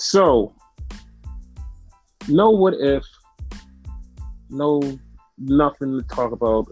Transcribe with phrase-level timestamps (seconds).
[0.00, 0.54] So,
[2.28, 3.04] no what if,
[4.48, 4.80] no
[5.38, 6.68] nothing to talk about.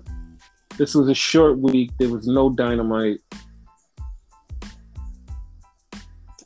[0.78, 1.90] This was a short week.
[1.98, 3.18] There was no dynamite.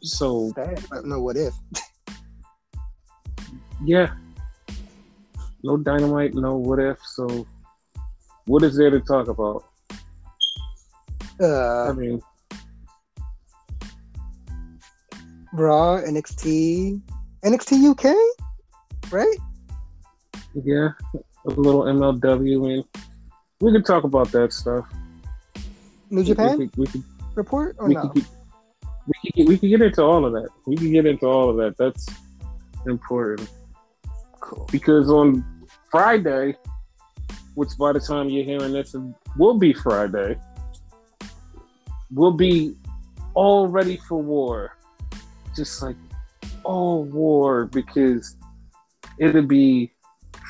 [0.01, 0.55] So,
[1.05, 1.53] no what if.
[3.85, 4.15] yeah,
[5.63, 6.97] no dynamite, no what if.
[7.05, 7.47] So,
[8.47, 9.65] what is there to talk about?
[11.39, 12.23] Uh, I mean,
[15.61, 17.01] Raw, NXT,
[17.45, 18.17] NXT UK,
[19.13, 19.37] right?
[20.55, 20.89] yeah,
[21.47, 22.85] a little MLW, and
[23.61, 24.87] we can talk about that stuff.
[26.11, 27.05] New Japan We could, we could,
[27.35, 28.09] report or we no?
[28.09, 28.23] could, we
[29.23, 30.49] could, get, we could get into all of that.
[30.67, 31.77] We could get into all of that.
[31.77, 32.07] That's
[32.87, 33.49] important
[34.41, 34.69] Cool.
[34.73, 35.45] because on
[35.91, 36.57] Friday,
[37.55, 38.95] which by the time you're hearing this
[39.37, 40.37] will be Friday,
[42.13, 42.75] we'll be
[43.35, 44.77] all ready for war.
[45.57, 45.97] Just like
[46.65, 48.37] all war because
[49.19, 49.93] it'll be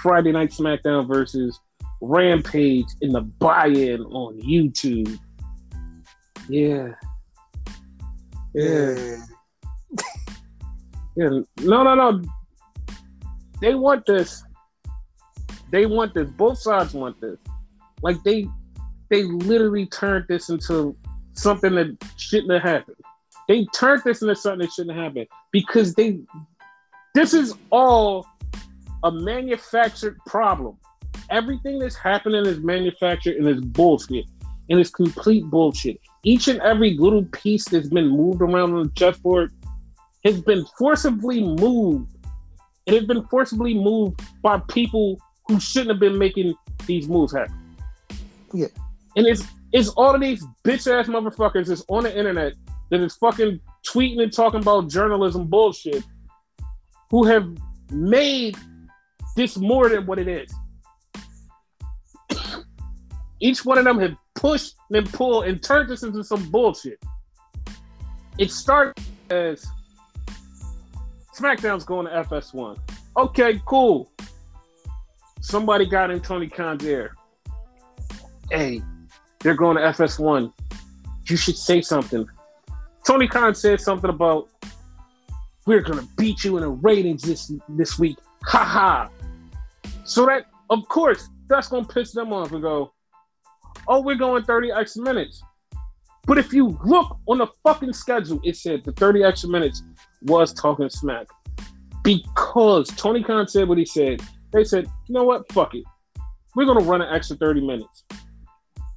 [0.03, 1.59] Friday Night SmackDown versus
[2.01, 5.19] Rampage in the buy-in on YouTube.
[6.49, 6.89] Yeah.
[8.55, 9.17] Yeah.
[11.17, 11.41] Yeah.
[11.63, 12.23] No, no, no.
[13.61, 14.45] They want this.
[15.71, 16.31] They want this.
[16.31, 17.37] Both sides want this.
[18.01, 18.47] Like they
[19.11, 20.97] they literally turned this into
[21.35, 22.97] something that shouldn't have happened.
[23.51, 26.21] They turned this into something that shouldn't have happened because they
[27.17, 28.25] this is all
[29.03, 30.77] a manufactured problem.
[31.31, 34.27] Everything that's happening is manufactured and is bullshit.
[34.69, 35.99] And it's complete bullshit.
[36.23, 39.53] Each and every little piece that's been moved around on the chessboard
[40.25, 42.09] has been forcibly moved.
[42.87, 46.55] It has been forcibly moved by people who shouldn't have been making
[46.87, 47.77] these moves happen.
[48.55, 48.69] Yeah.
[49.17, 49.43] And it's
[49.73, 52.55] it's all of these bitch ass motherfuckers that's on the internet
[52.91, 56.05] that is fucking tweeting and talking about journalism bullshit
[57.11, 57.49] who have
[57.91, 58.57] made
[59.37, 60.53] this more than what it is.
[63.41, 66.99] Each one of them have pushed and pulled and turned this into some bullshit.
[68.39, 69.67] It started as
[71.35, 72.79] SmackDown's going to FS1.
[73.17, 74.11] Okay, cool.
[75.41, 77.15] Somebody got in Tony Khan's ear.
[78.51, 78.83] Hey,
[79.41, 80.53] they're going to FS1.
[81.27, 82.29] You should say something.
[83.07, 84.49] Tony Khan said something about
[85.67, 88.19] we're gonna beat you in the ratings this this week.
[88.47, 89.09] Ha ha.
[90.05, 92.93] So that of course that's gonna piss them off and go,
[93.89, 95.43] oh, we're going 30 extra minutes.
[96.27, 99.83] But if you look on the fucking schedule, it said the 30 extra minutes
[100.23, 101.27] was talking smack.
[102.03, 104.23] Because Tony Khan said what he said,
[104.53, 105.51] they said, you know what?
[105.53, 105.85] Fuck it.
[106.55, 108.05] We're gonna run an extra 30 minutes.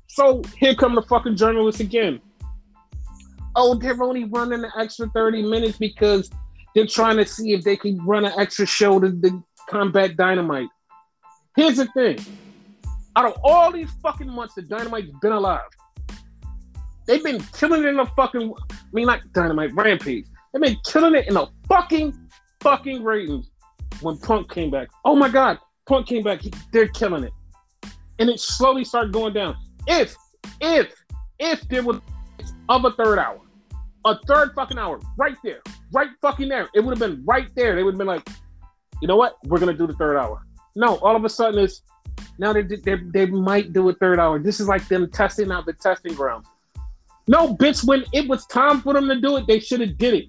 [0.08, 2.20] So here come the fucking journalists again.
[3.56, 6.30] Oh, they're only running an extra 30 minutes because
[6.74, 10.70] they're trying to see if they can run an extra show to, to combat Dynamite.
[11.56, 12.20] Here's the thing.
[13.16, 15.62] Out of all these fucking months that Dynamite's been alive,
[17.06, 20.26] they've been killing it in the fucking, I mean, not Dynamite, Rampage.
[20.52, 22.18] They've been killing it in the fucking,
[22.62, 23.52] fucking ratings
[24.02, 24.90] when Punk came back.
[25.06, 26.42] Oh my God, Punk came back.
[26.42, 27.34] He, they're killing it.
[28.18, 29.56] And it slowly started going down.
[29.88, 30.16] If,
[30.62, 30.94] if,
[31.40, 32.00] if there was
[32.70, 33.40] of a third hour,
[34.06, 37.76] a third fucking hour, right there, right fucking there, it would have been right there.
[37.76, 38.28] They would have been like,
[39.02, 39.38] you know what?
[39.46, 40.46] We're gonna do the third hour.
[40.76, 41.84] No, all of a sudden it's
[42.38, 44.40] now they they, they might do a third hour.
[44.40, 46.48] This is like them testing out the testing grounds.
[47.28, 50.14] No, bitch, when it was time for them to do it, they should have did
[50.14, 50.26] it.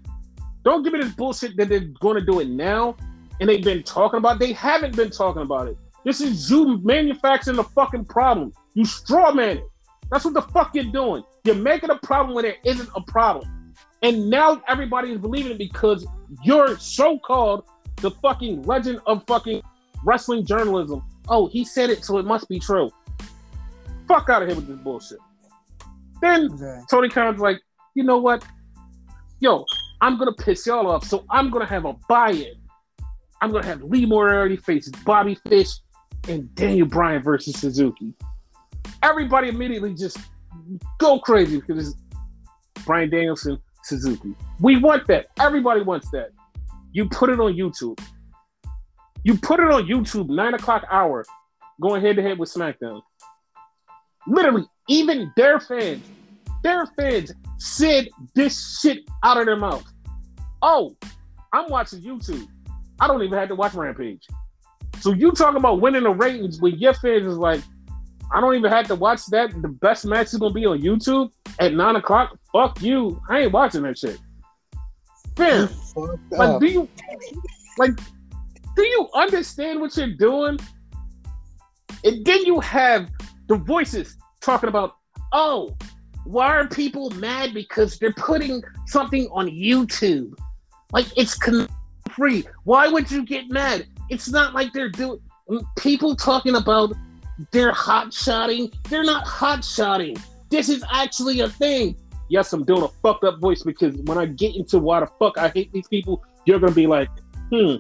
[0.65, 2.97] Don't give me this bullshit that they're going to do it now
[3.41, 4.39] and they've been talking about.
[4.39, 5.77] They haven't been talking about it.
[6.05, 8.53] This is you manufacturing the fucking problem.
[8.75, 9.65] You straw man it.
[10.11, 11.25] That's what the fuck you're doing.
[11.45, 13.75] You're making a problem when there isn't a problem.
[14.03, 16.07] And now everybody is believing it because
[16.43, 17.65] you're so-called
[17.97, 19.63] the fucking legend of fucking
[20.05, 21.03] wrestling journalism.
[21.29, 22.91] Oh, he said it, so it must be true.
[24.09, 25.19] Fuck out of here with this bullshit.
[26.23, 26.81] Then Okay.
[26.91, 27.61] Tony Khan's like,
[27.95, 28.43] you know what?
[29.41, 29.65] Yo,
[30.01, 32.55] I'm gonna piss y'all off, so I'm gonna have a buy-in.
[33.43, 35.69] I'm gonna have Lee Moriarty face Bobby Fish
[36.29, 38.15] and Daniel Bryan versus Suzuki.
[39.03, 40.19] Everybody immediately just
[40.99, 44.35] go crazy because it's Bryan Danielson, Suzuki.
[44.61, 45.27] We want that.
[45.39, 46.31] Everybody wants that.
[46.93, 47.99] You put it on YouTube.
[49.25, 51.25] You put it on YouTube, nine o'clock hour,
[51.81, 53.01] going head to head with SmackDown.
[54.27, 56.03] Literally, even their fans,
[56.63, 59.85] their fans said this shit out of their mouth.
[60.63, 60.95] Oh,
[61.53, 62.47] I'm watching YouTube.
[63.01, 64.27] I don't even have to watch Rampage.
[65.01, 67.61] So you talking about winning the ratings when your fans is like,
[68.35, 69.51] I don't even have to watch that.
[69.63, 72.37] The best match is gonna be on YouTube at nine o'clock.
[72.53, 73.23] Fuck you.
[73.31, 74.19] I ain't watching that shit.
[75.37, 75.69] Fam,
[76.33, 76.61] like, up.
[76.61, 76.89] do you
[77.79, 77.93] like?
[78.75, 80.59] Do you understand what you're doing?
[82.03, 83.09] And then you have
[83.49, 84.97] the voices talking about,
[85.33, 85.77] oh,
[86.25, 90.35] why are people mad because they're putting something on YouTube?
[90.93, 91.69] Like it's con-
[92.11, 92.45] free.
[92.65, 93.87] Why would you get mad?
[94.11, 95.21] It's not like they're doing
[95.79, 96.95] people talking about
[97.51, 98.73] they're hot shotting.
[98.89, 100.17] They're not hot shotting.
[100.51, 101.97] This is actually a thing.
[102.29, 105.37] Yes, I'm doing a fucked up voice because when I get into why the fuck
[105.37, 107.09] I hate these people, you're gonna be like,
[107.51, 107.77] hmm,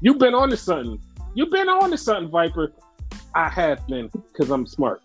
[0.00, 1.00] you've been on to something.
[1.34, 2.72] You've been on to something, Viper.
[3.34, 5.02] I have been because I'm smart.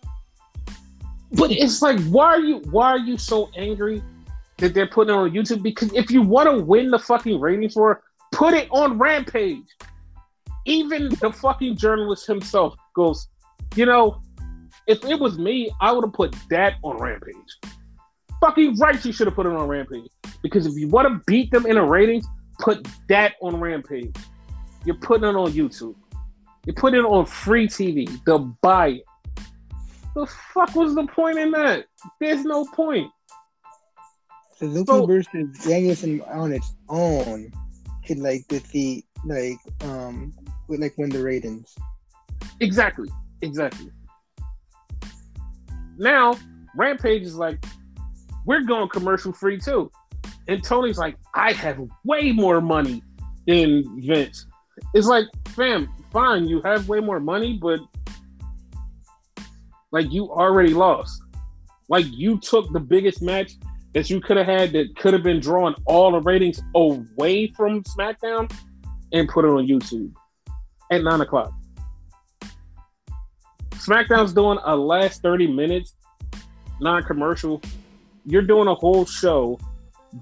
[1.34, 4.02] But it's like, why are you why are you so angry
[4.58, 5.62] that they're putting on YouTube?
[5.62, 9.66] Because if you want to win the fucking ratings for, put it on Rampage.
[10.66, 13.28] Even the fucking journalist himself goes,
[13.76, 14.22] you know,
[14.88, 17.36] if it was me, I would have put that on Rampage.
[18.42, 20.10] Fucking right, you should have put it on Rampage.
[20.42, 22.26] Because if you want to beat them in the ratings,
[22.60, 24.16] put that on Rampage.
[24.86, 25.96] You're putting it on YouTube.
[26.66, 28.10] You're putting it on free TV.
[28.26, 29.04] They'll buy it.
[30.16, 31.86] The fuck was the point in that?
[32.20, 33.10] There's no point.
[34.58, 37.52] Suzuki So- versus Danielson on its own
[38.06, 40.34] could like defeat like um
[40.68, 41.74] like win the ratings.
[42.60, 43.10] Exactly.
[43.42, 43.90] Exactly.
[45.98, 46.36] Now,
[46.76, 47.64] Rampage is like,
[48.46, 49.92] we're going commercial free too.
[50.48, 53.04] And Tony's like, I have way more money
[53.46, 54.46] than Vince.
[54.94, 57.80] It's like, fam, fine, you have way more money, but
[59.92, 61.22] like you already lost.
[61.90, 63.54] Like you took the biggest match
[63.94, 67.84] that you could have had that could have been drawing all the ratings away from
[67.84, 68.52] SmackDown
[69.12, 70.14] and put it on YouTube
[70.92, 71.52] at nine o'clock.
[73.82, 75.96] SmackDown's doing a last 30 minutes
[76.80, 77.62] non-commercial.
[78.26, 79.60] You're doing a whole show,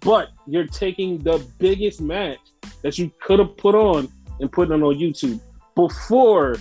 [0.02, 2.40] but you're taking the biggest match
[2.84, 4.10] that you could have put on
[4.40, 5.42] and putting it on YouTube
[5.76, 6.56] before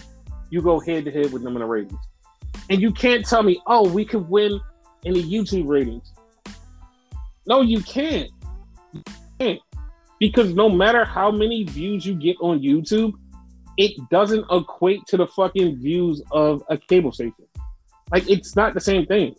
[0.50, 2.00] you go head to head with them in the ratings.
[2.70, 4.60] And you can't tell me, oh, we could win
[5.04, 6.12] in the YouTube ratings.
[7.46, 8.30] No, you can't.
[8.92, 9.02] You
[9.38, 9.60] can't.
[10.18, 13.12] Because no matter how many views you get on YouTube,
[13.78, 17.46] it doesn't equate to the fucking views of a cable station.
[18.10, 19.36] Like it's not the same thing.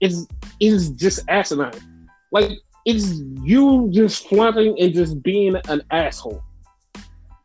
[0.00, 0.26] It's
[0.60, 2.08] it's just asinine.
[2.32, 2.50] Like
[2.84, 6.42] it's you just flaunting and just being an asshole.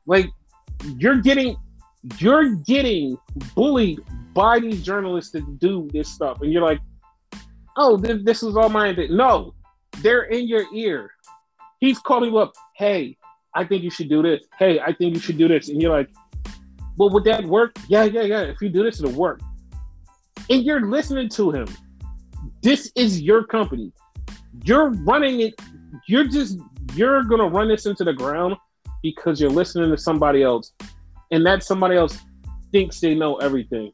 [0.06, 0.30] Like
[0.98, 1.56] you're getting
[2.18, 3.18] you're getting
[3.56, 4.00] bullied
[4.34, 6.82] by these journalists to do this stuff, and you're like,
[7.78, 8.92] oh, this, this is all my.
[9.10, 9.54] No,
[10.00, 11.12] they're in your ear.
[11.80, 12.54] He's calling you up.
[12.76, 13.18] Hey,
[13.56, 14.44] I think you should do this.
[14.60, 15.70] Hey, I think you should do this.
[15.70, 16.10] And you're like,
[16.98, 17.78] well, would that work?
[17.88, 18.42] Yeah, yeah, yeah.
[18.42, 19.40] If you do this, it'll work.
[20.50, 21.68] And you're listening to him.
[22.62, 23.92] This is your company.
[24.64, 25.60] You're running it.
[26.08, 26.60] You're just,
[26.94, 28.56] you're going to run this into the ground
[29.02, 30.74] because you're listening to somebody else.
[31.32, 32.20] And that somebody else
[32.72, 33.92] thinks they know everything.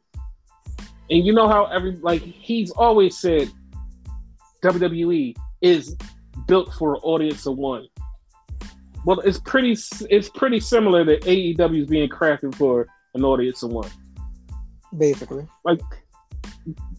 [1.10, 3.50] And you know how every, like, he's always said
[4.62, 5.96] WWE is
[6.46, 7.86] built for an audience of one.
[9.04, 9.76] Well, it's pretty
[10.10, 13.90] it's pretty similar that AEW is being crafted for an audience of one.
[14.96, 15.46] Basically.
[15.64, 15.80] Like,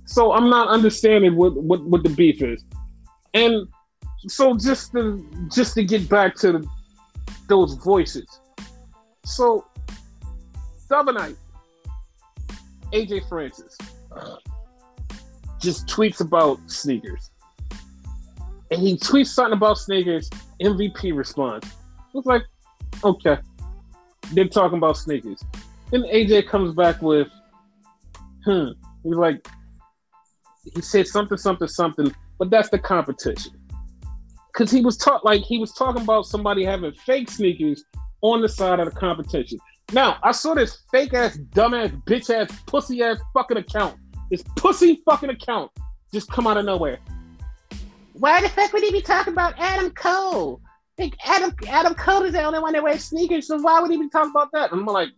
[0.05, 2.65] so I'm not understanding what what, what the beef is,
[3.33, 3.67] and
[4.27, 6.63] so just to just to get back to
[7.47, 8.27] those voices.
[9.25, 9.65] So
[10.89, 11.37] the other night,
[12.91, 13.77] AJ Francis
[15.61, 17.31] just tweets about sneakers,
[18.71, 20.29] and he tweets something about sneakers.
[20.61, 21.67] MVP responds.
[22.13, 22.43] It's like,
[23.03, 23.37] okay,
[24.31, 25.43] they're talking about sneakers.
[25.91, 27.27] Then AJ comes back with,
[28.45, 28.69] hmm.
[29.03, 29.45] He's like,
[30.73, 33.53] he said something, something, something, but that's the competition.
[34.53, 37.83] Cause he was taught like he was talking about somebody having fake sneakers
[38.21, 39.57] on the side of the competition.
[39.91, 43.97] Now I saw this fake ass, dumbass, bitch ass, pussy ass fucking account.
[44.29, 45.71] This pussy fucking account
[46.13, 46.99] just come out of nowhere.
[48.13, 50.61] Why the fuck would he be talking about Adam Cole?
[50.97, 53.97] Like Adam Adam Cole is the only one that wears sneakers, so why would he
[53.97, 54.71] be talking about that?
[54.71, 55.09] I'm like,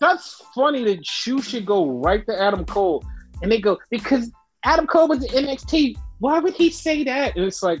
[0.00, 3.04] that's funny that you should go right to Adam Cole.
[3.42, 4.30] And they go, because
[4.64, 5.96] Adam Cole was in NXT.
[6.18, 7.36] Why would he say that?
[7.36, 7.80] And it's like,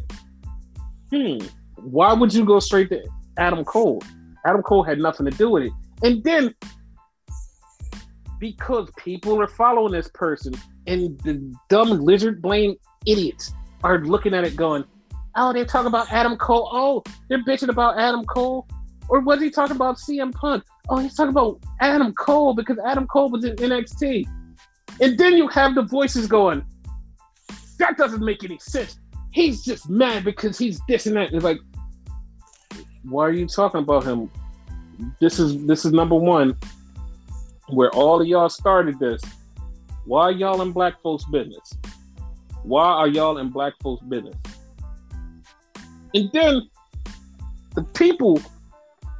[1.10, 1.38] hmm,
[1.76, 3.02] why would you go straight to
[3.38, 4.02] Adam Cole?
[4.44, 5.72] Adam Cole had nothing to do with it.
[6.02, 6.54] And then
[8.38, 10.54] because people are following this person
[10.86, 12.76] and the dumb lizard brain
[13.06, 13.52] idiots
[13.82, 14.84] are looking at it going,
[15.36, 16.68] oh, they're talking about Adam Cole.
[16.72, 18.66] Oh, they're bitching about Adam Cole.
[19.08, 20.64] Or was he talking about CM Punk?
[20.88, 24.26] Oh, he's talking about Adam Cole because Adam Cole was in NXT.
[25.00, 26.64] And then you have the voices going,
[27.78, 28.98] that doesn't make any sense.
[29.32, 31.32] he's just mad because he's this and that.
[31.32, 31.58] It's like,
[33.04, 34.30] why are you talking about him?
[35.20, 36.56] This is this is number one,
[37.68, 39.20] where all of y'all started this.
[40.06, 41.74] Why y'all in black folks' business?
[42.62, 44.36] Why are y'all in black folks' business?
[46.14, 46.68] And then
[47.74, 48.40] the people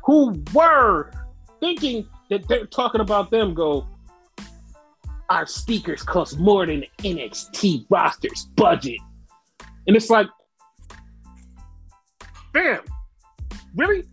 [0.05, 1.11] who were
[1.61, 3.87] thinking that they're talking about them go,
[5.29, 8.99] our speakers cost more than NXT roster's budget.
[9.87, 10.29] And it's like,
[12.53, 12.81] bam,
[13.75, 14.05] really?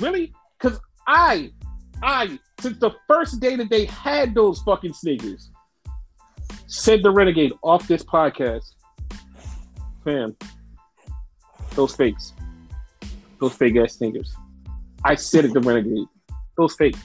[0.00, 0.32] Really?
[0.60, 1.50] Because I,
[2.02, 5.50] I, since the first day that they had those fucking sneakers,
[6.66, 8.74] said the Renegade off this podcast,
[10.04, 10.36] fam,
[11.74, 12.32] those fakes,
[13.40, 14.34] those fake ass sneakers.
[15.04, 16.06] I said it to Renegade,
[16.56, 16.96] those fake.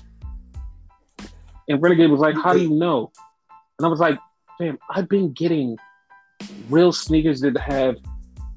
[1.67, 3.12] And Renegade was like, How do you know?
[3.79, 4.17] And I was like,
[4.57, 5.77] Fam, I've been getting
[6.69, 7.97] real sneakers that have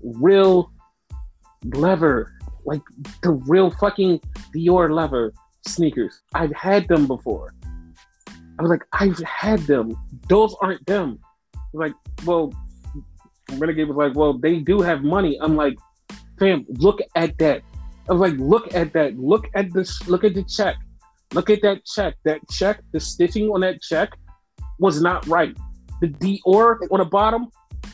[0.03, 0.71] real
[1.75, 2.33] leather,
[2.65, 2.83] like
[3.23, 4.21] the real fucking
[4.55, 5.33] Dior leather
[5.67, 6.21] sneakers.
[6.35, 7.55] I've had them before.
[8.59, 9.97] I was like, I've had them.
[10.29, 11.19] Those aren't them.
[11.73, 11.95] like,
[12.27, 12.53] well,
[13.53, 15.39] Renegade was like, well, they do have money.
[15.41, 15.77] I'm like,
[16.41, 17.63] fam, look at that.
[18.09, 19.17] I was like, look at that.
[19.17, 20.09] Look at this.
[20.09, 20.75] Look at the check.
[21.33, 22.17] Look at that check.
[22.25, 24.19] That check, the stitching on that check
[24.81, 25.57] was not right.
[26.01, 27.49] The Dior on the bottom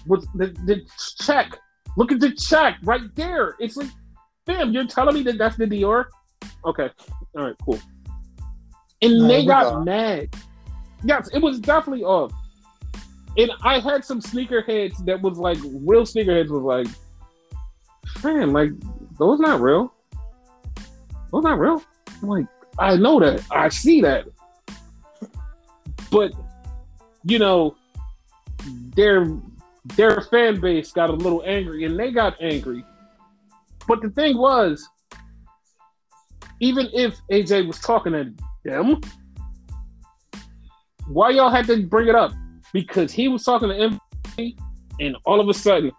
[0.06, 0.80] was the, the
[1.20, 1.58] check.
[1.98, 3.56] Look at the check right there.
[3.58, 3.90] It's like,
[4.46, 6.06] fam, you're telling me that that's the Dior?
[6.64, 6.88] Okay.
[7.36, 7.80] All right, cool.
[9.02, 10.34] And no, they got uh, mad.
[11.04, 12.32] Yes, it was definitely off.
[13.36, 16.86] And I had some sneakerheads that was like real sneakerheads was like,
[18.24, 18.70] man, like
[19.18, 19.92] those not real.
[21.32, 21.82] Those not real.
[22.22, 22.46] I'm like,
[22.78, 23.42] I know that.
[23.50, 24.26] I see that.
[26.10, 26.32] But
[27.24, 27.76] you know,
[28.94, 29.36] their
[29.96, 32.84] their fan base got a little angry and they got angry.
[33.86, 34.88] But the thing was,
[36.60, 38.32] even if AJ was talking to
[38.64, 39.00] them,
[41.06, 42.32] why y'all had to bring it up?
[42.72, 43.98] Because he was talking to
[44.36, 44.58] MVP,
[44.98, 45.92] and all of a sudden,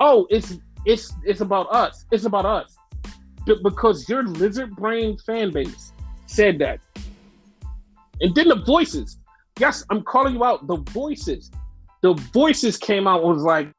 [0.00, 2.04] oh, it's it's it's about us.
[2.10, 2.76] It's about us.
[3.62, 5.92] Because your lizard brain fan base
[6.26, 6.80] said that.
[8.20, 9.18] And then the voices.
[9.58, 10.66] Yes, I'm calling you out.
[10.66, 11.50] The voices.
[12.02, 13.70] The voices came out was like,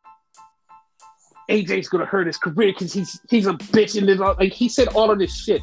[1.50, 5.12] AJ's gonna hurt his career because he's he's a bitch and like he said all
[5.12, 5.62] of this shit.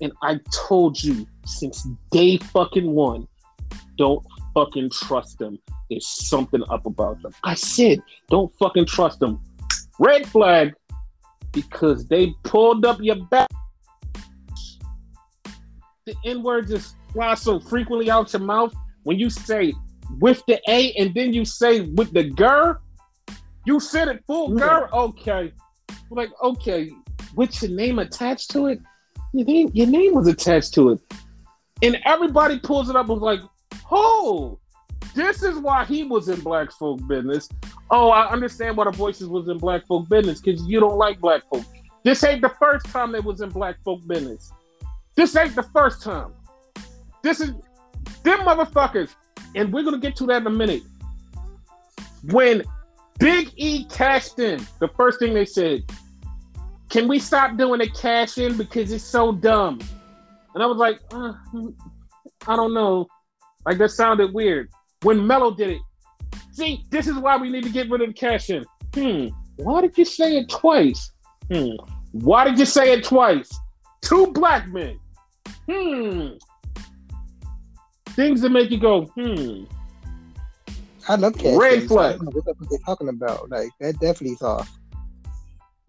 [0.00, 3.26] And I told you since day fucking one,
[3.98, 5.58] don't fucking trust them.
[5.90, 7.32] There's something up about them.
[7.42, 9.40] I said, don't fucking trust them.
[9.98, 10.74] Red flag,
[11.52, 13.48] because they pulled up your back.
[16.06, 18.74] The N word just flies so frequently out your mouth.
[19.04, 19.72] When you say
[20.18, 22.78] with the A and then you say with the girl,
[23.64, 24.58] you said it full yeah.
[24.58, 24.88] gur.
[24.92, 25.52] Okay,
[26.10, 26.90] like okay,
[27.36, 28.80] with your name attached to it,
[29.32, 31.00] your name, your name was attached to it,
[31.82, 33.40] and everybody pulls it up and was like,
[33.90, 34.58] Oh,
[35.14, 37.48] this is why he was in black folk business.
[37.90, 41.20] Oh, I understand why the voices was in black folk business because you don't like
[41.20, 41.64] black folk.
[42.02, 44.52] This ain't the first time they was in black folk business.
[45.16, 46.32] This ain't the first time.
[47.22, 47.52] This is
[48.22, 49.14] them motherfuckers,
[49.54, 50.82] and we're gonna get to that in a minute.
[52.30, 52.62] When
[53.18, 55.82] Big E cashed in, the first thing they said,
[56.90, 59.78] "Can we stop doing the cash in because it's so dumb?"
[60.54, 61.32] And I was like, uh,
[62.46, 63.06] I don't know.
[63.66, 64.68] Like that sounded weird.
[65.02, 65.80] When Mello did it,
[66.54, 68.64] see, this is why we need to get rid of the cash in.
[68.94, 69.26] Hmm.
[69.56, 71.12] Why did you say it twice?
[71.52, 71.72] Hmm.
[72.12, 73.52] Why did you say it twice?
[74.02, 74.98] Two black men.
[75.68, 76.28] Hmm.
[78.10, 79.64] Things that make you go, hmm.
[81.08, 81.56] I love cash.
[81.56, 82.22] Red flags.
[82.22, 83.50] What are they talking about?
[83.50, 84.70] Like that definitely is off.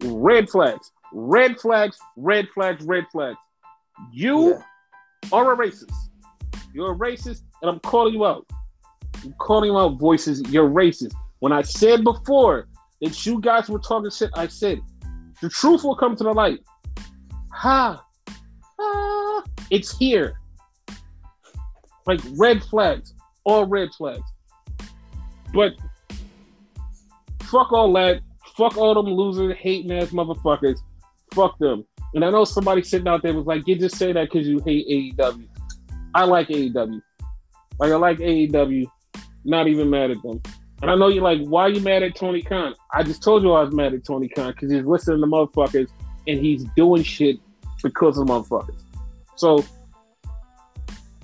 [0.02, 0.92] Red flags.
[1.12, 1.96] Red flags.
[2.16, 2.84] Red flags.
[2.84, 3.38] Red flags.
[4.12, 4.62] You yeah.
[5.32, 5.94] are a racist.
[6.74, 8.46] You're a racist and I'm calling you out.
[9.38, 10.42] Calling out, voices.
[10.50, 11.14] You're racist.
[11.40, 12.68] When I said before
[13.00, 14.80] that you guys were talking shit, I said
[15.42, 16.60] the truth will come to the light.
[17.52, 18.02] Ha!
[18.78, 20.38] Ah, it's here.
[22.06, 23.14] Like red flags,
[23.44, 24.24] all red flags.
[25.52, 25.72] But
[27.42, 28.20] fuck all that.
[28.56, 30.78] Fuck all them loser, hating ass motherfuckers.
[31.34, 31.84] Fuck them.
[32.14, 34.60] And I know somebody sitting out there was like, you just say that because you
[34.64, 35.46] hate AEW.
[36.14, 37.02] I like AEW.
[37.78, 38.86] Like I like AEW,
[39.46, 40.42] not even mad at them.
[40.82, 42.74] And I know you're like, why are you mad at Tony Khan?
[42.92, 45.88] I just told you I was mad at Tony Khan because he's listening to motherfuckers
[46.26, 47.38] and he's doing shit
[47.82, 48.82] because of motherfuckers.
[49.36, 49.64] So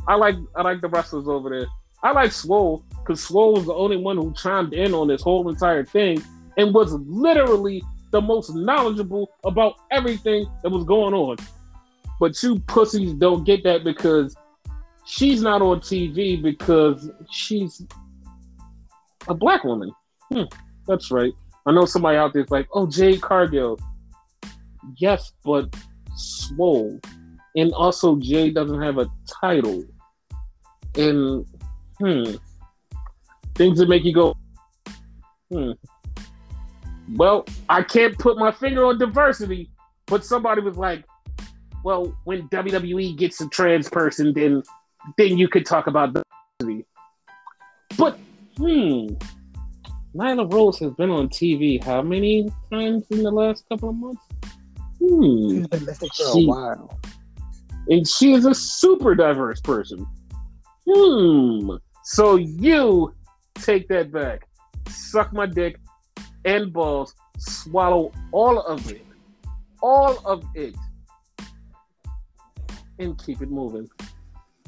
[0.08, 1.66] I like I like the wrestlers over there.
[2.02, 5.48] I like Swole because Swole was the only one who chimed in on this whole
[5.48, 6.22] entire thing
[6.56, 11.36] and was literally the most knowledgeable about everything that was going on.
[12.20, 14.36] But you pussies don't get that because
[15.04, 17.86] she's not on TV because she's
[19.28, 19.90] a black woman.
[20.32, 20.44] Hmm,
[20.86, 21.32] that's right.
[21.66, 23.78] I know somebody out there's like, oh, Jade Cargill.
[24.96, 25.74] Yes, but
[26.16, 27.00] swole.
[27.54, 29.08] And also, Jade doesn't have a
[29.40, 29.84] title.
[30.96, 31.46] And,
[31.98, 32.34] hmm,
[33.54, 34.34] things that make you go,
[35.50, 35.72] hmm.
[37.14, 39.70] Well, I can't put my finger on diversity,
[40.06, 41.04] but somebody was like,
[41.84, 44.62] well, when WWE gets a trans person, then
[45.18, 46.86] then you could talk about diversity.
[47.98, 48.18] But
[48.62, 53.96] hmm, Nyla Rose has been on TV how many times in the last couple of
[53.96, 54.22] months?
[54.98, 55.48] Hmm.
[55.48, 57.00] She's been missing for she, a while.
[57.88, 60.06] And she is a super diverse person.
[60.88, 61.70] Hmm.
[62.04, 63.14] So you
[63.54, 64.46] take that back.
[64.88, 65.76] Suck my dick
[66.44, 67.14] and balls.
[67.38, 69.04] Swallow all of it.
[69.82, 70.76] All of it.
[72.98, 73.88] And keep it moving.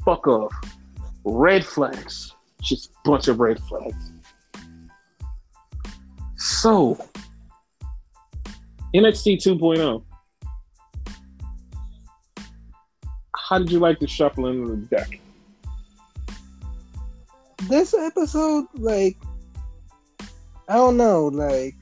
[0.03, 0.53] Fuck off.
[1.23, 2.34] Red flags.
[2.65, 4.11] Just a bunch of red flags.
[6.35, 6.97] So,
[8.95, 10.03] NXT 2.0.
[13.37, 15.19] How did you like the shuffling of the deck?
[17.69, 19.15] This episode, like,
[20.67, 21.75] I don't know, like,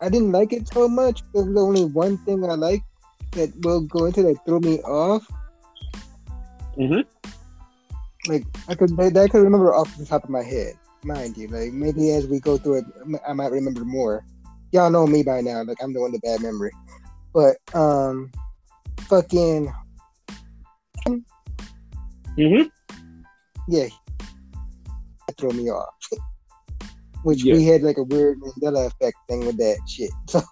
[0.00, 1.22] I didn't like it so much.
[1.34, 2.82] There's only one thing I like
[3.32, 5.26] that will go into that threw me off.
[6.78, 7.00] Mm-hmm.
[8.28, 10.74] Like I could, I could remember off the top of my head
[11.06, 11.48] mind you.
[11.48, 12.84] Like maybe as we go through it,
[13.26, 14.24] I might remember more.
[14.72, 15.62] Y'all know me by now.
[15.62, 16.72] Like I'm the one with bad memory.
[17.32, 18.30] But um,
[19.02, 19.72] fucking.
[22.38, 22.70] Mhm.
[23.68, 23.88] Yeah.
[25.38, 25.94] Throw me off.
[27.22, 27.54] Which yeah.
[27.54, 30.10] we had like a weird Mandela effect thing with that shit.
[30.28, 30.42] So.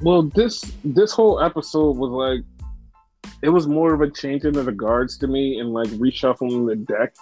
[0.00, 2.42] Well, this this whole episode was like,
[3.42, 6.76] it was more of a changing of the guards to me and like reshuffling the
[6.76, 7.14] deck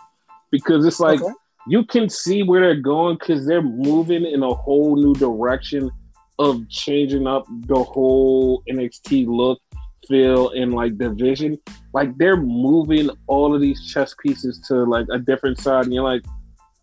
[0.51, 1.33] because it's like okay.
[1.67, 5.91] you can see where they're going because they're moving in a whole new direction
[6.39, 9.61] of changing up the whole NXT look,
[10.09, 11.59] feel, and like division.
[11.93, 16.05] Like they're moving all of these chess pieces to like a different side, and you're
[16.05, 16.25] like,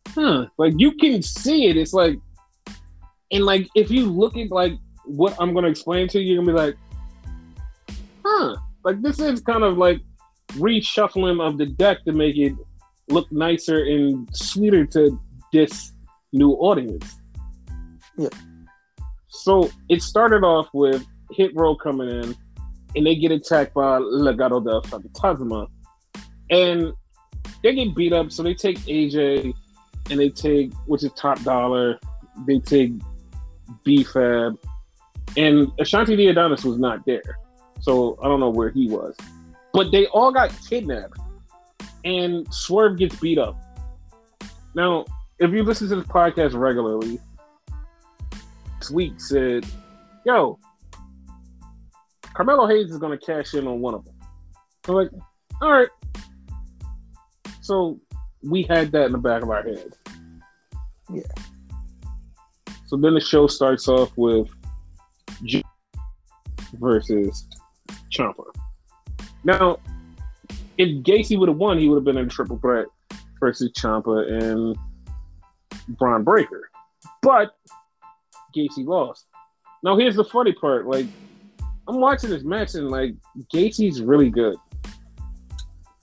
[0.10, 0.48] huh?
[0.58, 1.78] Like you can see it.
[1.78, 2.18] It's like,
[3.32, 4.74] and like if you look at like
[5.06, 6.78] what I'm gonna explain to you, you're gonna be like,
[8.26, 8.56] huh?
[8.84, 10.02] Like this is kind of like
[10.54, 12.54] reshuffling of the deck to make it
[13.10, 15.20] look nicer and sweeter to
[15.54, 15.94] this
[16.34, 17.20] new audience.
[18.18, 18.30] Yeah.
[19.28, 22.36] So it started off with Hit Row coming in,
[22.96, 25.68] and they get attacked by Legado del Fantasma,
[26.50, 26.94] and
[27.64, 28.32] they get beat up.
[28.32, 29.54] So they take AJ,
[30.10, 32.00] and they take which is Top Dollar.
[32.46, 32.94] They take
[33.84, 34.58] B-Fab,
[35.38, 37.38] and Ashanti Thee Adonis was not there,
[37.82, 39.16] so I don't know where he was.
[39.74, 41.18] But they all got kidnapped
[42.04, 43.60] and Swerve gets beat up.
[44.74, 45.06] Now,
[45.40, 47.20] if you listen to this podcast regularly,
[48.82, 49.66] Sweet said,
[50.26, 50.60] "Yo,
[52.34, 54.16] Carmelo Hayes is going to cash in on one of them."
[54.88, 55.12] I'm like,
[55.62, 55.90] "All right."
[57.62, 58.00] So
[58.44, 59.94] we had that in the back of our head.
[61.14, 61.22] Yeah.
[62.86, 64.50] So then the show starts off with
[65.44, 65.64] G
[66.74, 67.48] versus
[68.12, 68.44] Ciampa.
[69.44, 69.80] Now,
[70.78, 72.88] if Gacy would have won, he would have been in a triple threat
[73.40, 74.76] versus Ciampa and
[75.98, 76.70] Bron Breakker.
[77.22, 77.56] But
[78.56, 79.26] Gacy lost.
[79.84, 81.06] Now here's the funny part: like
[81.88, 83.16] I'm watching this match and like
[83.54, 84.56] Gacy's really good.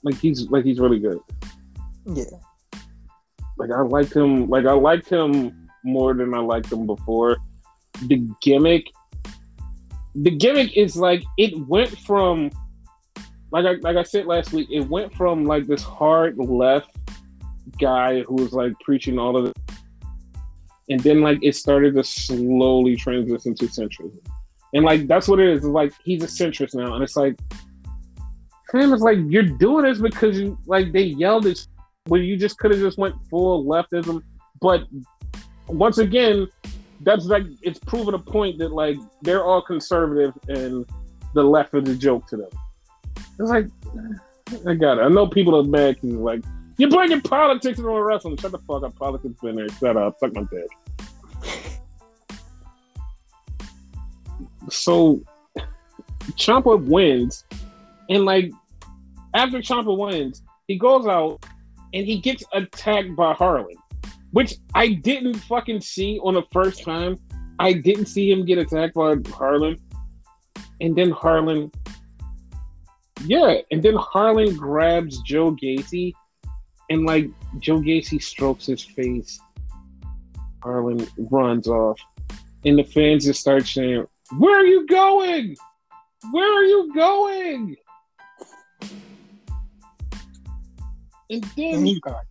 [0.03, 1.19] Like he's like he's really good.
[2.07, 2.25] Yeah.
[3.57, 4.49] Like I liked him.
[4.49, 7.37] Like I liked him more than I liked him before.
[8.03, 8.87] The gimmick.
[10.15, 12.51] The gimmick is like it went from
[13.51, 16.91] like I like I said last week, it went from like this hard left
[17.79, 19.57] guy who was like preaching all of it,
[20.91, 24.19] and then like it started to slowly transition to centrism,
[24.75, 25.65] and like that's what it is.
[25.65, 27.39] Like he's a centrist now, and it's like,
[28.71, 31.67] Sam is like you're doing this because you like they yelled it
[32.07, 34.23] when you just could have just went full leftism,
[34.61, 34.85] but
[35.69, 36.49] once again,
[37.01, 40.85] that's like it's proven a point that like they're all conservative and
[41.35, 42.51] the left is a joke to them.
[43.39, 43.67] It's like,
[44.67, 45.03] I got it.
[45.03, 46.43] I know people are mad because like,
[46.77, 48.37] you're bringing politics into wrestling.
[48.37, 48.97] Shut the fuck up.
[48.97, 49.69] Politics been there.
[49.81, 50.19] Shut up.
[50.19, 50.69] Suck my dick.
[54.71, 55.21] So,
[56.33, 57.45] Ciampa wins,
[58.11, 58.53] and like,
[59.35, 61.45] after Ciampa wins, he goes out
[61.95, 63.79] and he gets attacked by Harland.
[64.33, 67.17] Which I didn't fucking see on the first time.
[67.59, 69.81] I didn't see him get attacked by Harland,
[70.81, 71.75] and then Harland,
[73.25, 76.13] yeah, and then Harland grabs Joe Gacy,
[76.89, 79.41] and like Joe Gacy strokes his face.
[80.63, 81.99] Harland runs off,
[82.65, 85.57] and the fans just start saying, "Where are you going?
[86.31, 87.77] Where are you going?"
[91.31, 92.23] And then he's gone.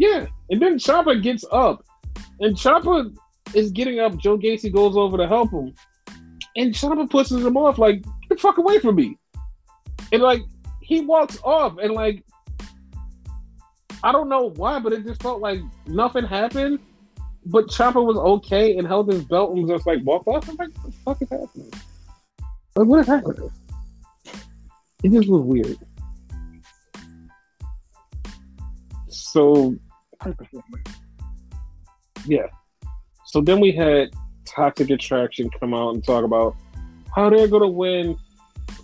[0.00, 1.84] Yeah, and then Ciampa gets up,
[2.40, 3.14] and Ciampa
[3.54, 4.16] is getting up.
[4.16, 5.74] Joe Gacy goes over to help him,
[6.56, 9.18] and Ciampa pushes him off like, "Get the fuck away from me!"
[10.10, 10.40] And like
[10.80, 12.24] he walks off, and like
[14.02, 16.78] I don't know why, but it just felt like nothing happened.
[17.44, 20.48] But Ciampa was okay and held his belt and was just like walked off.
[20.48, 21.72] I'm like, what the fuck is happening?
[22.74, 23.50] Like, what is happening?
[25.02, 25.78] It just was weird.
[29.08, 29.76] So
[30.22, 30.36] 100%.
[32.26, 32.46] yeah.
[33.26, 34.10] So then we had
[34.44, 36.56] Toxic Attraction come out and talk about
[37.14, 38.16] how they're gonna win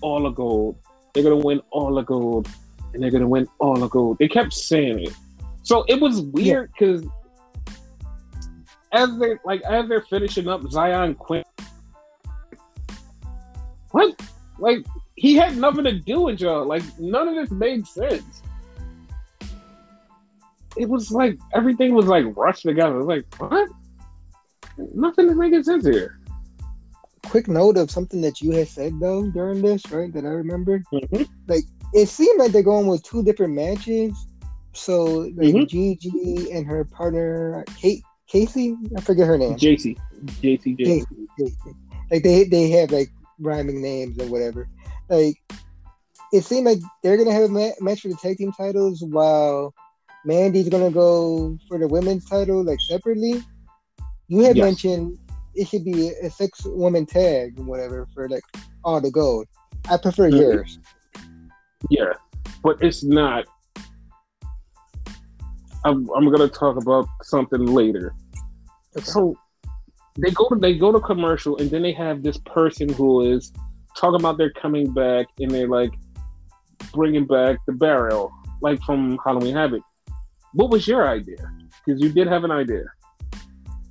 [0.01, 0.77] all the gold.
[1.12, 2.49] They're gonna win all the gold,
[2.94, 4.18] and they're gonna win all the gold.
[4.18, 5.14] They kept saying it,
[5.62, 7.05] so it was weird because
[8.92, 11.44] as they like as they're finishing up Xyon Quinn,
[13.90, 14.20] what?
[14.59, 16.64] Like he had nothing to do with y'all.
[16.64, 18.42] Like none of this made sense.
[20.77, 23.03] It was like everything was like rushed together.
[23.03, 23.69] Like what?
[24.95, 26.21] Nothing is making sense here.
[27.25, 30.12] Quick note of something that you had said though during this, right?
[30.12, 30.83] That I remember.
[30.93, 31.29] Mhm.
[31.95, 34.12] It seemed like they're going with two different matches.
[34.75, 35.69] So like Mhm.
[35.69, 39.57] Gigi and her partner Kate Casey, I forget her name.
[39.57, 39.97] JC,
[40.77, 41.75] JC, JC.
[42.11, 43.11] Like they they have like
[43.41, 44.69] rhyming names or whatever.
[45.09, 45.37] Like
[46.33, 49.73] it seemed like they're gonna have a match for the tag team titles while
[50.27, 53.43] Mandy's gonna go for the women's title like separately.
[54.27, 54.65] You had Yes.
[54.65, 55.19] mentioned
[55.55, 58.43] it should be a six woman tag or whatever for like
[58.83, 59.47] all the gold.
[59.89, 60.41] I prefer Mhm.
[60.41, 60.79] yours.
[61.91, 62.12] Yeah,
[62.62, 63.45] but it's not.
[65.85, 68.12] I'm, I'm gonna talk about something later.
[68.97, 69.05] Okay.
[69.05, 69.37] So
[70.19, 73.53] they go to they go to commercial, and then they have this person who is
[73.97, 75.93] talking about they're coming back, and they're like
[76.93, 79.83] bringing back the barrel, like from Halloween Havoc.
[80.53, 81.51] What was your idea?
[81.85, 82.85] Because you did have an idea.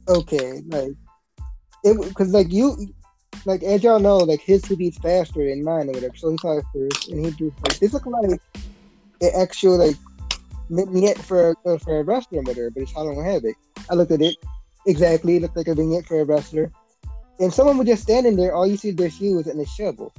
[0.08, 0.91] okay, like
[1.84, 2.76] it because like you
[3.46, 6.15] like as y'all know, like his two beats faster than mine or whatever.
[6.15, 8.39] So he saw it first, and he just like this look like
[9.22, 9.96] an actual like
[10.70, 13.28] vignette for uh, for a wrestler whatever, but it's Halloween Havoc.
[13.28, 13.56] I have it.
[13.89, 14.36] I looked at it
[14.88, 16.72] exactly, it looked like a vignette for a wrestler,
[17.39, 18.54] and someone was just standing there.
[18.54, 20.13] All you see is their shoes and a shovel,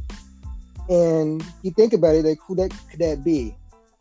[0.88, 3.56] and you think about it, like who that could that be?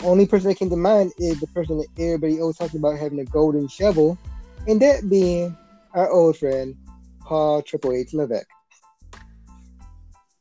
[0.06, 3.20] Only person that came to mind is the person that everybody always talks about having
[3.20, 4.20] a golden shovel,
[4.68, 5.58] and that being
[5.96, 6.76] our old friend
[7.22, 8.48] Paul Triple H Levesque.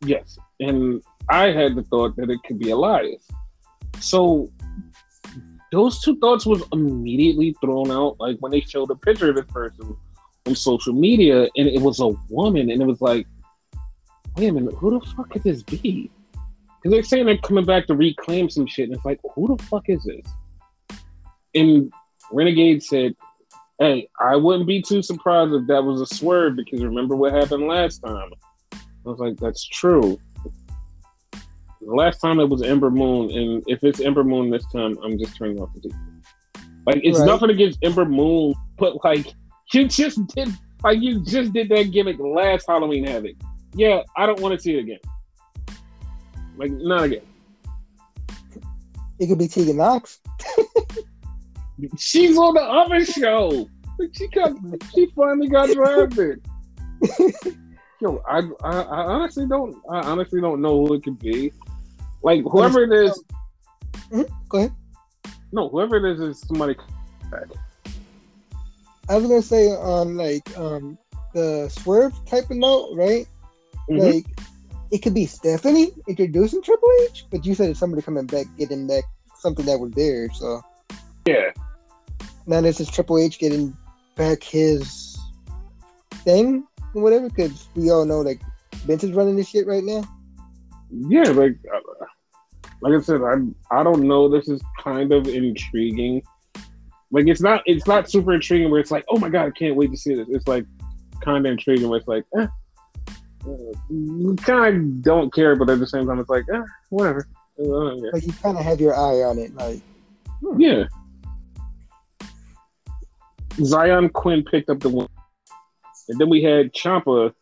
[0.04, 3.26] Yes, and I had the thought that it could be Elias.
[4.00, 4.52] So
[5.72, 9.46] those two thoughts was immediately thrown out, like when they showed a picture of this
[9.46, 9.96] person
[10.46, 13.26] on social media, and it was a woman, and it was like,
[14.36, 16.10] wait a minute, who the fuck could this be?
[16.84, 19.62] Because they're saying they're coming back to reclaim some shit, and it's like, who the
[19.64, 21.00] fuck is this?
[21.54, 21.90] And
[22.30, 23.14] Renegade said,
[23.78, 27.68] "Hey, I wouldn't be too surprised if that was a swerve because remember what happened
[27.68, 28.30] last time."
[28.74, 30.18] I was like, that's true.
[31.32, 35.18] The last time it was Ember Moon, and if it's Ember Moon this time, I'm
[35.18, 35.94] just turning off the TV.
[36.86, 37.26] Like, it's Right.
[37.26, 39.32] nothing against Ember Moon, but like,
[39.72, 40.50] you just did,
[40.82, 43.36] like, you just did that gimmick last Halloween Havoc.
[43.74, 44.98] Yeah, I don't want to see it again.
[46.56, 47.22] Like, not again.
[49.18, 50.20] It could be Tegan Knox.
[51.96, 53.68] She's on the other show.
[53.98, 54.52] Like, she got,
[54.94, 56.44] she finally got drafted.
[58.00, 61.52] Yo, I, I, I honestly don't, I honestly don't know who it could be.
[62.22, 63.22] Like, whoever it is,
[64.48, 64.72] Go ahead.
[65.52, 66.76] No, whoever it is is somebody.
[69.08, 70.98] I was gonna say on like um
[71.32, 73.26] the swerve type of note, right?
[73.90, 74.14] Mhm.
[74.14, 74.26] Like
[74.90, 78.86] it could be Stephanie introducing Triple H, but you said it's somebody coming back, getting
[78.86, 79.04] back
[79.36, 80.30] something that was there.
[80.32, 80.62] So
[81.26, 81.50] Yeah,
[82.46, 83.76] now this is Triple H getting
[84.16, 85.18] back his
[86.24, 88.40] thing or whatever, because we all know like
[88.86, 90.02] Vince is running this shit right now.
[90.90, 91.24] yeah.
[91.24, 92.06] Like, uh,
[92.80, 93.36] like I said, I
[93.70, 94.28] I don't know.
[94.28, 96.22] This is kind of intriguing.
[97.10, 99.76] Like, it's not it's not super intriguing where it's like, oh my god, I can't
[99.76, 100.28] wait to see this.
[100.30, 100.66] It's like
[101.20, 102.46] kind of intriguing where it's like, eh,
[103.46, 107.26] uh, kind of don't care, but at the same time, it's like, eh, whatever.
[107.58, 108.10] Uh, yeah.
[108.12, 109.80] Like you kind of have your eye on it, like
[110.58, 110.84] yeah.
[113.52, 115.08] Xyon Quinn picked up the win,
[116.08, 117.32] and then we had Ciampa.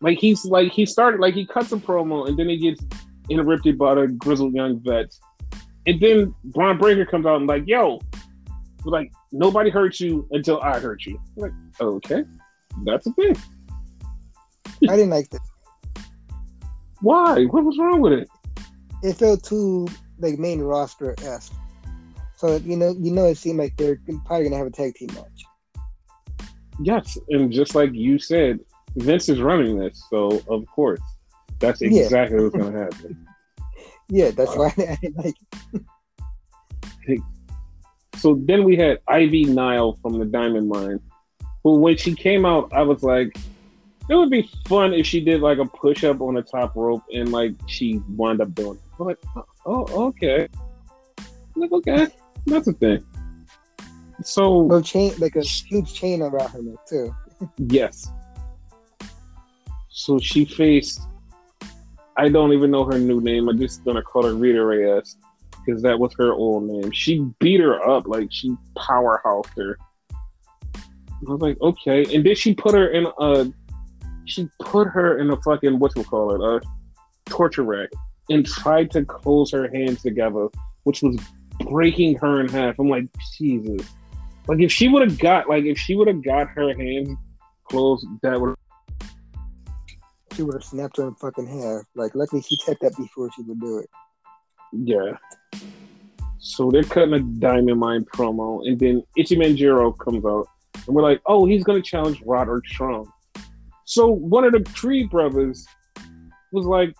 [0.00, 2.82] Like he's like he started like he cuts a promo, and then he gets
[3.28, 5.20] interrupted by the grizzled young vets,
[5.86, 8.00] and then Bron Breakker comes out and like, "Yo,
[8.84, 12.24] like nobody hurt you until I hurt you." I'm like, okay,
[12.84, 13.36] that's a thing.
[14.88, 15.40] I didn't like this.
[17.00, 17.44] Why?
[17.44, 18.28] What was wrong with it?
[19.02, 21.52] It felt too like main roster esque.
[22.36, 25.08] So you know, you know, it seemed like they're probably gonna have a tag team
[25.14, 25.44] match.
[26.80, 28.60] Yes, and just like you said,
[28.96, 31.00] Vince is running this, so of course,
[31.58, 32.02] that's Yeah.
[32.02, 33.26] exactly what's gonna happen.
[34.08, 35.34] Yeah, that's why uh, I didn't like.
[37.06, 37.20] It.
[38.16, 41.00] So then we had Ivy Nile from the Diamond Mine,
[41.64, 43.36] who when she came out, I was like,
[44.08, 47.02] it would be fun if she did like a push up on the top rope
[47.12, 48.82] and like she wound up doing it.
[48.98, 50.48] I'm like, uh, oh, okay.
[51.54, 52.08] I'm like, okay,
[52.46, 53.04] that's a thing.
[54.22, 57.14] So Well, chain like a huge chain around her neck too.
[57.58, 58.10] Yes.
[59.88, 61.00] So she faced.
[62.16, 63.48] I don't even know her new name.
[63.48, 65.16] I'm just gonna call her Rita Reyes
[65.64, 66.90] because that was her old name.
[66.90, 69.78] She beat her up like she powerhoused her.
[70.14, 73.52] I was like, okay, and then she put her in a.
[74.24, 77.90] She put her in a fucking what you call it a torture rack
[78.30, 80.48] and tried to close her hands together,
[80.84, 81.16] which was
[81.60, 82.78] breaking her in half.
[82.78, 83.06] I'm like,
[83.36, 83.86] Jesus.
[84.48, 87.16] Like if she would have got like if she would have got her hands
[87.64, 88.54] closed, that would
[90.34, 91.82] She would have snapped her in fucking half.
[91.94, 93.90] Like, luckily she checked that before she would do it.
[94.72, 95.12] yeah.
[96.38, 101.02] So they're cutting a Diamond Mine promo, and then Ikemen Jiro comes out, and we're
[101.02, 103.10] like, oh, he's gonna challenge Roderick Strong.
[103.84, 105.66] So one of the Creed brothers
[106.52, 106.94] was like,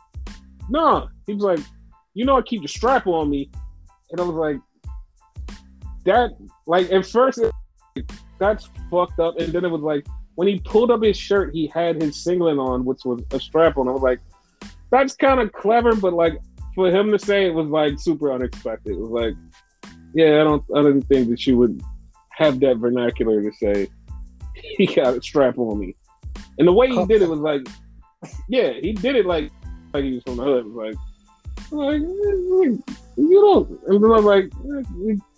[0.69, 1.09] nah.
[1.27, 1.61] He was like,
[2.15, 3.51] you know, I keep the strap on me,
[4.11, 4.61] and I was like,
[6.05, 6.31] that
[6.67, 10.91] like at first it, that's fucked up, and then it was like when he pulled
[10.91, 13.89] up his shirt, he had his singlet on, which was a strap on.
[13.89, 14.21] I was like,
[14.91, 16.39] that's kind of clever, but like
[16.75, 18.93] for him to say it was like super unexpected.
[18.93, 19.35] It was like,
[20.15, 21.83] yeah, I don't, I didn't think that you would
[22.31, 23.89] have that vernacular to say
[24.55, 25.97] he got a strap on me,
[26.59, 27.67] and the way he did it was like,
[28.49, 29.51] yeah, he did it like
[29.93, 30.67] like he was from the hood.
[30.67, 30.97] It was
[31.71, 32.01] like, like
[33.17, 34.51] you don't, and then I'm like,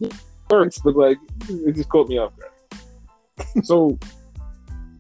[0.00, 0.14] it
[0.50, 3.64] hurts, but like it just caught me off guard.
[3.64, 3.98] so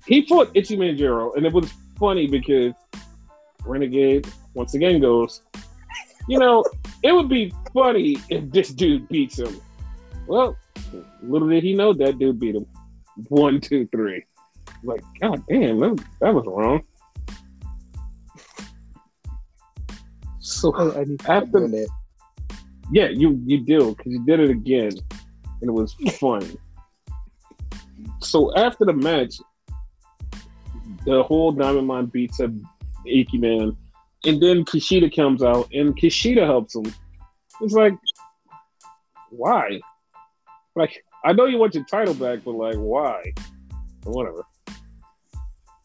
[0.06, 2.72] he fought Ikemen Jiro, and it was funny because
[3.64, 5.42] Renegade once again goes,
[6.28, 6.64] you know,
[7.02, 9.60] it would be funny if this dude beats him.
[10.26, 10.56] Well,
[11.22, 12.66] little did he know that dude beat him.
[13.28, 14.24] One, two, three.
[14.84, 16.82] Like, god damn, that, that was wrong.
[20.40, 21.88] So I, I need After- that.
[22.92, 24.92] yeah, you you do because you did it again,
[25.60, 26.42] and it was fun.
[28.20, 29.36] so after the match,
[31.06, 32.50] the whole Diamond Mine beats up
[33.06, 33.76] Ikemen,
[34.26, 36.92] and then Kushida comes out, and Kushida helps him.
[37.60, 37.94] It's like,
[39.30, 39.80] why?
[40.76, 43.32] Like, I know you want your title back, but like, why?
[44.04, 44.44] Whatever.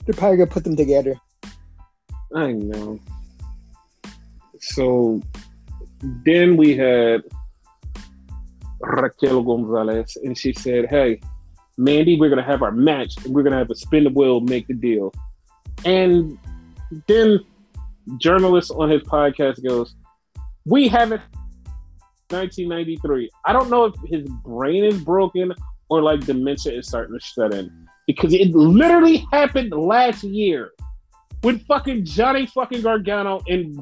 [0.05, 1.15] They're probably gonna put them together.
[2.35, 2.99] I know.
[4.59, 5.21] So
[6.01, 7.23] then we had
[8.81, 11.19] Raquel Gonzalez, and she said, Hey,
[11.77, 14.67] Mandy, we're to have our match, and we're to have a spin the wheel, make
[14.67, 15.13] the deal.
[15.85, 16.37] And
[17.07, 17.39] then
[18.17, 19.95] journalist on his podcast goes,
[20.65, 21.21] We haven't
[22.29, 23.29] 1993.
[23.45, 25.53] I don't know if his brain is broken
[25.89, 30.71] or like dementia is starting to set in because it literally happened last year
[31.43, 33.79] with fucking Johnny fucking Gargano and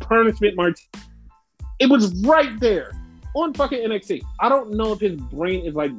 [0.00, 0.86] Punishment Martin.
[1.78, 2.92] It was right there
[3.34, 4.22] on fucking NXT.
[4.40, 5.90] I don't know if his brain is like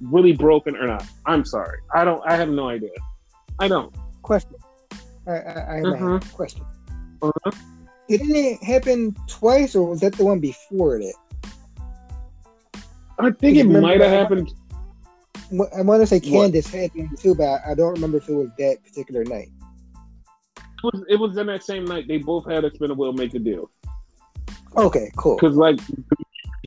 [0.00, 1.06] really broken or not.
[1.24, 1.78] I'm sorry.
[1.94, 2.20] I don't.
[2.26, 2.90] I have no idea.
[3.60, 3.94] I don't.
[4.22, 4.56] Question.
[5.28, 6.28] I, I, I have Mhm.
[6.28, 6.64] a question.
[7.22, 7.50] Uh-huh.
[8.08, 11.14] Didn't it happen twice, or was that the one before it?
[13.20, 14.52] I think it might have happened.
[15.76, 16.52] I want to say What?
[16.52, 19.48] Candice had one too, but I don't remember if it was that particular night.
[20.56, 22.08] It was, it was in that same night.
[22.08, 23.70] They both had a spin a wheel, make a deal.
[24.76, 25.36] Okay, cool.
[25.36, 25.78] because like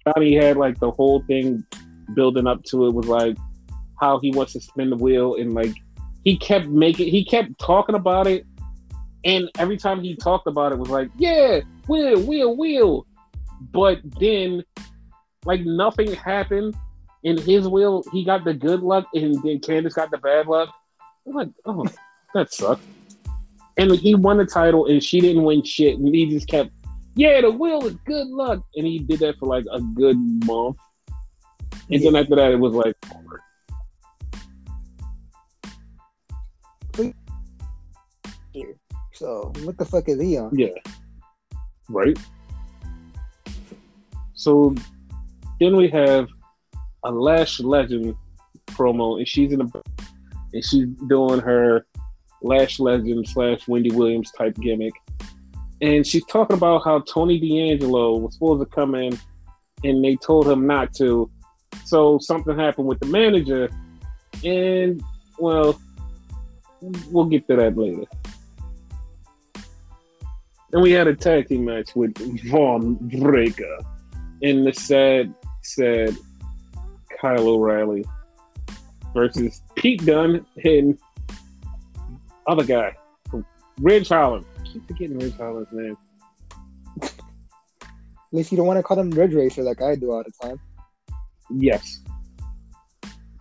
[0.08, 1.65] Johnny had like the whole thing
[2.13, 3.36] building up to it was like
[4.00, 5.74] how he wants to spin the wheel and like
[6.24, 8.45] he kept making he kept talking about it
[9.24, 13.08] and every time he talked about it was like yeah wheel wheel wheel
[13.71, 14.63] but then
[15.45, 16.76] like nothing happened
[17.26, 20.70] in his will, he got the good luck, and then Candice got the bad luck.
[21.28, 21.86] I'm like, oh,
[22.36, 22.84] that sucked.
[23.78, 26.70] And he won the title, and she didn't win shit, and he just kept,
[27.16, 30.78] yeah, the will is good luck, and he did that for like a good month,
[31.90, 32.12] and yeah.
[32.12, 32.96] then after that, it was like.
[39.14, 40.58] So what the fuck is he on?
[40.58, 40.68] Yeah.
[41.90, 42.20] Right.
[44.34, 44.76] So
[45.60, 46.28] then we have
[47.06, 48.15] a Lash Legend
[48.68, 49.65] promo, and she's in a
[50.54, 51.86] and she's doing her
[52.41, 54.94] Lash Legend slash Wendy Williams type gimmick,
[55.82, 59.18] and she's talking about how Tony D'Angelo was supposed to come in,
[59.84, 61.30] and they told him not to.
[61.86, 63.70] So something happened with the manager,
[64.44, 65.02] and
[65.38, 65.80] well,
[67.10, 68.04] we'll get to that later.
[70.74, 72.18] And we had a tag team match with
[72.50, 73.78] Von Breaker
[74.41, 76.15] and the sad, sad
[77.26, 78.06] Kyle O'Reilly
[79.12, 80.96] versus Pete Dunne and
[82.46, 82.96] other guy,
[83.82, 84.46] Ridge Holland.
[84.60, 85.98] I keep forgetting Ridge Holland's name.
[87.02, 87.14] At
[88.32, 90.60] least you don't want to call him Ridge Racer like I do all the time.
[91.50, 92.02] Yes.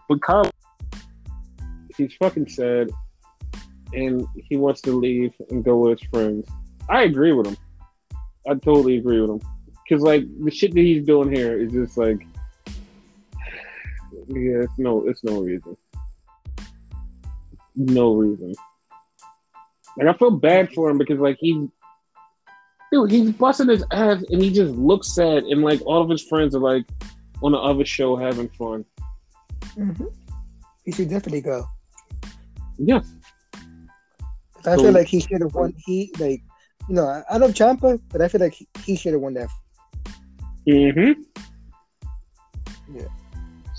[0.09, 0.51] But Kyle,
[1.95, 2.89] he's fucking sad
[3.93, 6.49] and he wants to leave and go with his friends.
[6.89, 7.59] I agree with him.
[8.49, 9.41] I totally agree with him.
[9.87, 12.27] Cause like the shit that he's doing here is just like,
[14.29, 15.77] yeah, it's no, it's no reason,
[17.77, 18.55] no reason.
[19.97, 21.69] Like I feel bad for him because like he,
[22.93, 26.23] dude, he's busting his ass and he just looks sad and like all of his
[26.23, 26.85] friends are like
[27.43, 28.85] on the other show having fun.
[29.77, 30.07] Mm-hmm.
[30.85, 31.67] He should definitely go.
[32.79, 33.15] Yes.
[34.67, 35.75] I feel like he should have won.
[35.85, 36.43] He like,
[36.89, 39.35] you know, I, I love Ciampa, but I feel like he, he should have won
[39.35, 39.49] that.
[40.67, 41.21] Mm-hmm.
[42.97, 43.09] Yeah.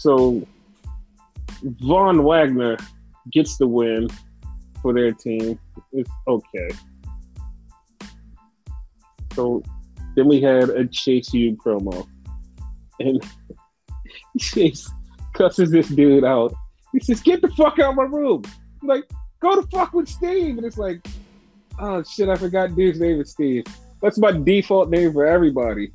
[0.05, 0.47] So
[1.63, 2.77] Von Wagner
[3.31, 4.07] gets the win
[4.79, 5.57] for their team.
[5.93, 6.69] It's okay.
[9.33, 9.63] So
[10.15, 12.07] then we had a Chase U promo.
[12.99, 13.19] And
[14.39, 14.91] Chase
[15.33, 16.53] cusses this dude out.
[16.91, 18.43] He says, Get the fuck out of my room.
[18.83, 19.05] I'm like,
[19.39, 20.57] go to fuck with Steve.
[20.57, 21.03] And it's like,
[21.79, 23.63] oh shit, I forgot dude's name is Steve.
[24.03, 25.93] That's my default name for everybody.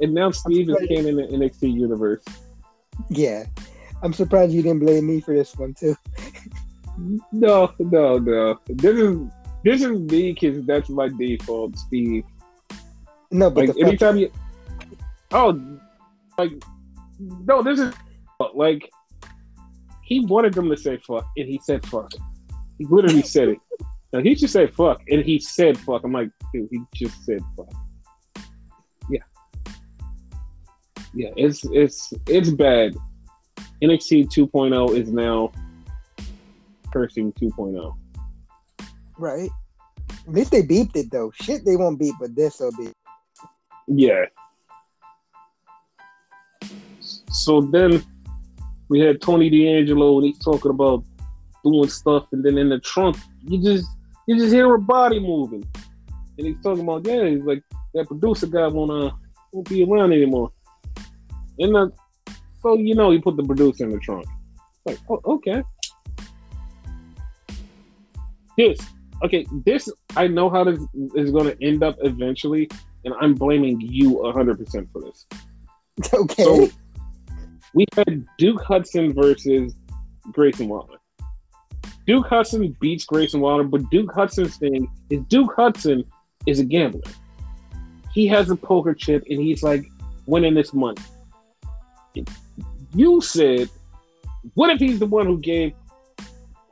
[0.00, 2.24] And now Steve is canon in the NXT universe.
[3.10, 3.46] Yeah.
[4.02, 5.96] I'm surprised you didn't blame me for this one too.
[7.32, 8.60] No, no, no.
[8.68, 9.18] This is
[9.64, 12.24] this is me because that's my default, Steve.
[13.30, 14.30] No, but like anytime you,
[15.32, 15.78] oh,
[16.38, 16.52] like
[17.18, 17.94] no, this is
[18.54, 18.88] like
[20.02, 22.12] he wanted them to say fuck, and he said fuck.
[22.78, 23.58] He literally said it.
[24.12, 26.04] Now he should say fuck, and he said fuck.
[26.04, 27.74] I'm like, dude, he just said fuck.
[31.14, 32.94] Yeah, it's it's it's bad.
[33.82, 35.52] NXT 2.0 is now
[36.92, 37.94] cursing 2.0.
[39.18, 39.50] Right.
[40.26, 41.30] At least they beeped it though.
[41.34, 42.90] Shit, they won't beep, but this will be.
[43.86, 44.26] Yeah.
[47.30, 48.02] So then
[48.88, 51.04] we had Tony D'Angelo, and he's talking about
[51.64, 53.86] doing stuff, and then in the trunk, you just
[54.26, 55.64] you just hear a body moving,
[56.38, 57.62] and he's talking about yeah, he's like
[57.94, 59.14] that producer guy won't uh
[59.52, 60.52] won't be around anymore,
[61.58, 61.92] and the
[62.62, 64.26] so you know he put the producer in the trunk.
[64.86, 65.62] Like oh okay,
[68.56, 68.78] this
[69.22, 70.80] okay this I know how this
[71.14, 72.68] is going to end up eventually,
[73.04, 75.26] and I'm blaming you hundred percent for this.
[76.12, 76.42] Okay.
[76.42, 76.68] So
[77.72, 79.74] we had Duke Hudson versus
[80.32, 80.98] Grayson Waller.
[82.06, 86.04] Duke Hudson beats Grayson Waller, but Duke Hudson's thing is Duke Hudson
[86.46, 87.00] is a gambler.
[88.12, 89.86] He has a poker chip and he's like
[90.26, 91.00] winning this money.
[92.94, 93.68] You said,
[94.54, 95.72] what if he's the one who gave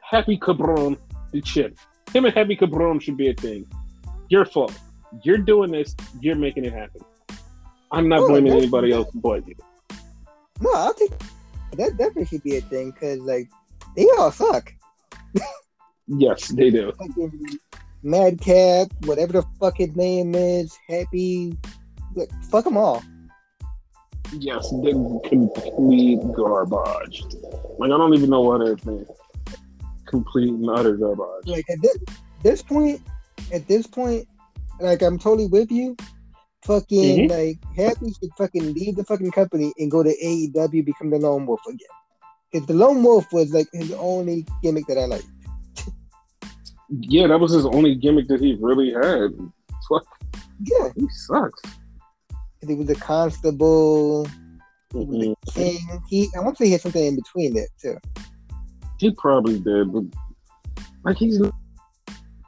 [0.01, 0.97] Happy Cabron
[1.33, 1.77] the chip?
[2.13, 3.67] Him and Happy Cabron should be a thing.
[4.29, 4.79] Your fault.
[5.23, 5.95] You're doing this.
[6.21, 7.03] You're making it happen.
[7.91, 9.55] I'm not Oh, blaming anybody else but you.
[10.61, 11.11] No, I'll take
[11.77, 11.97] that.
[11.97, 13.49] Definitely should be a thing because like
[13.97, 14.73] they all suck.
[16.07, 16.93] Yes, they do.
[18.03, 21.57] Madcap, whatever the fuck his name is, Happy,
[22.15, 23.03] like, fuck them all.
[24.33, 24.93] Yes, they're
[25.29, 27.23] complete garbage.
[27.79, 29.09] Like I don't even know what it means.
[30.07, 31.47] Complete and utter garbage.
[31.47, 31.99] Like at this,
[32.43, 33.01] this point,
[33.53, 34.27] at this point,
[34.81, 35.97] like I'm totally with you.
[36.65, 37.31] Fucking Mhm.
[37.31, 41.45] like Happy should fucking leave the fucking company and go to AEW, become the Lone
[41.47, 41.79] Wolf again.
[42.53, 45.27] Because the Lone Wolf was like his only gimmick that I liked.
[46.89, 49.31] Yeah, that was his only gimmick that he really had.
[49.89, 50.05] Fuck,
[50.63, 51.63] Yeah, he sucks.
[52.69, 54.27] He was a constable,
[54.92, 55.33] he was Mhm.
[55.33, 56.02] a king.
[56.08, 57.96] He, I want to say he had something in between that too.
[58.98, 60.04] He probably did, but
[61.04, 61.40] like he's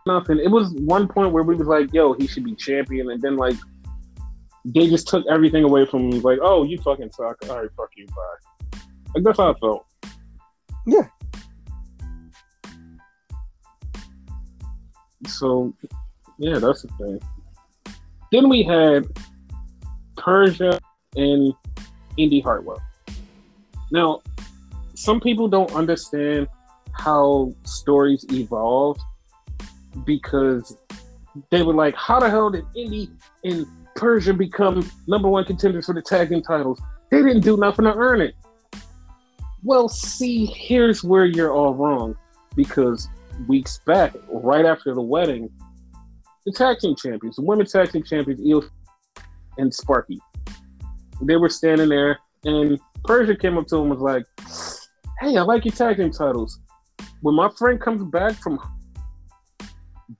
[0.07, 0.39] nothing.
[0.39, 3.37] It was one point where we was like, "Yo, he should be champion," and then
[3.37, 3.57] like
[4.65, 6.21] they just took everything away from him.
[6.23, 7.37] Like, "Oh, you fucking suck.
[7.49, 8.79] All right, fuck you, bye."
[9.15, 9.85] Like that's how I felt.
[10.87, 11.09] Yeah.
[15.27, 15.73] So,
[16.39, 17.21] yeah, that's the thing.
[18.31, 19.07] Then we had
[20.25, 20.81] Persia
[21.17, 21.53] and
[22.17, 22.83] Indi Hartwell.
[23.93, 24.23] Now,
[24.95, 26.49] some people don't understand
[26.93, 28.99] how stories evolve
[30.07, 30.77] because
[31.51, 33.11] they were like, how the hell did Indi
[33.45, 33.67] and
[33.97, 36.81] Persia become number one contenders for the tag team titles?
[37.11, 38.35] They didn't do nothing to earn it.
[39.63, 42.17] Well, see, here's where you're all wrong
[42.57, 43.09] because
[43.47, 45.51] weeks back, right after the wedding,
[46.47, 48.63] the tag team champions, the women's tag team champions, Io
[49.59, 50.19] and Sparky,
[51.23, 54.25] they were standing there, and Persia came up to him and was like,
[55.21, 56.61] "Hey, I like your tag team titles.
[57.21, 58.59] When my friend comes back from,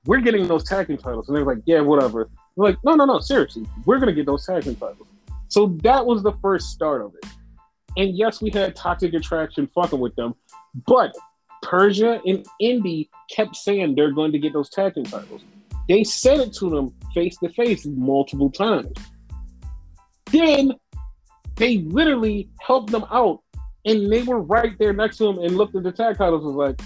[0.07, 3.05] we're getting those tag team titles." And they're like, "Yeah, whatever." We're like, "No, no,
[3.05, 5.09] no, seriously, we're gonna get those tag team titles."
[5.49, 7.29] So that was the first start of it.
[7.97, 10.35] And yes, we had Toxic Attraction fucking with them,
[10.87, 11.15] but
[11.63, 15.43] Persia and Indi kept saying they're going to get those tag team titles.
[15.89, 18.93] They said it to them face to face multiple times.
[20.35, 20.73] Then
[21.55, 23.41] they literally helped them out,
[23.85, 26.45] and they were right there next to them and looked at the tag titles.
[26.45, 26.81] Was like,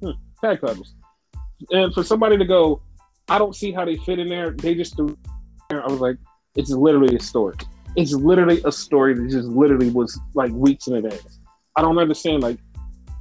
[0.00, 0.10] hmm,
[0.44, 0.94] tag titles.
[1.70, 2.82] And for somebody to go,
[3.28, 4.50] I don't see how they fit in there.
[4.50, 5.16] They just threw.
[5.70, 6.18] I was like,
[6.54, 7.54] it's literally a story.
[7.96, 11.40] It's literally a story that just literally was like weeks in advance.
[11.76, 12.42] I don't understand.
[12.42, 12.58] Like,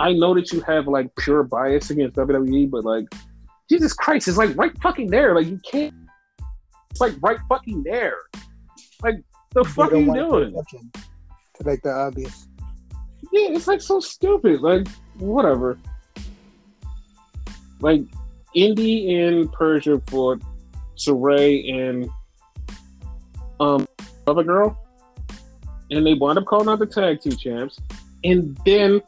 [0.02, 3.06] I know that you have like pure bias against WWE, but like,
[3.70, 5.34] Jesus Christ, it's like right fucking there.
[5.34, 5.94] Like, you can't.
[6.90, 8.18] It's like right fucking there.
[9.02, 9.24] Like,
[9.54, 10.54] the fuck are you doing?
[10.54, 12.48] To make the obvious.
[13.32, 14.62] Yeah, it's like so stupid.
[14.62, 14.88] Like,
[15.18, 15.78] whatever.
[17.80, 18.02] Like,
[18.54, 20.38] Indi and Persia for
[20.98, 22.10] Sarray and
[23.60, 23.88] um
[24.28, 24.78] other girl,
[25.90, 27.80] and they wound up calling out the tag team champs.
[28.24, 29.02] And then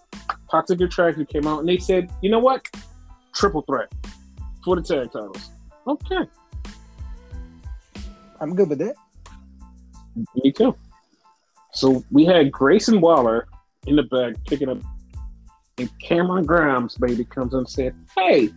[0.50, 2.68] Toxic Attraction came out and they said, you know what?
[3.34, 3.91] Triple threat
[4.64, 5.52] for the tag titles.
[5.88, 6.28] Okay.
[8.39, 8.96] I'm good with that.
[10.16, 10.76] Me too.
[11.74, 13.47] So we had Grayson Waller
[13.88, 14.78] in the back picking up,
[15.78, 18.49] and Cameron Grimes, baby, comes and said, Hey,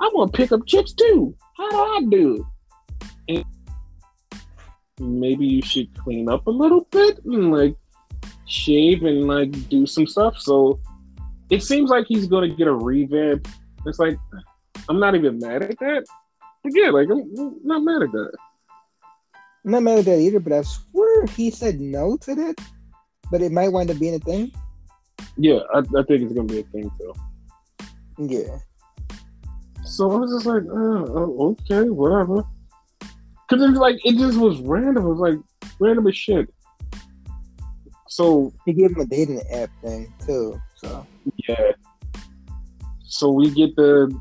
[0.00, 1.34] I want to pick up chips too.
[1.56, 2.46] How do I do
[3.28, 3.46] it?
[4.98, 7.74] And maybe you should clean up a little bit and like
[8.46, 10.38] shave and like do some stuff.
[10.38, 10.80] So
[11.50, 13.48] it seems like he's going to get a revamp.
[13.86, 14.18] It's like,
[14.88, 16.04] I'm not even mad at that.
[16.62, 18.32] But yeah, like, I'm not mad at that.
[19.64, 22.56] I'm not mad at that either, but I swear he said no to that.
[23.30, 24.52] But it might wind up being a thing.
[25.36, 27.14] Yeah, I, I think it's gonna be a thing too.
[28.18, 28.58] Yeah.
[29.84, 32.44] So I was just like, uh, oh, okay, whatever.
[33.48, 35.04] Cause it's like it just was random.
[35.04, 35.38] It was like
[35.78, 36.52] random as shit.
[38.08, 40.60] So he gave him a dating app thing too.
[40.76, 41.06] So
[41.48, 41.72] yeah.
[43.04, 44.12] So we get the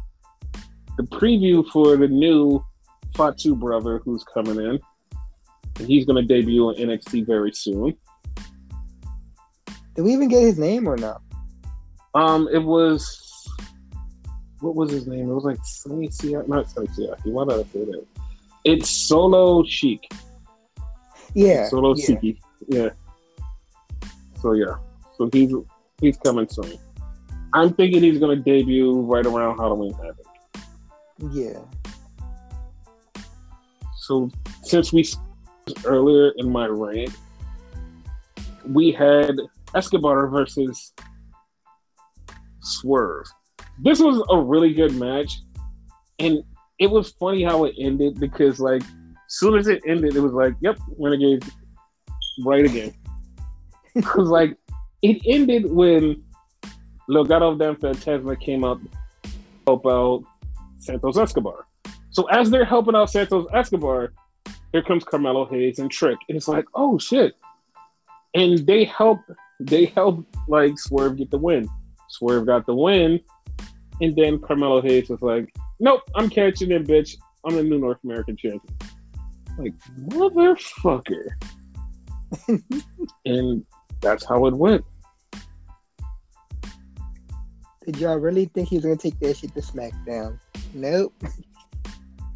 [0.98, 2.64] the preview for the new
[3.16, 4.80] Fatu brother who's coming in.
[5.80, 7.96] And he's going to debut in NXT very soon.
[9.96, 11.22] Did we even get his name or not?
[12.16, 13.20] Um, it was
[14.60, 15.30] what was his name?
[15.30, 17.26] It was like Sonny Siaki, not Sonny Siaki.
[17.26, 18.06] Why did I say that?
[18.64, 20.10] It's Solo Chic.
[21.34, 22.06] Yeah, Solo yeah.
[22.06, 22.40] Siki.
[22.70, 22.90] Yeah.
[24.42, 24.76] So yeah,
[25.18, 25.54] so he's
[26.00, 26.78] he's coming soon.
[27.54, 30.26] I'm thinking he's going to debut right around Halloween Havoc.
[31.32, 31.60] Yeah.
[33.98, 34.32] So
[34.64, 35.06] since we
[35.86, 37.16] earlier in my rant,
[38.66, 39.36] we had
[39.76, 40.94] Escobar versus
[42.62, 43.26] Swerve.
[43.80, 45.42] This was a really good match,
[46.20, 46.44] and
[46.80, 48.84] it was funny how it ended because, like,
[49.28, 51.44] soon as it ended, it was like, "Yep, Renegade,
[52.46, 52.94] right again."
[53.96, 54.58] Because like,
[55.04, 56.24] it ended when
[57.08, 59.30] Legado del Fantasma came up to
[59.68, 60.24] help out
[60.80, 61.68] Santos Escobar.
[62.10, 64.14] So as they're helping out Santos Escobar,
[64.74, 66.18] here comes Carmelo Hayes and Trick.
[66.28, 67.36] And it's like, oh shit.
[68.34, 69.20] And they help
[69.60, 71.70] they help like Swerve get the win.
[72.10, 73.22] Swerve got the win.
[74.02, 77.16] And then Carmelo Hayes was like, Nope, I'm catching it, bitch.
[77.46, 78.62] I'm the new North American champion.
[79.58, 79.74] Like,
[80.10, 81.28] motherfucker.
[83.26, 83.64] and
[84.02, 84.84] that's how it went.
[87.86, 90.40] Did y'all really think he was gonna take that shit to SmackDown?
[90.74, 91.14] Nope.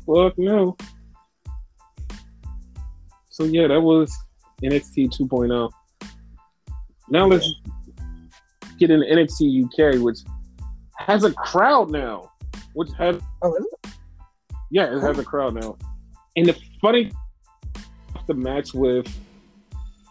[0.05, 0.77] Fuck no.
[3.37, 4.11] So yeah, that was
[4.63, 5.69] NXT 2.0.
[7.07, 7.47] Now let's
[8.79, 10.17] get into NXT UK, which
[10.95, 12.31] has a crowd now.
[12.73, 13.69] Which has Oh, really?
[14.71, 15.77] yeah, it has a crowd now.
[16.35, 17.11] And the funny
[18.25, 19.07] the match with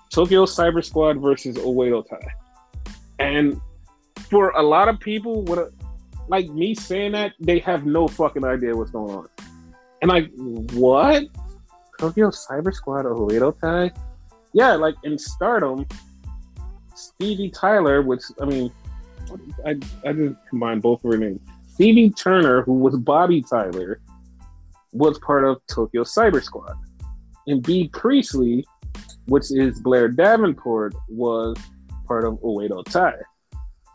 [0.09, 2.19] Tokyo Cyber Squad versus Oedo Tai.
[3.19, 3.61] And
[4.31, 5.73] for a lot of people, what a,
[6.29, 9.29] like me saying that, they have no fucking idea what's going on.
[10.01, 10.31] And like,
[10.75, 11.25] what?
[11.99, 13.93] Tokyo Cyber Squad or Oedo Tai?
[14.53, 15.87] Yeah, like in Stardom,
[16.95, 18.73] Stevie Tyler, which I mean,
[19.65, 21.41] I I just combined both of her names.
[21.69, 24.01] Stevie Turner, who was Bobbi Tyler,
[24.93, 26.75] was part of Tokyo Cyber Squad,
[27.47, 28.65] and Bea Priestley,
[29.27, 31.57] which is Blair Davenport, was
[32.07, 33.15] part of Oedo Tai.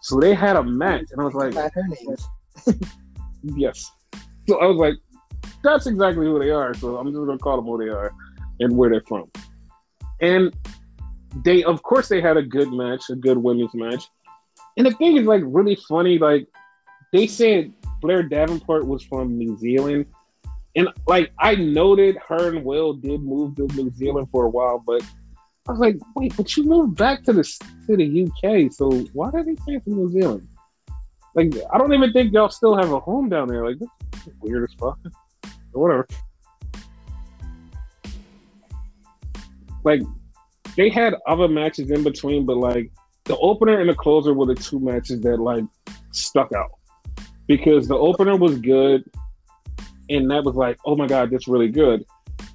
[0.01, 1.53] So they had a match, and I was like,
[3.43, 3.91] yes.
[4.47, 4.95] So I was like,
[5.63, 6.73] that's exactly who they are.
[6.73, 8.13] So I'm just gonna call them who they are
[8.59, 9.29] and where they're from.
[10.19, 10.53] And
[11.43, 14.03] they, of course, they had a good match, a good women's match.
[14.77, 16.17] And the thing is, like, really funny.
[16.17, 16.47] Like,
[17.11, 20.05] they said Blair Davenport was from New Zealand,
[20.75, 24.79] and like I noted, her and Will did move to New Zealand for a while,
[24.79, 25.03] but
[25.67, 29.31] I was like, wait, but you moved back to the to the UK, so why
[29.31, 30.47] did they say from New Zealand?
[31.35, 33.65] Like, I don't even think y'all still have a home down there.
[33.65, 34.99] Like, that's weird as fuck.
[35.73, 36.07] Whatever.
[39.83, 40.01] Like,
[40.75, 42.91] they had other matches in between, but like
[43.25, 45.65] the opener and the closer were the two matches that like
[46.11, 46.71] stuck out
[47.47, 49.03] because the opener was good,
[50.09, 52.05] and that was like, oh my god, that's really good.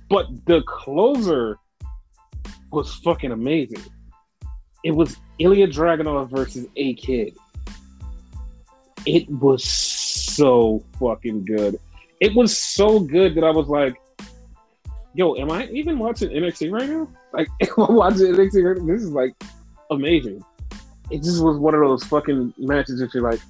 [0.08, 1.58] But the closer
[2.70, 3.82] was fucking amazing.
[4.84, 7.36] It was Ilya Dragunov versus A Kid.
[9.04, 11.78] It was so fucking good.
[12.20, 13.96] It was so good that I was like,
[15.14, 17.08] yo, am I even watching NXT right now?
[17.32, 18.94] Like, am I watching NXT right now?
[18.94, 19.34] This is like
[19.90, 20.42] amazing.
[21.10, 23.40] It just was one of those fucking matches that you're like,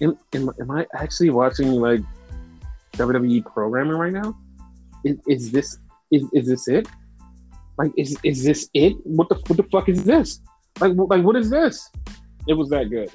[0.00, 2.00] am, am, am I actually watching like
[2.94, 4.36] WWE programming right now?
[5.04, 5.78] Is, is this
[6.10, 6.88] is, is this it?
[7.78, 8.94] Like, is is this it?
[9.04, 10.40] What the what the fuck is this?
[10.80, 11.90] Like, like what is this?
[12.48, 13.10] It was that good.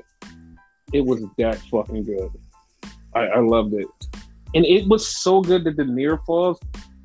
[0.93, 2.32] It was that fucking good.
[3.13, 3.88] I, I loved it,
[4.54, 6.60] and it was so good that the near falls,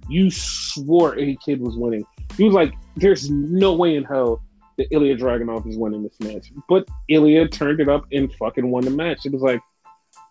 [0.09, 2.05] you swore A Kid was winning.
[2.37, 4.43] He was like, "There's no way in hell
[4.79, 8.85] that Ilya Dragunov is winning this match," but Ilya turned it up and fucking won
[8.85, 9.25] the match.
[9.27, 9.61] It was like,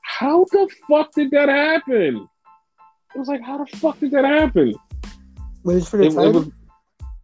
[0.01, 2.27] how the fuck did that happen?
[3.13, 4.73] It was like, how the fuck did that happen?
[5.63, 6.31] Was it for the It, it title?
[6.33, 6.47] was,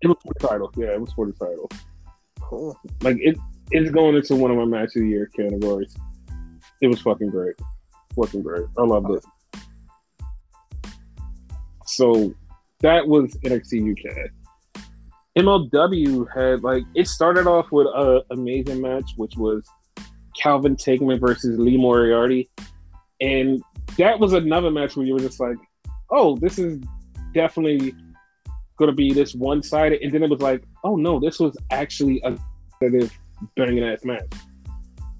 [0.01, 0.73] it was for the title.
[0.75, 1.69] Yeah, it was for the title.
[2.39, 2.75] cool.
[3.01, 3.37] Like it,
[3.69, 5.95] it's going into one of my match of the year categories.
[6.81, 7.55] It was fucking great,
[8.15, 8.65] fucking great.
[8.77, 9.23] I loved it.
[11.91, 12.33] So
[12.79, 14.31] that was NXT UK.
[15.37, 19.63] MLW had like it started off with an amazing match, which was
[20.41, 22.49] Calvin Tankman versus Lee Moriarty,
[23.19, 23.61] and
[23.97, 25.57] that was another match where you were just like,
[26.09, 26.81] "Oh, this is
[27.33, 27.93] definitely
[28.77, 31.55] going to be this one sided," and then it was like, "Oh no, this was
[31.71, 32.37] actually a
[33.55, 34.33] banging ass match."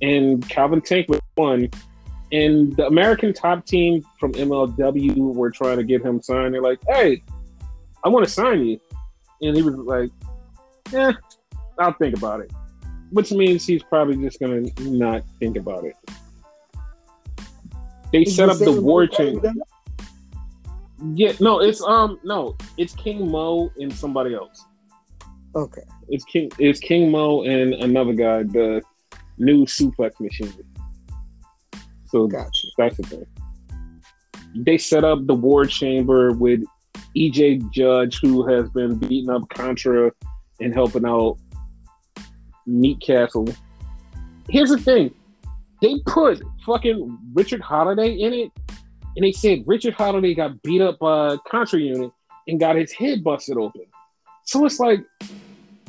[0.02, 1.70] And Calvin Tankman won,
[2.32, 6.54] and the American top team from MLW were trying to get him signed.
[6.54, 7.24] They're like, "Hey,
[8.04, 8.80] I want to sign you,"
[9.42, 10.10] and he was like,
[10.92, 11.14] "Yeah,
[11.80, 12.52] I'll think about it."
[13.12, 15.96] Which means he's probably just gonna not think about it.
[18.12, 19.42] They Is set up the war chain.
[21.16, 24.66] Yeah, no, it's um no, it's King Mo and somebody else.
[25.56, 25.82] Okay.
[26.10, 28.82] It's King it's King Mo and another guy, the
[29.38, 30.54] new suplex machine.
[32.12, 32.68] So Gotcha.
[32.78, 33.26] that's the thing.
[34.54, 36.62] They set up the war chamber with
[37.16, 40.12] EJ Judge, who has been beating up Contra
[40.60, 41.38] and helping out
[42.68, 43.48] Meat Castle.
[44.50, 45.14] Here's the thing.
[45.82, 48.52] They put fucking Richard Holliday in it,
[49.16, 52.12] and they said Richard Holliday got beat up by a Contra unit
[52.48, 53.86] and got his head busted open.
[54.44, 55.00] So it's like,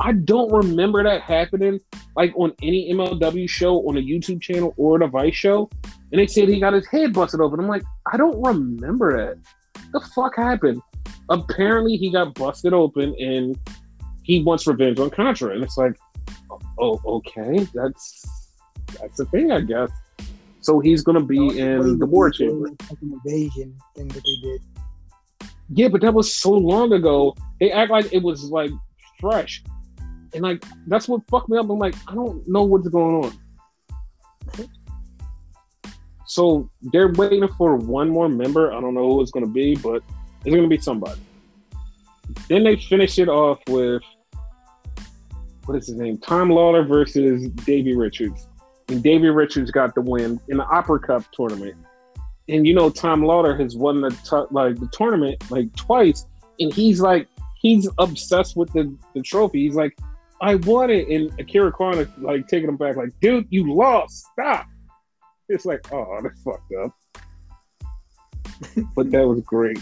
[0.00, 1.80] I don't remember that happening
[2.16, 5.68] like on any MLW show on a YouTube channel or a Vice show.
[6.12, 7.58] And they said he got his head busted open.
[7.58, 7.82] I'm like,
[8.12, 9.38] I don't remember that.
[9.92, 10.80] The fuck happened?
[11.30, 13.58] Apparently, he got busted open and
[14.22, 15.54] he wants revenge on Contra.
[15.54, 15.94] And it's like,
[16.78, 18.24] oh, okay, that's
[19.00, 19.90] that's the thing, I guess.
[20.60, 22.68] So he's gonna be in the war chamber.
[23.00, 24.62] Invasion thing that they did.
[25.74, 27.34] Yeah, but that was so long ago.
[27.58, 28.70] They act like it was like
[29.18, 29.64] fresh,
[30.34, 31.70] and like that's what fucked me up.
[31.70, 33.32] I'm like, I don't know what's going on.
[36.32, 38.72] So they're waiting for one more member.
[38.72, 40.02] I don't know who it's gonna be, but
[40.44, 41.20] it's gonna be somebody.
[42.48, 44.02] Then they finish it off with
[45.66, 46.18] what is his name?
[46.18, 48.48] Tom Lawlor versus Davey Richards,
[48.88, 51.76] and Davey Richards got the win in the Opera Cup tournament
[52.48, 56.26] and you know Tom Lawlor has won the t- like the tournament like twice,
[56.58, 57.28] and he's like
[57.60, 59.64] he's obsessed with the, the trophy.
[59.64, 59.96] He's like,
[60.40, 64.26] I won it, and Akira Kwan is like taking him back, like, dude, you lost.
[64.32, 64.66] Stop.
[65.48, 66.94] It's like, oh, that's fucked up.
[68.94, 69.78] but that was great.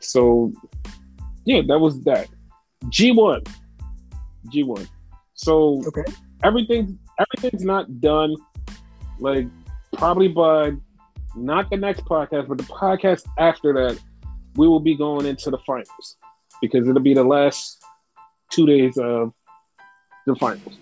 [0.00, 0.52] so
[1.44, 2.28] yeah, that was that.
[2.88, 3.42] G one,
[4.50, 4.86] G one.
[5.34, 6.04] So Okay.
[6.44, 8.34] everything everything's not done.
[9.18, 9.46] Like
[9.94, 10.72] probably by
[11.36, 13.98] not the next podcast, but the podcast after that,
[14.56, 16.16] we will be going into the finals
[16.60, 17.82] because it'll be the last
[18.50, 19.32] two days of
[20.26, 20.78] the finals.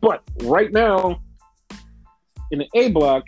[0.00, 1.20] But right now,
[2.50, 3.24] in the A block,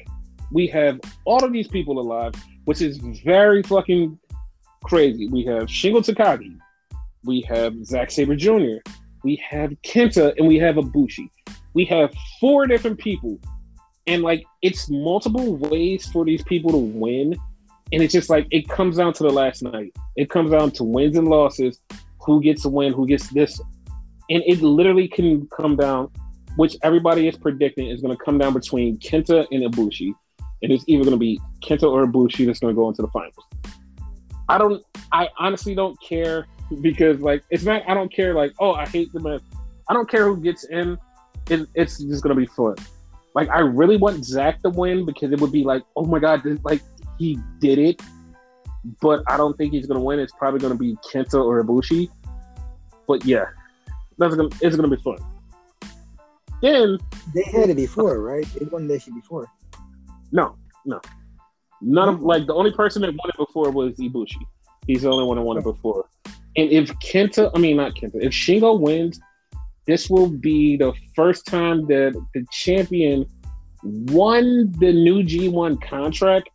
[0.53, 4.19] we have all of these people alive, which is very fucking
[4.85, 5.29] crazy.
[5.29, 6.57] We have Shingo Takagi,
[7.25, 8.79] we have Zack Sabre Jr.,
[9.23, 11.29] we have Kenta, and we have Ibushi.
[11.75, 13.39] We have four different people,
[14.07, 17.37] and like it's multiple ways for these people to win.
[17.93, 19.93] And it's just like it comes down to the last night.
[20.17, 21.81] It comes down to wins and losses,
[22.21, 23.61] who gets a win, who gets this,
[24.31, 26.11] and it literally can come down,
[26.57, 30.13] which everybody is predicting is going to come down between Kenta and Ibushi,
[30.63, 33.09] and it's either going to be Kenta or Ibushi that's going to go into the
[33.09, 33.35] finals.
[34.49, 34.83] I don't.
[35.13, 36.47] I honestly don't care
[36.81, 37.89] because like it's not.
[37.89, 38.35] I don't care.
[38.35, 39.41] Like oh, I hate the man.
[39.89, 40.99] I don't care who gets in.
[41.49, 42.75] It, it's just going to be fun.
[43.35, 46.43] Like I really want Zach to win because it would be like oh my god,
[46.43, 46.83] this, like
[47.19, 48.03] he did it.
[49.01, 50.19] But I don't think he's going to win.
[50.19, 52.09] It's probably going to be Kenta or Ibushi.
[53.07, 53.47] But yeah,
[54.19, 55.19] that's gonna it's gonna be fun.
[56.63, 56.99] Then
[57.35, 58.47] They had it before, right?
[58.59, 59.47] They won that shit before.
[60.33, 61.01] no, no,
[61.81, 64.43] none of like the only person that won it before was Ibushi.
[64.87, 66.07] He's the only one that won it before.
[66.57, 69.21] And if Kenta, I mean not Kenta, if Shingo wins,
[69.87, 73.27] this will be the first time that the champion
[73.83, 76.51] won the new G1 contract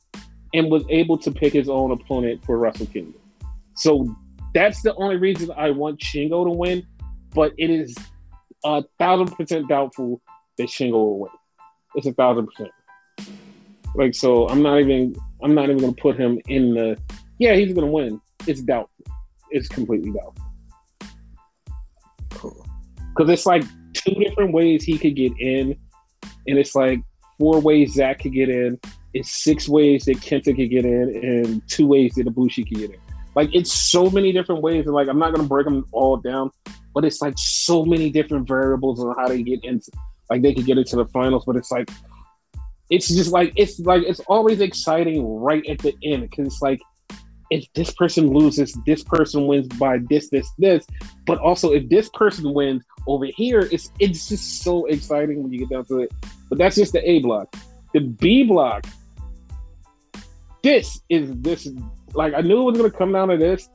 [0.53, 3.20] and was able to pick his own opponent for Wrestle Kingdom.
[3.76, 4.16] So
[4.53, 6.86] that's the only reason I want Shingo to win,
[7.34, 7.95] but it is
[8.66, 10.22] a thousand percent doubtful
[10.57, 11.32] that Shingo will win.
[11.95, 12.72] It's a thousand percent.
[13.95, 15.16] Like so, I'm not even.
[15.41, 16.97] I'm not even gonna put him in the.
[17.39, 18.20] Yeah, he's gonna win.
[18.47, 19.05] It's doubtful.
[19.51, 20.45] It's completely doubtful
[22.32, 22.66] Cool.
[23.16, 23.63] because it's like
[23.93, 25.78] two different ways he could get in,
[26.47, 26.99] and it's like
[27.39, 28.80] four ways Zach could get in.
[29.13, 32.89] It's six ways that Kenta could get in, and two ways that Ibushi could get
[32.91, 32.99] in.
[33.36, 36.51] Like it's so many different ways, and like I'm not gonna break them all down,
[36.96, 39.91] but it's like so many different variables on how they get into.
[40.30, 41.89] Like they could get into the finals, but it's like
[42.89, 46.80] it's just like it's like it's always exciting right at the end because it's like
[47.52, 50.88] if this person loses, this person wins by this, this, this.
[51.28, 55.60] But also if this person wins over here, it's it's just so exciting when you
[55.60, 56.14] get down to it.
[56.50, 57.54] But that's just the A block.
[57.93, 58.86] The B block.
[60.64, 61.68] This is this
[62.14, 63.70] like I knew it was gonna come down to this,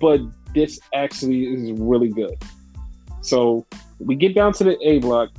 [0.00, 0.20] but
[0.54, 2.36] this actually is really good.
[3.22, 3.66] So
[3.98, 5.30] we get down to the A block,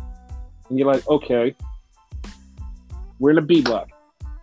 [0.70, 1.56] and you're like, okay,
[3.20, 3.90] we're in the B block.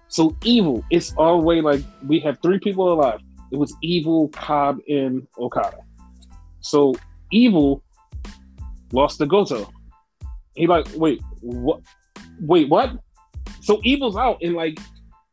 [0.08, 3.20] So evil, it's way like we have three people alive.
[3.50, 5.78] It was evil, Cobb, and Okada.
[6.60, 6.94] So
[7.30, 7.82] evil
[8.92, 9.70] lost to Goto.
[10.54, 11.80] He like, wait, what?
[12.40, 12.98] Wait, what?
[13.60, 14.78] So evil's out, and like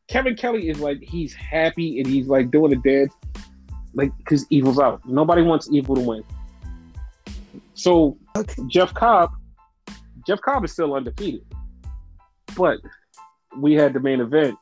[0.08, 3.14] Kevin Kelly is like, he's happy and he's like doing a dance,
[3.94, 5.02] like because evil's out.
[5.08, 6.24] Nobody wants evil to win.
[7.76, 8.64] So Okay.
[8.68, 9.32] Jeff Cobb,
[10.28, 11.46] Jeff Cobb is still undefeated,
[12.58, 12.80] but
[13.58, 14.58] we had the main event,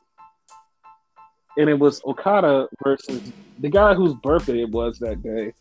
[1.56, 3.20] and it was Okada versus
[3.58, 5.52] the guy whose birthday it was that day,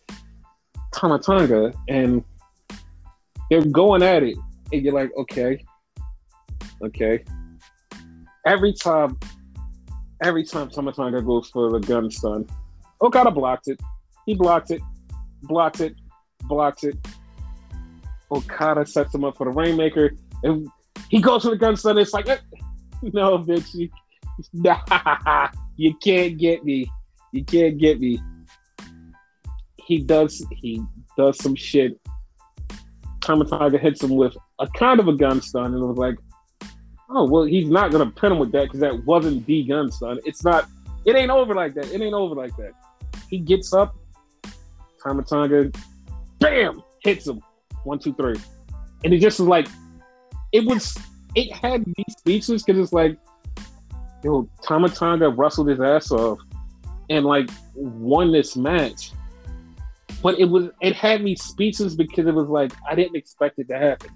[0.93, 2.23] Tama Tonga, and
[3.49, 4.37] they're going at it,
[4.71, 5.63] and you're like, okay,
[6.83, 7.23] okay.
[8.45, 9.17] Every time,
[10.21, 12.47] every time Tama Tonga goes for the gun stun,
[13.01, 13.81] Okada blocks it.
[14.27, 14.81] He blocks it,
[15.41, 15.95] blocks it,
[16.43, 16.95] blocks it.
[18.35, 20.11] Okada sets him up for the Rainmaker,
[20.43, 20.67] and
[21.09, 21.97] he goes for the gun stun.
[21.97, 22.37] It's like, eh,
[23.01, 23.89] no, bitch, you,
[24.53, 26.89] nah, you can't get me.
[27.31, 28.21] You can't get me.
[29.77, 30.45] He does.
[30.51, 30.81] He
[31.17, 31.99] does some shit.
[33.21, 36.15] Tama Tonga hits him with a kind of a gun stun, and it was like,
[37.09, 40.19] oh well, he's not gonna pin him with that because that wasn't the gun stun.
[40.25, 40.67] It's not.
[41.05, 41.91] It ain't over like that.
[41.91, 42.71] It ain't over like that.
[43.29, 43.95] He gets up.
[45.03, 45.71] Tama Tonga,
[46.39, 47.41] bam, hits him.
[47.83, 48.35] One, two, three.
[49.03, 49.67] And it just was like,
[50.51, 50.97] it was,
[51.35, 53.17] it had me speechless because it's like,
[54.23, 56.39] you yo, Tama Tonga wrestled his ass off
[57.09, 59.11] and like won this match.
[60.21, 63.67] But it was, it had me speechless because it was like, I didn't expect it
[63.67, 64.09] to happen.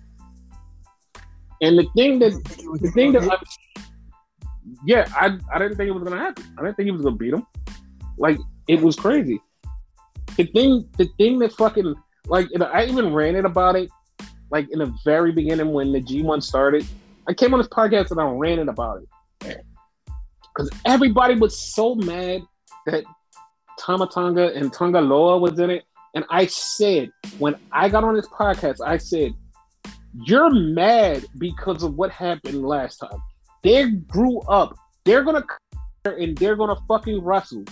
[1.61, 2.32] And the thing that,
[2.82, 3.38] the thing that, I,
[4.86, 6.45] yeah, I, I didn't think it was gonna happen.
[6.57, 7.45] I didn't think he was gonna beat him.
[8.18, 8.38] Like
[8.68, 9.41] it was crazy.
[10.38, 11.95] The thing, the thing that fucking
[12.28, 13.89] like, and I even ranted about it,
[14.51, 16.86] like in the very beginning when the G1 started.
[17.28, 19.63] I came on this podcast and I ranted about it
[20.57, 22.41] because everybody was so mad
[22.86, 23.03] that
[23.80, 25.84] Tama Tonga and Tonga Loa was in it.
[26.15, 29.34] And I said, when I got on this podcast, I said,
[30.25, 33.21] You're mad because of what happened last time.
[33.63, 34.75] They grew up.
[35.05, 37.65] They're gonna come and they're gonna fucking wrestle.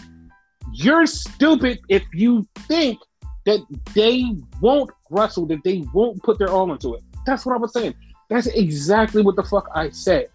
[0.74, 3.00] You're stupid if you think
[3.46, 3.60] that
[3.94, 7.04] they won't wrestle, that they won't put their all into it.
[7.26, 7.94] That's what I was saying.
[8.30, 10.28] That's exactly what the fuck I said.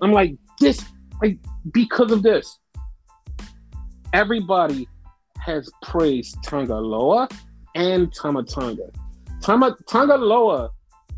[0.00, 0.84] I'm like, this,
[1.20, 1.38] like,
[1.72, 2.58] because of this,
[4.12, 4.88] everybody
[5.38, 7.28] has praised Tonga Loa
[7.74, 8.90] and Tama Tonga.
[9.42, 10.70] Tama Tonga Loa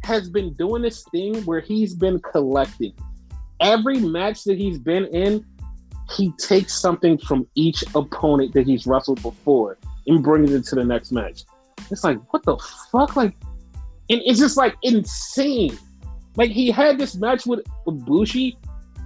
[0.05, 2.95] has been doing this thing where he's been collecting.
[3.61, 5.45] Every match that he's been in,
[6.17, 10.85] he takes something from each opponent that he's wrestled before and brings it to the
[10.85, 11.45] next match.
[11.91, 12.57] It's like, what the
[12.91, 13.17] fuck?
[13.17, 13.35] Like,
[14.11, 15.77] and it's just like insane.
[16.37, 18.59] Like he had this match with, with Bushi.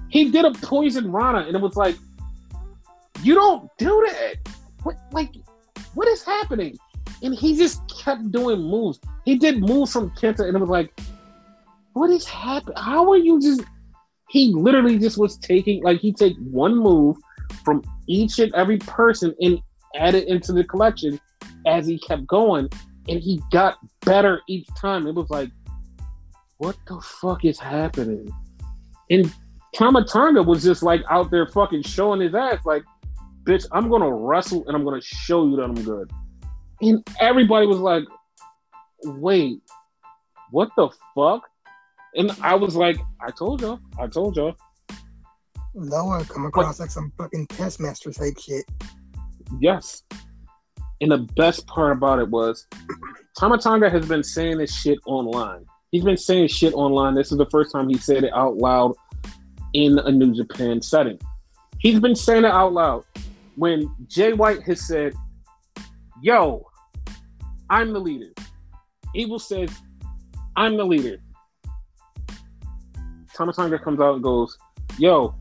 [0.08, 1.96] He did a poison Rana, and it was like,
[3.22, 4.36] you don't do that.
[4.82, 5.30] What like
[5.94, 6.76] what is happening?
[7.22, 8.98] And he just kept doing moves.
[9.24, 10.98] He did moves from Kenta, and it was like,
[11.92, 12.76] what is happening?
[12.76, 13.62] How are you just
[14.28, 17.16] he literally just was taking like he take one move
[17.64, 19.60] from each and every person and
[19.96, 21.20] add it into the collection
[21.66, 22.68] as he kept going
[23.08, 25.50] and he got better each time it was like
[26.58, 28.28] what the fuck is happening
[29.10, 29.32] and
[29.74, 32.82] Tama Tonga was just like out there fucking showing his ass like
[33.44, 36.10] bitch i'm gonna wrestle and i'm gonna show you that i'm good
[36.82, 38.04] and everybody was like
[39.04, 39.60] wait
[40.50, 41.50] what the fuck
[42.14, 44.56] and I was like, I told y'all, I told y'all.
[45.74, 48.64] Loa come across like some fucking test master type shit.
[49.58, 50.02] Yes.
[51.00, 52.66] And the best part about it was
[53.38, 55.64] Tama Tonga has been saying this shit online.
[55.90, 57.14] He's been saying shit online.
[57.14, 58.94] This is the first time he said it out loud
[59.72, 61.18] in a New Japan setting.
[61.78, 63.04] He's been saying it out loud.
[63.56, 65.14] When Jay White has said,
[66.22, 66.66] Yo,
[67.70, 68.30] I'm the leader.
[69.14, 69.70] Evil says,
[70.56, 71.16] I'm the leader.
[73.34, 74.56] Tama Tonga comes out and goes,
[74.98, 75.34] Yo,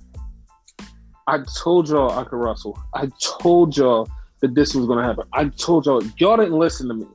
[1.30, 2.76] I told y'all I could wrestle.
[2.96, 4.10] I told y'all
[4.40, 5.26] that this was gonna happen.
[5.32, 7.06] I told y'all, y'all didn't listen to me.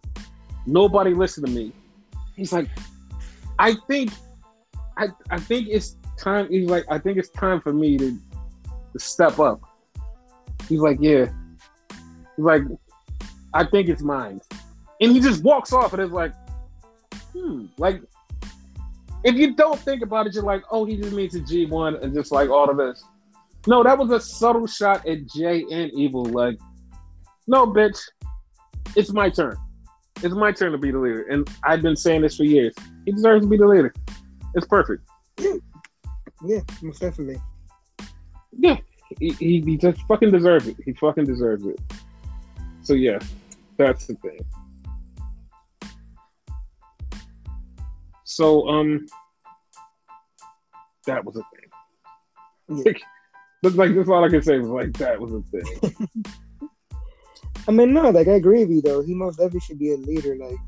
[0.66, 1.72] Nobody listened to me.
[2.36, 2.68] He's like,
[3.58, 4.12] I think
[4.96, 8.16] I I think it's time he's like, I think it's time for me to,
[8.92, 9.60] to step up.
[10.68, 11.26] He's like, Yeah.
[12.36, 12.62] He's like,
[13.52, 14.40] I think it's mine.
[15.00, 16.34] And he just walks off and it's like,
[17.32, 18.00] hmm, like
[19.24, 22.14] if you don't think about it, you're like, oh, he just means a G1 and
[22.14, 23.02] just like all of this.
[23.66, 26.24] No, that was a subtle shot at Jay and Evil.
[26.24, 26.58] Like,
[27.46, 27.98] no, bitch,
[28.94, 29.56] it's my turn.
[30.22, 31.26] It's my turn to be the leader.
[31.30, 32.74] And I've been saying this for years.
[33.04, 33.92] He deserves to be the leader.
[34.54, 35.02] It's perfect.
[35.38, 35.54] Yeah,
[36.44, 37.40] yeah most definitely.
[38.56, 38.76] Yeah,
[39.18, 40.76] he, he, he just fucking deserves it.
[40.84, 41.80] He fucking deserves it.
[42.82, 43.18] So, yeah,
[43.78, 44.40] that's the thing.
[48.24, 49.06] So um,
[51.06, 51.42] that was a
[52.68, 52.84] thing.
[52.84, 52.92] Yeah.
[53.64, 56.08] Looks like that's all I can say was like that was a thing.
[57.66, 59.02] I mean, no, like I agree with you though.
[59.02, 60.36] He most definitely should be a leader.
[60.36, 60.58] Like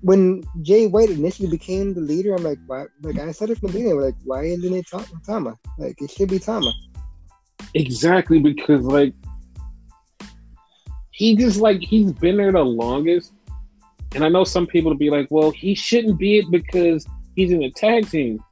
[0.00, 2.86] when Jay White initially became the leader, I'm like, why?
[3.02, 4.88] Like I said it from the beginning, like why isn't it
[5.24, 5.56] Tama?
[5.78, 6.72] Like it should be Tama.
[7.74, 9.14] Exactly because like
[11.12, 13.34] he just like he's been there the longest,
[14.16, 17.52] and I know some people to be like, well, he shouldn't be it because he's
[17.52, 18.42] in a tag team.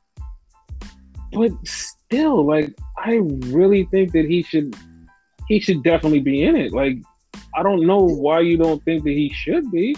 [1.32, 2.72] But still, like,
[3.03, 4.76] I really think that he should
[5.48, 6.72] he should definitely be in it.
[6.72, 6.98] Like,
[7.55, 9.96] I don't know why you don't think that he should be.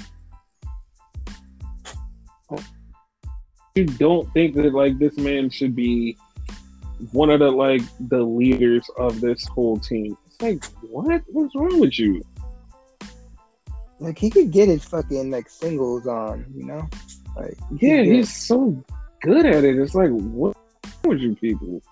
[3.75, 6.17] You don't think that like this man should be
[7.13, 10.17] one of the like the leaders of this whole team.
[10.27, 11.23] It's like, what?
[11.27, 12.23] What's wrong with you?
[14.01, 16.89] Like he could get his fucking like singles on, you know?
[17.37, 18.83] Like Yeah, he's so
[19.23, 19.77] good at it.
[19.79, 20.57] It's like what
[21.05, 21.83] with you people?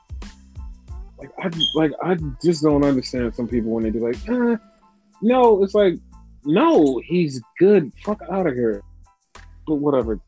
[1.23, 4.57] Like I like I just don't understand some people when they be like, uh,
[5.21, 5.95] no, it's like,
[6.45, 7.93] no, he's good.
[8.05, 8.83] Fuck out of here.
[9.67, 10.21] But whatever.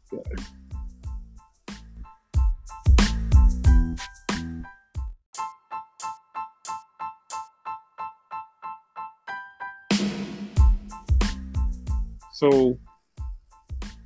[12.33, 12.79] So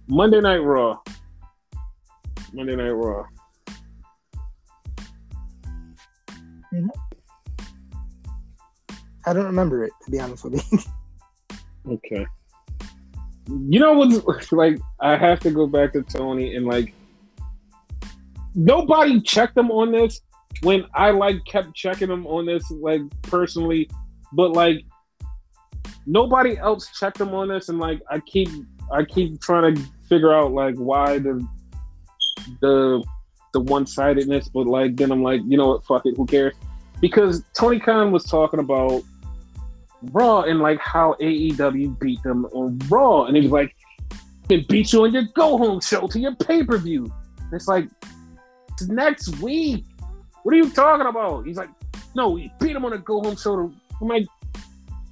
[0.06, 1.00] Monday Night Raw.
[2.54, 3.26] Monday Night Raw.
[6.72, 6.88] Mm-hmm.
[9.26, 10.78] I don't remember it to be honest with you.
[11.92, 12.26] okay.
[13.48, 14.78] You know what's like?
[15.00, 16.94] I have to go back to Tony and like
[18.54, 20.20] nobody checked them on this
[20.62, 23.88] when I like kept checking them on this like personally,
[24.32, 24.84] but like
[26.06, 28.48] nobody else checked them on this, and like I keep
[28.92, 31.46] I keep trying to figure out like why the
[32.60, 33.04] the
[33.52, 36.54] the one sidedness, but like then I'm like, you know what, fuck it, who cares?
[37.00, 39.02] Because Tony Khan was talking about
[40.12, 43.74] Raw and like how AEW beat them on Raw, and he was like,
[44.48, 47.12] it beat you on your go home show to your pay per view.
[47.52, 47.88] It's like
[48.72, 49.84] it's next week.
[50.42, 51.46] What are you talking about?
[51.46, 51.70] He's like,
[52.14, 53.56] no, we beat him on a go home show.
[53.56, 54.26] To, I'm like,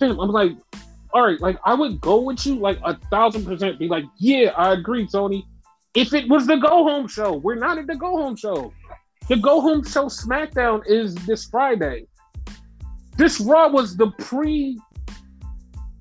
[0.00, 0.52] I'm like,
[1.12, 3.78] all right, like I would go with you like a thousand percent.
[3.78, 5.46] Be like, yeah, I agree, Tony.
[5.96, 8.70] If it was the go home show, we're not at the go home show.
[9.28, 12.06] The go home show SmackDown is this Friday.
[13.16, 14.78] This Raw was the pre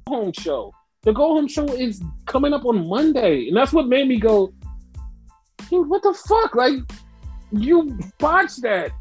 [0.06, 0.74] home show.
[1.04, 4.54] The go home show is coming up on Monday, and that's what made me go,
[5.70, 6.56] dude, what the fuck?
[6.56, 6.80] Like,
[7.54, 8.92] you botched that.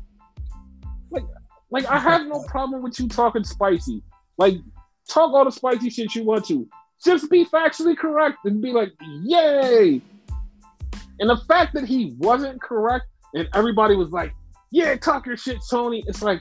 [1.11, 1.25] Like,
[1.73, 4.01] like I have no problem with you talking spicy.
[4.39, 4.59] Like,
[5.09, 6.69] talk all the spicy shit you want to.
[7.05, 8.93] Just be factually correct and be like,
[9.25, 10.01] yay.
[11.21, 14.35] And the fact that he wasn't correct and everybody was like,
[14.71, 16.03] yeah, talk your shit, Tony.
[16.07, 16.41] It's like,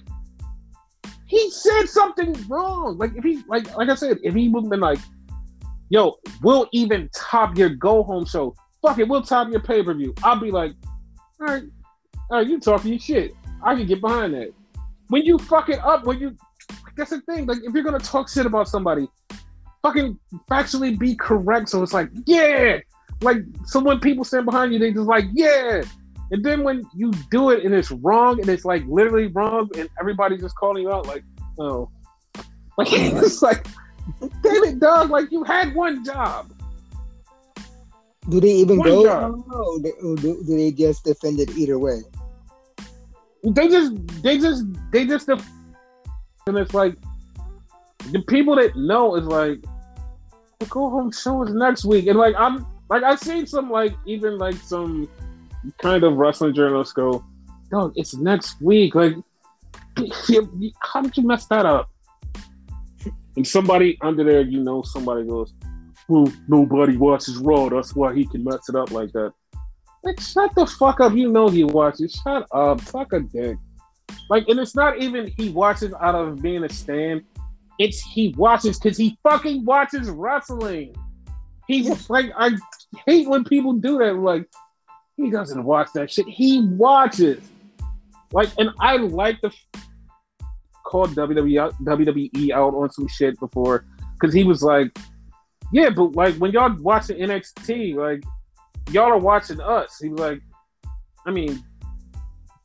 [1.34, 2.98] he said something wrong.
[2.98, 5.00] Like if he like like I said, if he would have been like,
[5.90, 8.56] yo, we'll even top your go home show.
[8.82, 10.14] Fuck it, we'll top your pay per view.
[10.24, 10.74] I'll be like,
[11.42, 11.64] all right,
[12.30, 13.34] all right, you talking your shit.
[13.64, 14.54] I can get behind that.
[15.08, 16.36] When you fuck it up, when you
[16.96, 17.48] that's the thing.
[17.48, 19.08] Like if you're gonna talk shit about somebody,
[19.82, 20.20] fucking
[20.52, 21.70] factually be correct.
[21.70, 22.80] So it's like, yeah.
[23.24, 25.84] Like so when people stand behind you, they just like, yeah.
[26.32, 29.88] And then when you do it and it's wrong and it's like literally wrong and
[30.00, 31.24] everybody's just calling you out, like,
[31.60, 31.90] oh.
[32.76, 33.68] Like it's like,
[34.42, 36.52] damn it, dog, like you had one job.
[38.30, 39.04] Do they even One go?
[39.04, 39.44] job.
[39.54, 42.02] Or do, or do, do they just defend it either way?
[43.44, 45.50] they just they just they just def-
[46.48, 46.96] and it's like
[48.12, 49.60] the people that know is like
[50.60, 53.96] the go home show is next week and like i'm like I've seen some like
[54.06, 55.10] even like some
[55.82, 57.24] kind of wrestling journalists go
[57.72, 59.16] dog it's next week like
[60.82, 61.90] how did you mess that up
[63.36, 65.54] and somebody under there you know somebody goes
[66.08, 69.34] well nobody watches raw that's why he can mess it up like that
[70.04, 71.14] like, shut the fuck up.
[71.14, 72.20] You know he watches.
[72.24, 72.82] Shut up.
[72.82, 73.58] Fuck a dick.
[74.30, 77.24] Like, and it's not even he watches out of being a stan.
[77.80, 80.94] It's he watches because he fucking watches wrestling.
[81.68, 82.52] He's like, I
[83.06, 84.16] hate when people do that.
[84.16, 84.48] Like,
[85.18, 86.28] he doesn't watch that shit.
[86.28, 87.44] He watches.
[88.32, 89.52] Like, and I like the
[90.84, 93.86] called WWE out, WWE out on some shit before
[94.20, 94.96] because he was like,
[95.72, 98.24] yeah, but like when y'all watching NXT, like
[98.92, 99.98] y'all are watching us.
[100.00, 100.42] He was like,
[101.26, 101.64] I mean,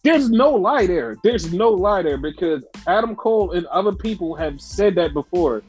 [0.04, 1.16] there's no lie there.
[1.22, 5.62] There's no lie there because Adam Cole and other people have said that before.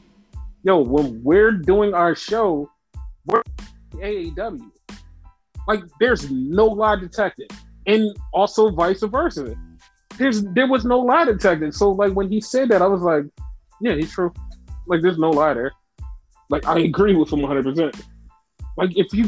[0.62, 2.70] Yo, when we're doing our show,
[3.26, 3.42] we're
[3.94, 4.70] AAW.
[5.68, 7.52] Like, there's no lie detected,
[7.86, 9.54] and also vice versa.
[10.18, 11.74] There's there was no lie detected.
[11.74, 13.24] So like when he said that, I was like,
[13.80, 14.32] yeah, he's true.
[14.86, 15.72] Like, there's no lie there.
[16.48, 17.64] Like, I agree with him 100.
[17.64, 18.04] percent
[18.76, 19.26] Like, if you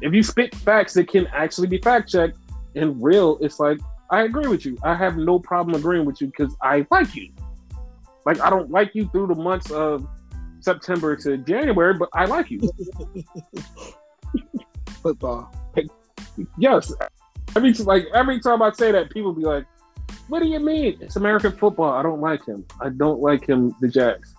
[0.00, 2.38] if you spit facts that can actually be fact checked
[2.74, 3.78] and real, it's like
[4.10, 4.78] I agree with you.
[4.82, 7.30] I have no problem agreeing with you because I like you.
[8.24, 10.06] Like I don't like you through the months of
[10.60, 12.60] September to January, but I like you.
[15.02, 15.52] Football.
[16.58, 16.92] yes.
[17.56, 19.64] Every like every time I say that, people be like,
[20.28, 20.98] "What do you mean?
[21.00, 21.92] It's American football.
[21.92, 22.64] I don't like him.
[22.80, 24.34] I don't like him." The Jags.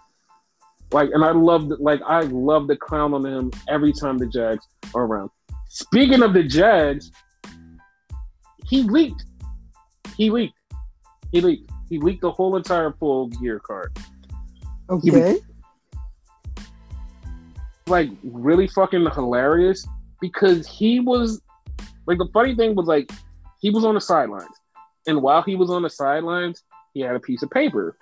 [0.92, 4.28] Like, and I love the, like I love the clown on him every time the
[4.28, 4.66] Jags
[4.96, 5.30] are around.
[5.70, 7.12] Speaking of the Jags,
[8.66, 9.24] he leaked.
[10.18, 10.54] He leaked.
[11.32, 11.70] He leaked.
[11.90, 13.98] He leaked the whole entire full gear card.
[14.90, 15.40] Okay.
[17.90, 19.86] Like really fucking hilarious
[20.22, 21.42] because he was
[22.06, 23.10] like the funny thing was like
[23.60, 24.50] he was on the sidelines.
[25.08, 26.64] And while he was on the sidelines,
[26.94, 27.98] he had a piece of paper.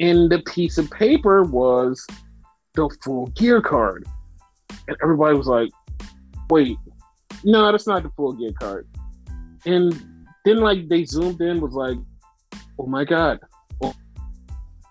[0.00, 2.04] And the piece of paper was
[2.74, 4.06] the full gear card.
[4.88, 5.70] And everybody was like,
[6.50, 6.76] wait,
[7.44, 8.86] no, that's not the full gear card.
[9.64, 9.92] And
[10.44, 11.96] then like they zoomed in was like,
[12.78, 13.40] oh my god,
[13.82, 13.94] oh,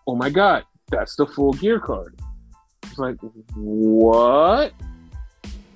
[0.07, 2.14] oh my god, that's the full gear card.
[2.85, 3.17] It's like
[3.55, 4.73] what?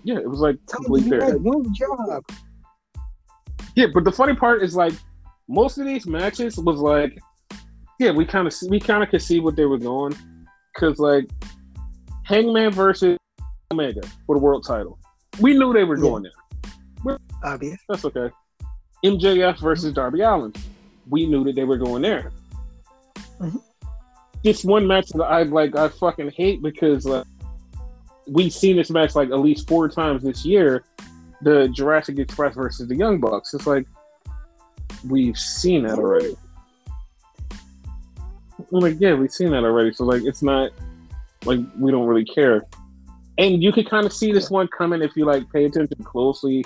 [0.03, 1.25] Yeah, it was like complete you there.
[1.25, 2.23] had one job.
[3.75, 4.93] Yeah, but the funny part is like
[5.47, 7.19] most of these matches was like,
[7.99, 10.15] yeah, we kind of we kind of could see what they were going,
[10.73, 11.29] because like
[12.23, 13.17] Hangman versus
[13.71, 14.97] Omega for the world title,
[15.41, 16.01] we knew they were Yeah.
[16.01, 17.17] going there.
[17.43, 17.79] Obvious.
[17.87, 18.29] That's okay.
[19.05, 20.53] MJF versus Darby Allin,
[21.09, 22.31] we knew that they were going there.
[23.39, 23.61] Mhm.
[24.43, 27.25] This one match that I like I fucking hate because like
[28.27, 30.83] we've seen this match like at least four times this year.
[31.41, 33.53] The Jurassic Express versus the Young Bucks.
[33.53, 33.87] It's like
[35.07, 36.35] we've seen that already.
[38.73, 39.93] I'm like, yeah, we've seen that already.
[39.93, 40.71] So like it's not
[41.45, 42.63] like we don't really care.
[43.37, 46.65] And you could kind of see this one coming if you like pay attention closely.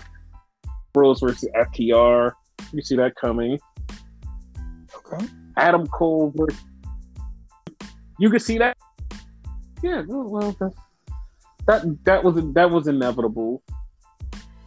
[0.91, 2.31] Bros versus FTR.
[2.71, 3.59] You see that coming.
[4.95, 5.25] Okay.
[5.57, 6.59] Adam Cole versus
[8.19, 8.77] you could see that.
[9.81, 10.73] Yeah, well, that
[11.67, 13.61] that that was that was inevitable.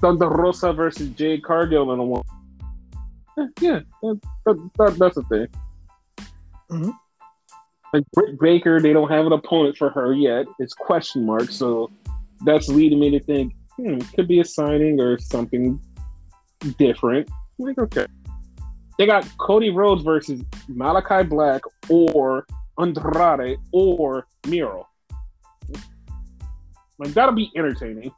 [0.00, 2.22] Thunder Rosa versus Jade Cargill in a one.
[3.60, 5.46] Yeah, that, that, that, that's the thing.
[6.70, 6.90] Mm-hmm.
[7.92, 10.46] Like Britt Baker, they don't have an opponent for her yet.
[10.58, 11.90] It's question mark, so
[12.44, 15.80] that's leading me to think, hmm, could be a signing or something
[16.78, 17.28] different.
[17.58, 18.06] Like, okay.
[18.98, 22.46] They got Cody Rhodes versus Malakai Black or
[22.78, 24.88] Andrade or Miro.
[26.98, 28.12] Like that'll be entertaining.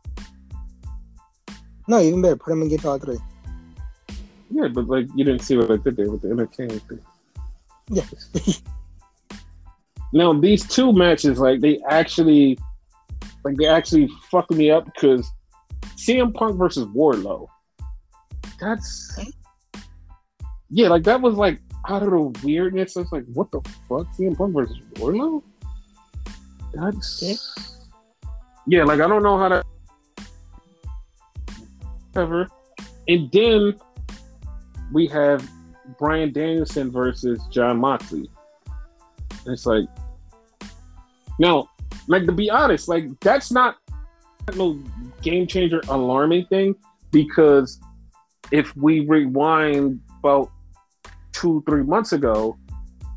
[1.89, 2.37] No, even better.
[2.37, 3.19] Put him against all three.
[4.51, 7.01] Yeah, but like you didn't see what I did there with the entertaining thing.
[7.91, 8.05] Yeah.
[10.13, 12.59] now these two matches, like they actually,
[13.45, 15.31] like they actually fucked me up because
[15.97, 17.49] CM Punk versus Wardlow.
[18.61, 19.19] That's
[20.71, 22.97] yeah, like that was like out of the weirdness.
[22.97, 24.07] I was like, what the fuck?
[24.17, 25.43] CM Punk versus Wardlow?
[26.75, 28.25] That's yeah.
[28.67, 29.65] yeah, like I don't know how to
[32.15, 32.49] ever.
[33.09, 33.75] And then
[34.93, 35.49] we have
[35.99, 38.29] Bryan Danielson versus Jon Moxley.
[39.47, 39.87] It's like
[41.39, 41.71] now,
[42.07, 43.77] like to be honest, like that's not
[44.55, 44.79] no
[45.23, 46.75] game changer alarming thing
[47.11, 47.81] because
[48.51, 50.51] if we rewind about
[51.39, 52.59] two, three months ago,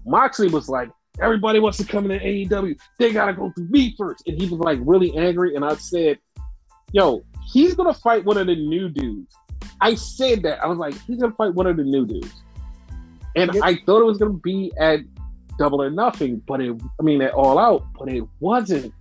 [0.06, 2.78] Moxley was like, everybody wants to come in AEW.
[3.00, 4.28] They gotta go through me first.
[4.28, 5.56] And he was like really angry.
[5.56, 6.20] And I said,
[6.92, 9.36] yo, he's gonna fight one of the new dudes.
[9.80, 10.64] I said that.
[10.64, 12.44] I was like, he's gonna fight one of the new dudes.
[13.36, 13.64] And yep.
[13.64, 15.02] I thought it was gonna be at
[15.58, 18.94] double or nothing, but it I mean at all out, but it wasn't.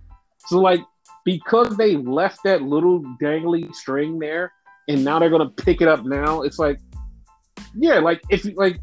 [0.47, 0.81] So like
[1.23, 4.51] because they left that little dangly string there
[4.87, 6.79] and now they're gonna pick it up now, it's like
[7.75, 8.79] yeah, like if like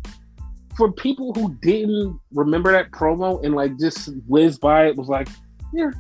[0.79, 5.29] for people who didn't remember that promo and like just whizzed by it was like,
[5.75, 5.91] yeah,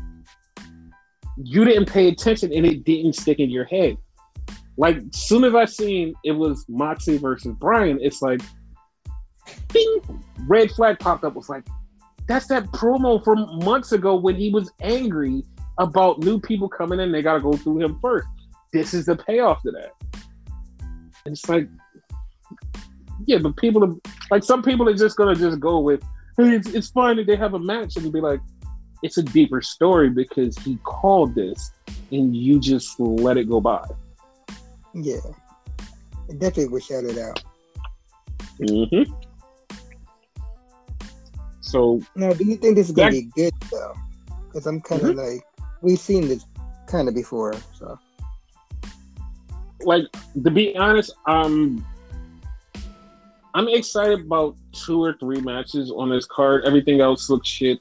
[1.36, 3.96] you didn't pay attention and it didn't stick in your head.
[4.76, 8.40] Like soon as I seen it was Moxie versus Bryan, it's like,
[9.72, 11.34] bing, red flag popped up.
[11.34, 11.66] Was like,
[12.28, 15.42] that's that promo from months ago when he was angry
[15.78, 17.10] about new people coming in.
[17.10, 18.28] They got to go through him first.
[18.72, 19.90] This is the payoff to that.
[21.24, 21.68] And it's like,
[23.26, 23.94] yeah, but people are
[24.30, 26.02] like some people are just gonna just go with
[26.38, 28.40] hey, it's, it's fine that they have a match and be like,
[29.02, 31.72] it's a deeper story because he called this
[32.10, 33.84] and you just let it go by.
[34.94, 35.18] Yeah,
[36.28, 37.42] I definitely would shout it out.
[38.60, 39.12] Mm-hmm.
[41.60, 43.94] So now, do you think this is gonna that, be good though?
[44.46, 45.18] Because I'm kind of mm-hmm.
[45.18, 45.42] like
[45.82, 46.44] we've seen this
[46.86, 47.98] kind of before, so.
[49.82, 50.04] Like
[50.42, 51.86] to be honest, um,
[53.54, 56.64] I'm excited about two or three matches on this card.
[56.64, 57.80] Everything else looks shit.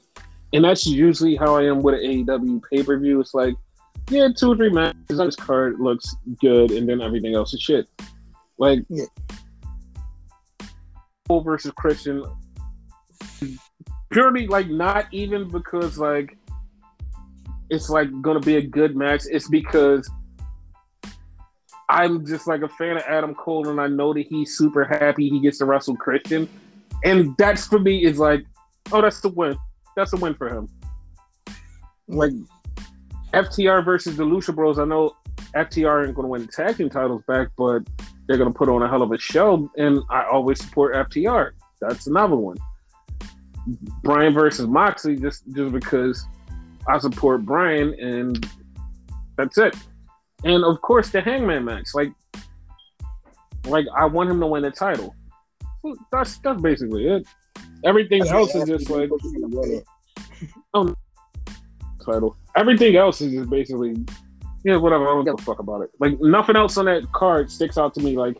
[0.52, 3.20] And that's usually how I am with an AEW pay per view.
[3.20, 3.54] It's like,
[4.10, 7.60] yeah, two or three matches on this card looks good, and then everything else is
[7.60, 7.86] shit.
[8.56, 9.04] Like, yeah.
[11.28, 12.24] versus Christian,
[14.10, 16.36] purely like not even because like
[17.70, 19.22] it's like gonna be a good match.
[19.30, 20.08] It's because
[21.88, 25.28] I'm just like a fan of Adam Cole, and I know that he's super happy
[25.28, 26.48] he gets to wrestle Christian,
[27.04, 28.44] and that's for me is like,
[28.92, 29.56] oh, that's the win.
[29.96, 30.68] That's a win for him.
[32.06, 32.32] Like
[33.32, 34.78] FTR versus the Lucha Bros.
[34.78, 35.16] I know
[35.54, 37.80] FTR ain't going to win the tag team titles back, but
[38.26, 41.52] they're going to put on a hell of a show, and I always support FTR.
[41.80, 42.58] That's another one.
[44.02, 46.26] Bryan versus Moxley, just just because
[46.86, 48.46] I support Bryan, and
[49.36, 49.74] that's it
[50.44, 51.88] and of course the Hangman match.
[51.94, 52.12] Like,
[53.66, 55.14] like I want him to win the title.
[55.82, 57.26] So That's that's basically it.
[57.84, 59.10] Everything else is just like
[60.74, 60.94] oh,
[62.04, 62.36] title.
[62.56, 63.96] Everything else is just basically
[64.64, 65.04] yeah, whatever.
[65.04, 65.90] I don't give a fuck about it.
[66.00, 68.16] Like nothing else on that card sticks out to me.
[68.16, 68.36] Like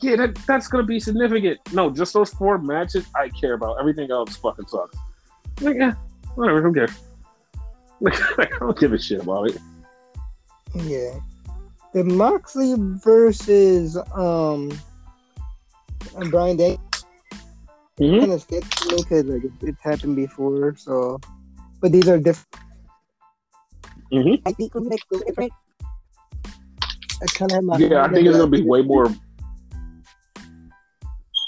[0.00, 1.60] yeah, that, that's gonna be significant.
[1.72, 3.78] No, just those four matches I care about.
[3.80, 4.96] Everything else fucking sucks.
[5.60, 5.94] Like yeah,
[6.34, 6.62] whatever.
[6.62, 6.90] Who cares?
[8.00, 9.58] Like, I don't give a shit about it.
[10.74, 11.14] Yeah
[11.94, 14.70] the Moxley versus um
[16.30, 16.78] Bryan Day.
[18.00, 18.20] Mhm.
[18.20, 20.74] kind of sketchy because like it, it's happened before.
[20.76, 21.20] So,
[21.80, 22.48] but these are different.
[24.12, 24.42] Mhm.
[24.44, 25.52] I think it'll make different.
[27.22, 27.76] I kind of have my.
[27.78, 29.06] Yeah, I think it's gonna be way more.
[29.06, 29.10] I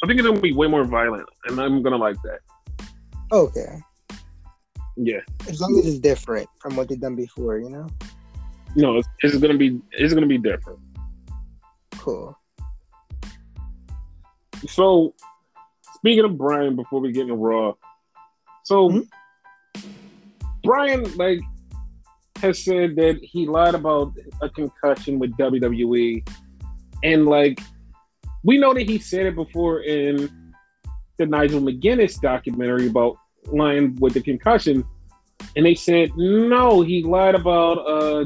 [0.06, 2.38] think it's gonna be way more violent, and I'm gonna like that.
[3.32, 3.80] Okay,
[4.96, 5.18] Yeah,
[5.48, 7.88] as long as it's different from what they've done before, you know.
[8.74, 10.78] No, it's, it's gonna be it's gonna be different.
[11.92, 12.36] Cool.
[14.68, 15.14] So,
[15.94, 17.74] speaking of Bryan, before we get into Raw,
[18.64, 19.08] so Mhm.
[20.64, 21.40] Bryan like
[22.38, 24.12] has said that he lied about
[24.42, 26.22] a concussion with WWE,
[27.02, 27.60] and like
[28.44, 30.30] we know that he said it before in
[31.18, 34.84] the Nigel McGuinness documentary about lying with the concussion,
[35.54, 38.24] and they said no, he lied about uh,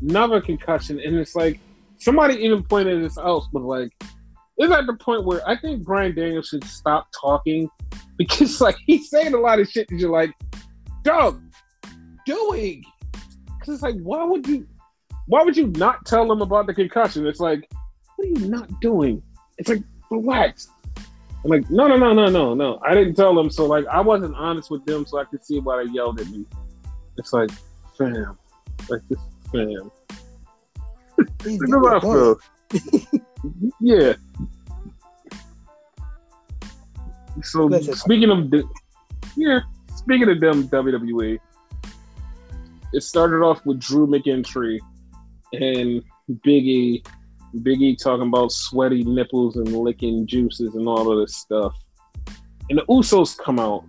[0.00, 1.60] another concussion, and it's like
[1.98, 3.90] somebody even pointed this out, but like
[4.56, 7.68] it's at the point where I think Bryan Daniels should stop talking
[8.18, 10.32] because like he's saying a lot of shit that you're like,
[11.02, 11.40] dog,
[12.26, 12.84] doing.
[13.58, 14.66] Because it's like, why would you
[15.26, 17.26] why would you not tell them about the concussion?
[17.26, 17.68] It's like,
[18.16, 19.22] what are you not doing?
[19.58, 20.68] It's like, relax.
[21.44, 22.80] I'm like, no, no, no, no, no, no.
[22.86, 25.60] I didn't tell them, so like I wasn't honest with them so I could see
[25.60, 26.46] why they yelled at me.
[27.16, 27.50] It's like,
[27.96, 28.38] fam.
[28.88, 29.18] Like this
[29.50, 29.90] fam.
[31.44, 32.38] He's This is how I feel.
[33.80, 34.14] yeah.
[37.42, 37.94] So Listen.
[37.94, 38.64] speaking of the,
[39.36, 39.60] yeah,
[39.96, 41.38] speaking of them WWE,
[42.92, 44.78] it started off with Drew McIntyre
[45.52, 46.02] and
[46.46, 47.04] Biggie,
[47.56, 51.74] Biggie talking about sweaty nipples and licking juices and all of this stuff,
[52.70, 53.84] and the Usos come out,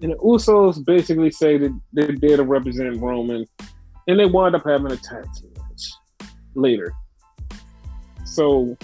[0.00, 3.44] and the Usos basically say that they're there to represent Roman,
[4.06, 5.92] and they wind up having a tag team match
[6.54, 6.92] later.
[8.24, 8.76] So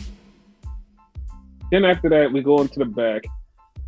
[1.70, 3.22] then after that, we go into the back,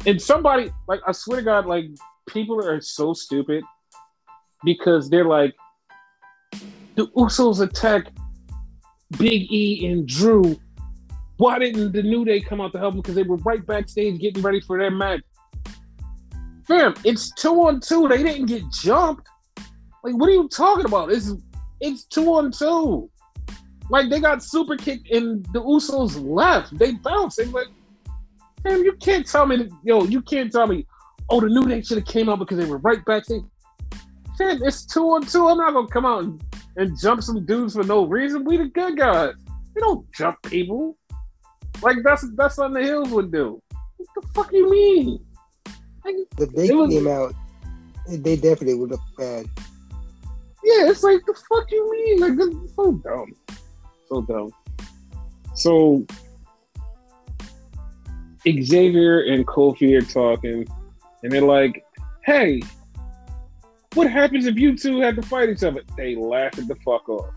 [0.06, 1.86] and somebody like I swear to God, like
[2.28, 3.64] people are so stupid
[4.64, 5.54] because they're like
[6.94, 8.08] the Usos attack
[9.18, 10.58] Big E and Drew.
[11.36, 13.02] Why didn't the New Day come out to help them?
[13.02, 15.22] Because they were right backstage getting ready for their match.
[16.68, 18.06] Fam, it's two on two.
[18.08, 19.28] They didn't get jumped.
[20.02, 21.12] Like, what are you talking about?
[21.12, 21.32] It's
[21.80, 23.10] it's two on two.
[23.90, 26.76] Like they got super kicked and the Usos left.
[26.78, 27.36] They bounced.
[27.36, 27.66] They like,
[28.64, 30.86] damn, you can't tell me that, yo, you can't tell me,
[31.28, 33.42] oh, the New Day should have came out because they were right backstage.
[34.38, 35.46] Fam, it's two on two.
[35.48, 36.42] I'm not gonna come out and,
[36.76, 38.44] and jump some dudes for no reason.
[38.44, 39.34] We the good guys.
[39.74, 40.96] We don't jump people.
[41.82, 43.60] Like that's that's something the Hills would do.
[43.96, 45.24] What the fuck you mean?
[46.04, 47.34] Like, If they It was- came out,
[48.08, 49.46] they definitely would look bad.
[50.64, 52.20] Yeah, it's like the fuck you mean?
[52.20, 52.38] Like
[52.76, 53.32] so dumb.
[54.08, 54.50] So dumb.
[55.54, 56.06] So
[58.46, 60.66] Xavier and Kofi are talking
[61.22, 61.84] and they're like,
[62.24, 62.60] hey,
[63.94, 65.82] what happens if you two had to fight each other?
[65.96, 67.30] They laugh it the fuck off.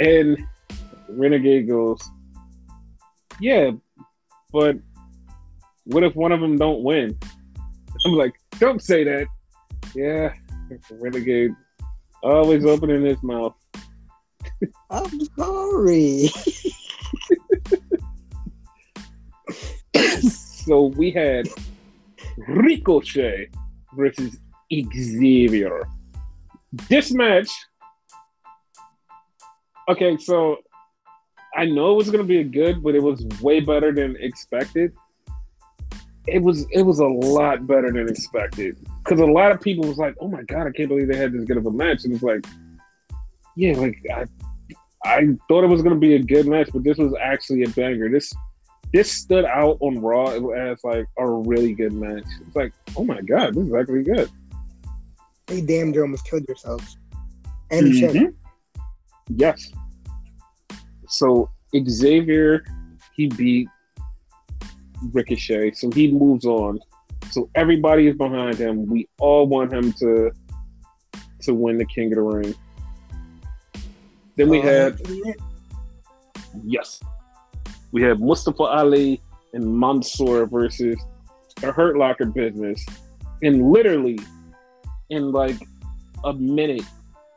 [0.00, 0.38] And
[1.08, 2.00] Renegade goes,
[3.40, 3.72] Yeah,
[4.52, 4.76] but
[5.84, 7.18] what if one of them don't win?
[8.06, 9.26] I'm like, don't say that.
[9.94, 10.34] Yeah,
[10.90, 11.52] Renegade
[12.22, 13.54] always opening his mouth.
[14.90, 16.30] I'm sorry.
[20.68, 21.48] So we had
[22.46, 23.48] Ricochet
[23.96, 24.38] versus
[24.70, 25.88] Xavier.
[26.90, 27.48] This match,
[29.88, 30.58] okay, so
[31.56, 34.92] I know it was gonna be a good, but it was way better than expected.
[36.26, 38.78] It was it was a lot better than expected
[39.08, 41.32] because a lot of people was like, "Oh my god, I can't believe they had
[41.32, 42.44] this good of a match," and it's like,
[43.56, 44.24] yeah, like I
[45.04, 48.08] I thought it was gonna be a good match, but this was actually a banger.
[48.08, 48.32] This
[48.92, 52.24] this stood out on Raw as like a really good match.
[52.46, 54.30] It's like, oh my god, this is actually good.
[55.46, 56.98] They damn near almost killed yourselves.
[57.70, 58.18] And each other.
[58.18, 58.34] Mhm.
[59.28, 59.72] Yes.
[61.06, 62.64] So Xavier,
[63.14, 63.68] he beat
[65.12, 66.80] Ricochet, so he moves on.
[67.30, 68.86] So everybody is behind him.
[68.86, 70.30] We all want him to
[71.42, 72.54] to win the King of the Ring.
[74.36, 75.32] Then we uh, had yeah.
[76.64, 77.00] Yes.
[77.92, 79.20] We have Mustafa Ali
[79.52, 80.98] and Mansoor versus
[81.60, 82.84] the Hurt Locker business.
[83.42, 84.18] And literally,
[85.10, 85.56] in like
[86.24, 86.82] a minute,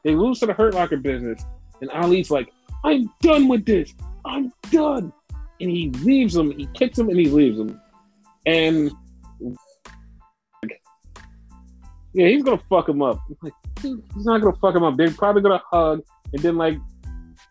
[0.03, 1.43] they lose to the Hurt Locker business.
[1.81, 2.51] And Ali's like,
[2.83, 3.93] I'm done with this.
[4.25, 5.13] I'm done.
[5.59, 7.79] And he leaves him, he kicks him, and he leaves him.
[8.45, 8.91] And
[12.13, 13.19] yeah, he's gonna fuck him up.
[13.29, 14.97] I'm like, he's not gonna fuck him up.
[14.97, 16.01] They're probably gonna hug,
[16.33, 16.77] and then like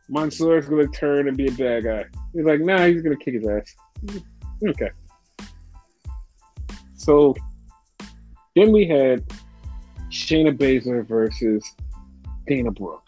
[0.08, 2.04] Mansoor's gonna turn and be a bad guy.
[2.34, 3.74] He's like, nah, he's gonna kick his ass.
[4.66, 4.90] Okay.
[6.94, 7.34] So
[8.54, 9.24] then we had
[10.10, 11.64] Shayna Baszler versus
[12.46, 13.02] Dana Brooke.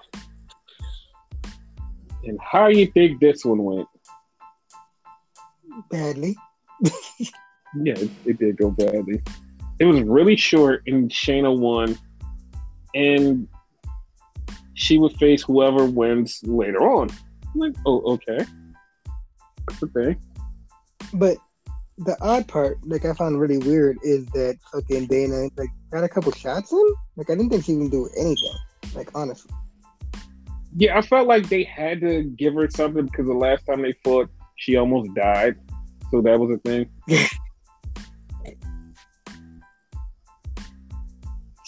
[2.24, 3.88] And how you think this one went?
[5.90, 6.36] Badly.
[7.74, 9.22] Yeah, it, it did go badly.
[9.82, 11.98] It was really short, and Shayna won,
[12.94, 13.48] and
[14.74, 17.10] she would face whoever wins later on.
[17.10, 18.46] I'm like, oh, okay,
[19.92, 20.20] thing.
[21.14, 21.36] But
[21.98, 26.08] the odd part, like I found really weird, is that fucking Dana like got a
[26.08, 26.94] couple shots in.
[27.16, 28.54] Like I didn't think she even do anything.
[28.94, 29.50] Like honestly.
[30.76, 33.94] Yeah, I felt like they had to give her something because the last time they
[34.04, 35.56] fought, she almost died.
[36.12, 36.88] So that was a thing.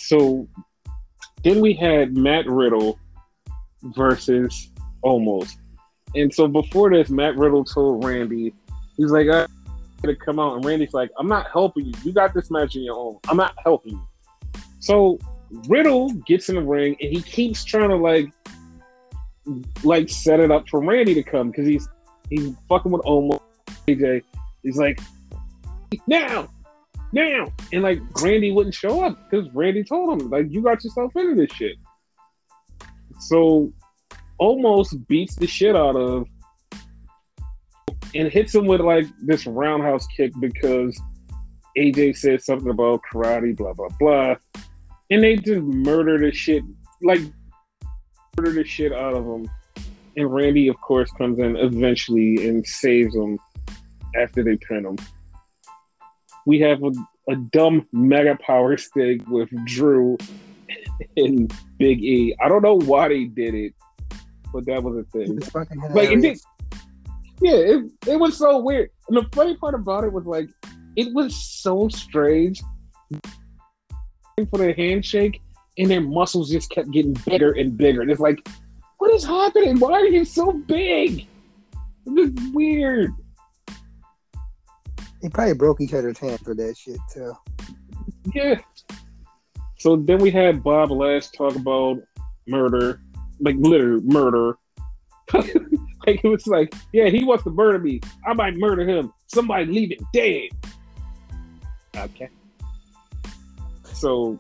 [0.07, 0.49] so
[1.43, 2.99] then we had Matt Riddle
[3.83, 4.71] versus
[5.05, 5.51] Omos.
[6.15, 8.55] And so before this, Matt Riddle told Randy,
[8.97, 9.47] he's like, I'm
[10.03, 10.57] to come out.
[10.57, 11.93] And Randy's like, I'm not helping you.
[12.05, 13.19] You got this match on your own.
[13.29, 14.07] I'm not helping you.
[14.79, 15.19] So
[15.69, 18.33] Riddle gets in the ring and he keeps trying to like,
[19.83, 21.89] like set it up for Randy to come because he's
[22.31, 23.41] he's fucking with Omos.
[23.87, 24.23] AJ.
[24.63, 25.01] He's like,
[26.07, 26.49] now,
[27.15, 31.13] now, and like Randy wouldn't show up because Randy told him like you got yourself
[31.17, 31.77] into this shit.
[33.21, 33.73] So
[34.41, 36.27] Omos beats the shit out of
[38.15, 41.01] and hits him with like this roundhouse kick because
[41.79, 44.35] AJ said something about karate, blah blah blah,
[45.11, 46.63] and they just murder the shit
[47.03, 47.21] like
[48.37, 49.49] murder the shit out of him.
[50.17, 53.39] And Randy, of course, comes in eventually and saves him
[54.15, 54.97] after they pin him.
[56.47, 56.93] We have a,
[57.33, 60.19] a dumb mega power stick with Drew
[61.17, 62.37] and Big E.
[62.41, 63.75] I don't know why they did it,
[64.53, 65.41] but that was a thing.
[65.91, 66.39] Like it did,
[67.41, 68.91] yeah, it, it was so weird.
[69.09, 70.49] And the funny part about it was like
[70.97, 72.63] it was so strange
[74.51, 75.41] for the handshake,
[75.79, 78.03] and their muscles just kept getting bigger and bigger.
[78.03, 78.49] And it's like,
[78.99, 79.79] what is happening?
[79.79, 81.27] Why are you so big?
[82.07, 83.13] This is weird.
[85.25, 87.33] They probably broke each other's hands for that shit too.
[88.35, 88.61] Yeah.
[89.79, 91.97] So then we had Bob last talk about
[92.47, 93.01] murder,
[93.41, 94.59] like literal murder.
[95.33, 98.03] like it was like, yeah, he wants to murder me.
[98.27, 99.15] I might murder him.
[99.29, 100.51] Somebody leave it dead.
[101.97, 102.29] Okay.
[103.95, 104.39] So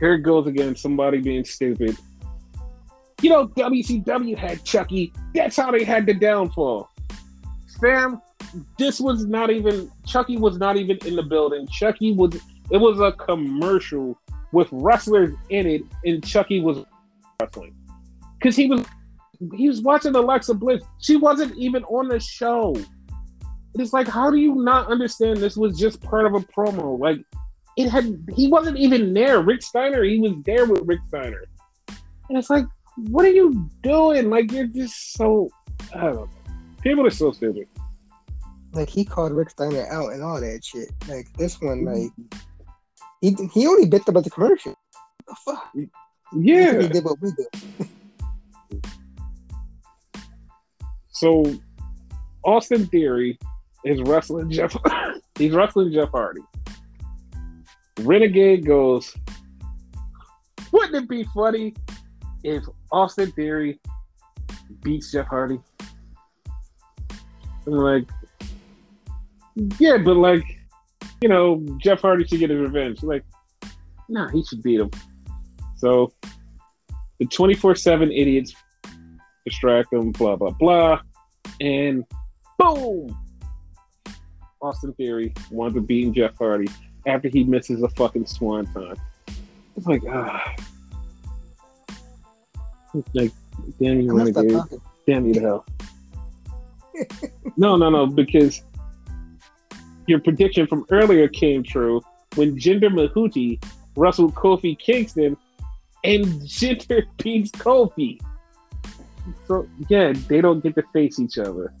[0.00, 0.74] here it goes again.
[0.74, 1.96] Somebody being stupid.
[3.22, 5.12] You know, WCW had Chucky.
[5.36, 6.90] That's how they had the downfall.
[7.80, 8.20] Fam,
[8.78, 11.66] this was not even Chucky was not even in the building.
[11.68, 12.34] Chucky was
[12.70, 14.18] it was a commercial
[14.52, 16.84] with wrestlers in it, and Chucky was
[17.40, 17.74] wrestling
[18.38, 18.84] because he was
[19.54, 20.82] he was watching Alexa Bliss.
[21.00, 22.74] She wasn't even on the show.
[23.74, 26.98] It's like, how do you not understand this was just part of a promo?
[26.98, 27.18] Like,
[27.76, 29.40] it had he wasn't even there.
[29.42, 31.44] Rick Steiner, he was there with Rick Steiner,
[32.28, 32.64] and it's like,
[32.96, 34.30] what are you doing?
[34.30, 35.50] Like, you're just so
[35.94, 36.28] I don't know.
[36.82, 37.68] People are so stupid.
[38.76, 40.90] Like he called Rick Steiner out and all that shit.
[41.08, 42.32] Like this one, Mm-hmm.
[42.32, 42.40] like
[43.22, 44.74] he he only bitched about the commercial.
[45.24, 45.70] What the fuck?
[45.74, 45.88] He
[46.52, 46.72] Yeah.
[46.88, 47.88] did what we do.
[51.10, 51.44] So
[52.44, 53.38] Austin Theory
[53.84, 54.76] is wrestling Jeff.
[55.38, 56.42] he's wrestling Jeff Hardy.
[58.00, 59.14] Renegade goes.
[60.72, 61.74] Wouldn't it be funny
[62.44, 63.80] if Austin Theory
[64.82, 65.58] beats Jeff Hardy?
[67.66, 68.06] I'm like,
[69.78, 70.44] yeah, but like,
[71.20, 73.02] you know, Jeff Hardy should get his revenge.
[73.02, 73.24] Like,
[74.08, 74.90] nah, he should beat him.
[75.76, 76.12] So
[77.18, 78.54] the 24 7 idiots
[79.44, 81.00] distract them, blah, blah, blah.
[81.60, 82.04] And
[82.58, 83.16] boom!
[84.60, 86.68] Austin Theory winds up beating Jeff Hardy
[87.06, 88.94] after he misses a fucking swanton.
[89.76, 90.54] It's like, ah.
[92.94, 93.32] It's like,
[93.78, 94.80] damn you, I'm gonna stop renegade.
[95.06, 95.66] Damn you to hell.
[97.56, 98.62] no, no, no, because
[100.06, 102.00] your prediction from earlier came true
[102.34, 103.62] when Jinder Mahooty
[103.96, 105.36] wrestled Kofi Kingston
[106.04, 108.20] and Jinder beats Kofi.
[109.46, 111.72] So yeah, they don't get to face each other.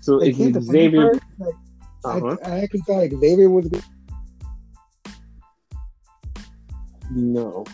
[0.00, 1.54] So Like, if here's the funny Xavier, part, like,
[2.04, 2.36] uh-huh.
[2.44, 3.82] I, I actually thought like Xavier was good.
[7.10, 7.64] no.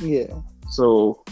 [0.00, 0.40] Yeah.
[0.70, 1.24] So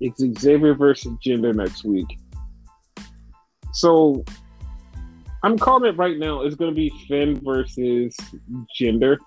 [0.00, 2.18] it's Xavier versus Jinder next week.
[3.72, 4.24] So
[5.44, 6.42] I'm calling it right now.
[6.42, 8.16] It's going to be Finn versus
[8.78, 9.18] Jinder.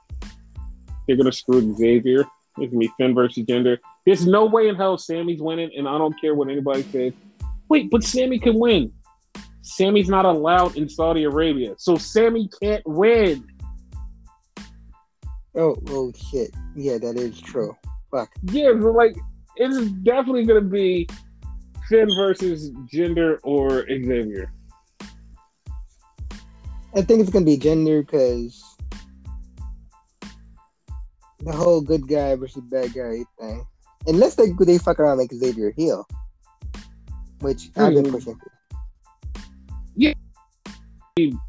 [1.07, 2.21] They're going to screw Xavier.
[2.57, 3.77] It's going to be Finn versus Jinder.
[4.05, 7.13] There's no way in hell Sammy's winning, and I don't care what anybody says.
[7.69, 8.91] Wait, but Sammy can win.
[9.61, 13.45] Sammy's not allowed in Saudi Arabia, so Sammy can't win.
[15.55, 16.51] Oh, oh shit.
[16.75, 17.75] Yeah, that is true.
[18.11, 18.29] Fuck.
[18.43, 19.17] Yeah, but like
[19.55, 21.07] it's definitely gonna be
[21.89, 24.51] Finn versus Jinder or Xavier.
[26.95, 28.63] I think it's gonna be Jinder because
[31.39, 33.65] the whole good guy versus bad guy thing.
[34.07, 36.07] Unless they they fuck around and make Xavier heel,
[37.39, 38.11] which I've been Hmm.
[38.11, 38.51] pushing for.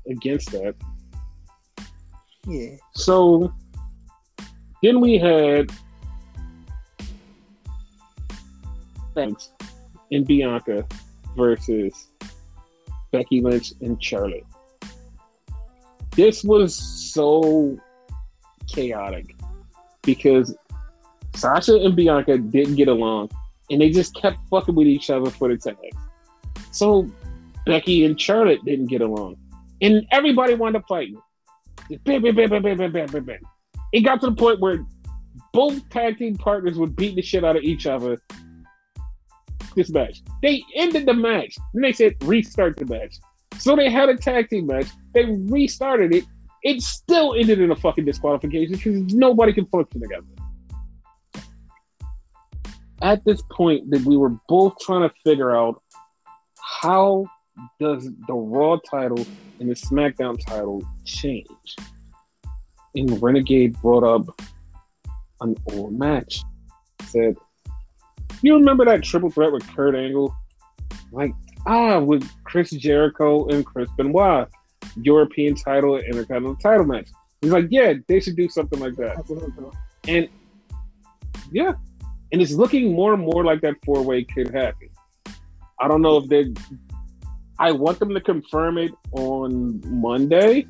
[0.08, 0.76] Against that.
[2.46, 2.76] Yeah.
[2.94, 3.52] So
[4.80, 5.72] then we had
[9.14, 9.50] thanks
[10.12, 10.86] and Bianca
[11.36, 12.08] versus
[13.10, 14.44] Becky Lynch and Charlotte
[16.16, 17.78] this was so
[18.66, 19.36] chaotic
[20.02, 20.56] because
[21.34, 23.30] Sasha and Bianca didn't get along
[23.70, 25.76] and they just kept fucking with each other for the tag.
[26.72, 27.10] So
[27.66, 29.36] Becky and Charlotte didn't get along.
[29.82, 31.10] And everybody wanted to fight.
[32.04, 33.38] Bam, bam, bam, bam, bam, bam, bam, bam,
[33.92, 34.84] It got to the point where
[35.52, 38.18] both tag team partners would beat the shit out of each other
[39.74, 40.22] this match.
[40.42, 41.56] They ended the match.
[41.74, 43.16] And they said, restart the match.
[43.58, 44.86] So they had a tag team match.
[45.14, 46.24] They restarted it.
[46.62, 50.26] It still ended in a fucking disqualification because nobody can function together.
[53.02, 55.82] At this point, that we were both trying to figure out
[56.82, 57.26] how
[57.80, 59.24] does the Raw title
[59.60, 61.46] and the SmackDown title change?
[62.94, 64.40] And Renegade brought up
[65.40, 66.42] an old match.
[67.02, 67.36] Said,
[68.42, 70.34] "You remember that triple threat with Kurt Angle?
[71.12, 71.32] Like,
[71.66, 74.48] ah, with Chris Jericho and Chris Benoit,
[75.02, 77.08] European title and Intercontinental title match."
[77.40, 79.16] He's like, "Yeah, they should do something like that."
[80.08, 80.28] And
[81.52, 81.72] yeah,
[82.32, 84.88] and it's looking more and more like that four way could happen.
[85.80, 86.52] I don't know if they.
[87.58, 90.66] I want them to confirm it on Monday,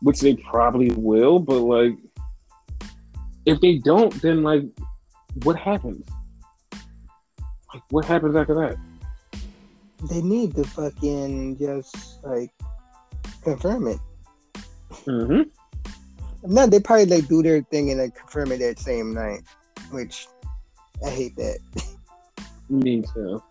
[0.00, 1.38] which they probably will.
[1.38, 1.96] But like,
[3.46, 4.62] if they don't, then like,
[5.44, 6.06] what happens?
[7.72, 8.76] Like, what happens after that?
[10.04, 12.52] They need to fucking just like
[13.42, 13.98] confirm it.
[15.06, 16.52] Mm-hmm.
[16.52, 19.42] No, they probably like do their thing and like confirm it that same night,
[19.90, 20.28] which
[21.04, 21.58] I hate that.
[22.70, 23.42] Me too.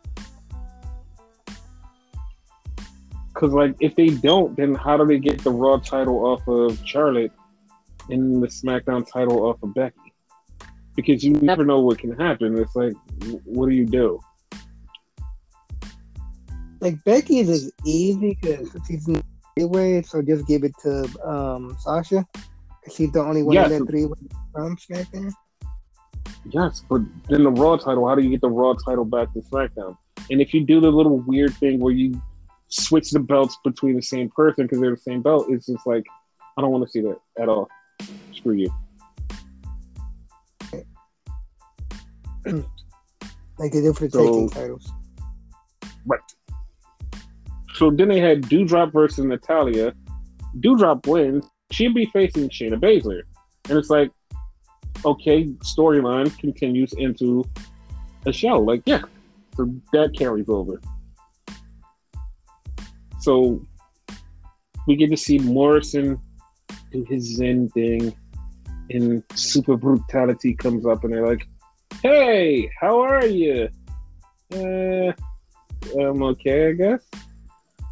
[3.33, 6.79] Because like, if they don't, then how do they get the Raw title off of
[6.85, 7.31] Charlotte
[8.09, 10.13] and the SmackDown title off of Becky?
[10.95, 12.57] Because you never know what can happen.
[12.57, 12.93] It's like,
[13.43, 14.19] what do you do?
[16.79, 19.23] Like Becky is easy because she's in the
[19.55, 22.25] three-way, so just give it to um Sasha.
[22.93, 23.71] she's the only one Yes.
[23.71, 24.17] in that three-way
[24.53, 25.33] from SmackDown.
[26.49, 29.39] Yes, but then the Raw title, how do you get the Raw title back to
[29.41, 29.97] SmackDown?
[30.29, 32.21] And if you do the little weird thing where you
[32.69, 36.05] switch the belts between the same person because they're the same belt, it's just like,
[36.57, 37.67] I don't want to see that at all.
[38.33, 38.69] Screw you.
[42.45, 44.89] Like they do for the So- titles.
[46.05, 46.19] Right.
[47.77, 49.93] So then they had Doudrop versus Natalya.
[50.61, 51.45] Doudrop wins.
[51.71, 53.21] She'd be facing Shayna Baszler.
[53.69, 54.09] And it's like,
[55.05, 55.45] okay,
[55.75, 57.45] storyline continues into
[58.25, 58.59] a show.
[58.59, 59.01] Like, yeah.
[59.55, 60.81] So that carries over.
[63.19, 63.61] So
[64.87, 66.19] we get to see Morrison
[66.91, 68.15] do his Zen thing.
[68.89, 71.45] And Super Brutality comes up and they're like,
[72.01, 73.69] hey, how are you?
[74.51, 75.11] Uh,
[75.99, 77.03] I'm okay, I guess.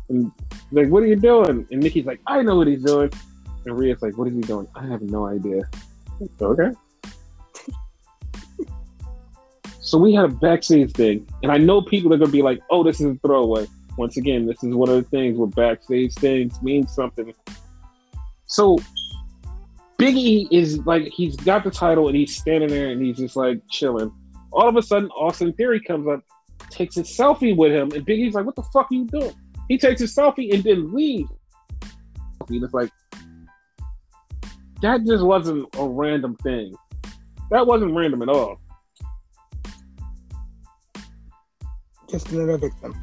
[0.10, 0.32] And
[0.72, 1.68] like, what are you doing?
[1.72, 3.12] And Nikki's like, I know what he's doing.
[3.66, 4.68] And Rhea's like, what is he doing?
[4.76, 5.64] I have no idea.
[6.40, 6.72] Okay.
[9.82, 12.84] so we had a backstage thing, and I know people are gonna be like, oh,
[12.84, 13.68] this is a throwaway.
[13.98, 17.34] Once again, this is one of the things where backstage things mean something.
[18.46, 18.78] So
[19.98, 23.36] Big E is like he's got the title and he's standing there and he's just
[23.36, 24.12] like chilling.
[24.52, 26.22] All of a sudden, Austin Theory comes up,
[26.70, 29.34] takes a selfie with him, and Big E's like, "What the fuck are you doing?"
[29.68, 31.32] He takes his selfie and then leaves.
[32.48, 32.92] And it's like
[34.82, 36.76] that just wasn't a random thing.
[37.50, 38.60] That wasn't random at all.
[42.10, 42.96] Just another victim.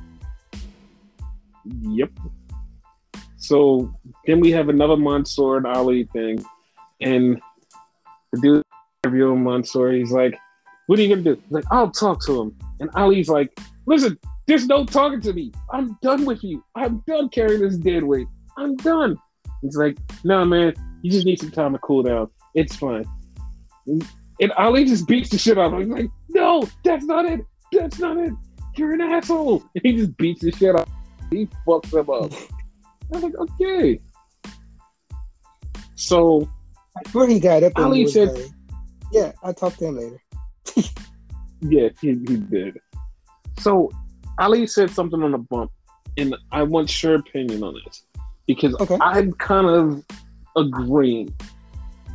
[1.65, 2.11] Yep.
[3.37, 3.93] So
[4.27, 6.45] then we have another Mansoor and Ali thing,
[7.01, 7.41] and
[8.33, 8.63] the dude
[9.05, 9.93] interviewing Mansoor.
[9.93, 10.39] He's like,
[10.87, 13.59] "What are you gonna do?" He's like, "I'll talk to him." And Ali's like,
[13.93, 15.53] "Listen, there's no talking to me.
[15.71, 16.65] I'm done with you.
[16.75, 18.27] I'm done carrying this dead weight.
[18.57, 19.19] I'm done."
[19.61, 22.29] He's like, "No, man, you just need some time to cool down.
[22.55, 23.05] It's fine."
[24.41, 25.81] And Ali just beats the shit out of him.
[25.81, 27.41] He's like, "No, that's not it.
[27.71, 28.33] That's not it.
[28.77, 30.89] You're an asshole." And he just beats the shit out.
[31.31, 32.33] He fucks him up.
[33.15, 34.01] I'm like, okay.
[35.95, 36.49] So
[36.97, 38.51] I swear he got up Ali said- like,
[39.13, 40.23] "Yeah, I'll talk to him later."
[41.61, 42.79] yeah, he, he did.
[43.59, 43.91] So
[44.39, 45.71] Ali said something on the bump,
[46.17, 48.05] and I want your opinion on this
[48.47, 48.99] because Okay.
[49.01, 50.05] I'm kind of
[50.57, 51.33] agreeing.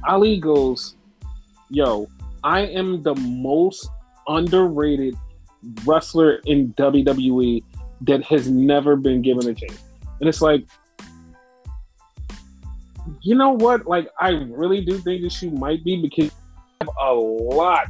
[0.07, 0.95] Ali goes,
[1.69, 2.07] "Yo,
[2.43, 3.89] I am the most
[4.27, 5.15] underrated
[5.85, 7.63] wrestler in WWE
[8.01, 9.83] that has never been given a chance,"
[10.19, 10.65] and it's like.
[13.21, 13.87] You know what?
[13.87, 16.29] Like, I really do think that she might be because
[16.81, 17.87] have a lot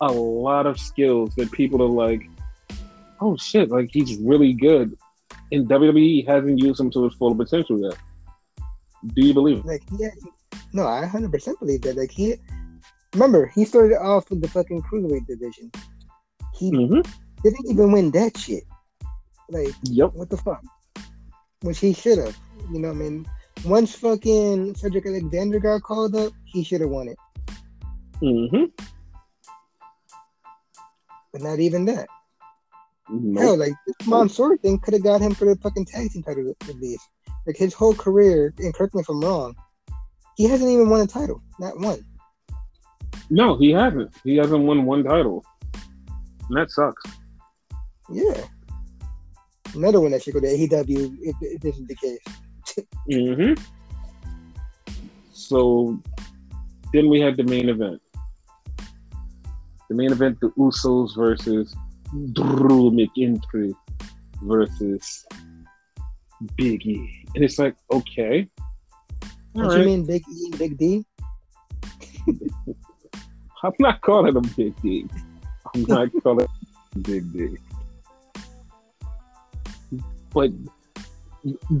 [0.00, 2.28] a lot of skills that people are like,
[3.20, 4.96] oh shit, like he's really good.
[5.52, 7.96] And WWE hasn't used him to his full potential yet.
[9.14, 9.66] Do you believe it?
[9.66, 10.10] Like, yeah,
[10.72, 11.96] no, I hundred percent believe that.
[11.96, 12.36] Like, he
[13.12, 15.70] remember he started off with the fucking cruiserweight division.
[16.54, 17.00] He Mm-hmm.
[17.42, 18.64] didn't even win that shit.
[19.50, 20.14] Like, Yep.
[20.14, 20.62] what the fuck?
[21.62, 22.36] Which he should have.
[22.72, 23.26] You know, what I mean,
[23.64, 27.18] once fucking Cedric Alexander got called up, he should have won it.
[28.22, 28.64] Mm-hmm.
[31.32, 32.06] But not even that.
[33.06, 36.54] Hell, like this Mansoor thing could have got him for the fucking tag team title
[36.62, 37.06] at least.
[37.46, 39.54] Like his whole career, and correct me if I'm wrong,
[40.36, 42.04] he hasn't even won a title, not one.
[43.30, 44.14] No, he hasn't.
[44.24, 45.44] He hasn't won one title.
[46.48, 47.02] And that sucks.
[48.10, 48.44] Yeah.
[49.74, 52.18] Another one that should go to AEW if, if this is the case.
[53.08, 53.62] Mm-hmm.
[55.30, 56.00] So
[56.92, 58.00] then we had the main event.
[59.88, 61.76] The main event, the Usos versus
[62.32, 63.74] Drew McIntyre
[64.42, 65.26] versus
[66.56, 67.26] Big E.
[67.34, 68.48] And it's like, okay.
[69.52, 71.04] What you mean Big E and Big D?
[73.62, 75.06] I'm not calling him Big D.
[75.74, 76.46] I'm not calling
[77.02, 77.56] Big D.
[80.32, 80.50] But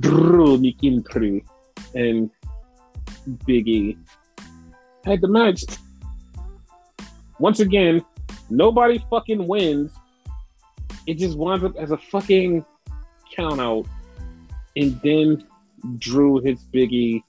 [0.00, 1.44] Drew McIntyre
[1.94, 2.30] and
[3.46, 3.96] Big E
[5.04, 5.64] had the match.
[7.38, 8.04] Once again,
[8.50, 9.92] nobody fucking wins.
[11.06, 12.64] It just winds up as a fucking
[13.34, 13.86] count out.
[14.76, 15.44] And then
[15.98, 17.22] Drew his biggie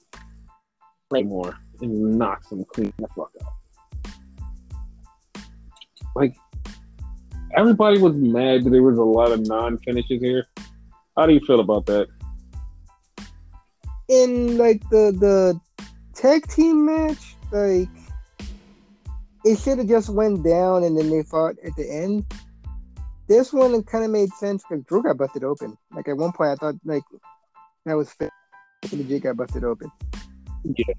[1.09, 3.53] Claymore and knocks him clean the fuck out.
[6.15, 6.35] Like,
[7.55, 10.47] everybody was mad that there was a lot of non finishes here.
[11.17, 12.07] How do you feel about that?
[14.07, 15.59] In like the the
[16.13, 17.89] tag team match, like
[19.43, 22.25] it should have just went down and then they fought at the end.
[23.27, 25.77] This one kind of made sense because Drew got busted open.
[25.95, 27.03] Like at one point, I thought like
[27.85, 28.31] that was fair.
[28.83, 29.91] The J got busted open.
[30.63, 30.93] Yeah.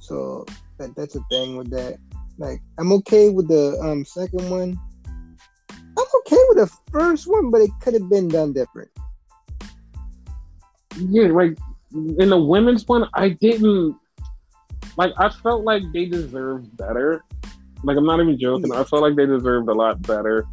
[0.00, 0.46] So
[0.78, 1.98] that that's a thing with that.
[2.38, 4.78] Like I'm okay with the um second one.
[5.70, 8.90] I'm okay with the first one, but it could have been done different.
[10.96, 11.58] Yeah, like
[11.92, 13.96] in the women's one, I didn't
[14.96, 15.12] like.
[15.18, 17.24] I felt like they deserved better.
[17.84, 18.72] Like I'm not even joking.
[18.72, 20.46] I felt like they deserved a lot better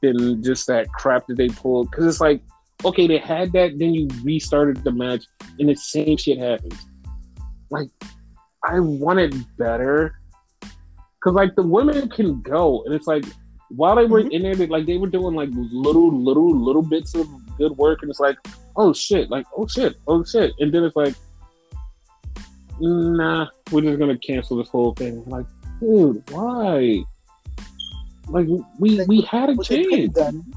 [0.00, 1.90] than just that crap that they pulled.
[1.90, 2.42] Because it's like,
[2.84, 5.24] okay, they had that, then you restarted the match,
[5.58, 6.86] and the same shit happens.
[7.70, 7.88] Like,
[8.64, 10.18] I wanted better.
[10.60, 13.24] Because like the women can go, and it's like
[13.68, 14.32] while they were Mhm.
[14.32, 18.02] in there, they, like they were doing like little, little, little bits of good work,
[18.02, 18.36] and it's like,
[18.76, 21.14] oh shit, like oh shit, oh shit, and then it's like,
[22.80, 25.22] nah, we're just gonna cancel this whole thing.
[25.26, 25.46] Like,
[25.82, 27.02] dude, why?
[28.28, 28.46] Like
[28.78, 30.14] we Like, we had a What have chance.
[30.14, 30.54] done.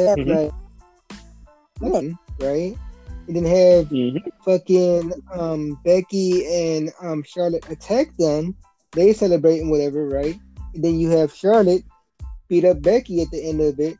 [0.00, 0.26] Have, Mhm.
[0.26, 0.52] like,
[1.78, 2.76] one, right?
[3.28, 4.20] You didn't have Mhm.
[4.44, 8.56] fucking um, Becky and um, Charlotte attack them.
[8.92, 10.38] They celebrating whatever, right?
[10.74, 11.84] And then you have Charlotte
[12.48, 13.96] beat up Becky at the end of it,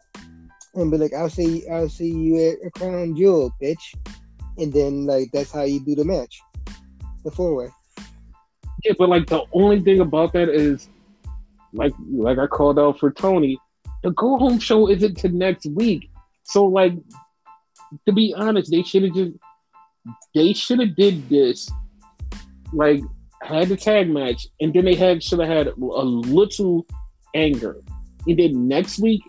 [0.74, 3.94] and be like, "I'll see, I'll see you at a crown jewel, bitch."
[4.59, 6.40] And then like that's how you do the match,
[7.24, 7.68] the four way.
[8.84, 10.88] Yeah, but like the only thing about that is,
[11.72, 13.59] like like I called out for Tony,
[14.02, 16.10] the go home show isn't to next week.
[16.44, 16.94] So like,
[18.06, 19.32] to be honest, they should have just
[20.34, 21.70] they should have did this,
[22.72, 23.00] like
[23.42, 26.86] had the tag match, and then they had should have had a little
[27.34, 27.80] anger,
[28.26, 29.22] and then next week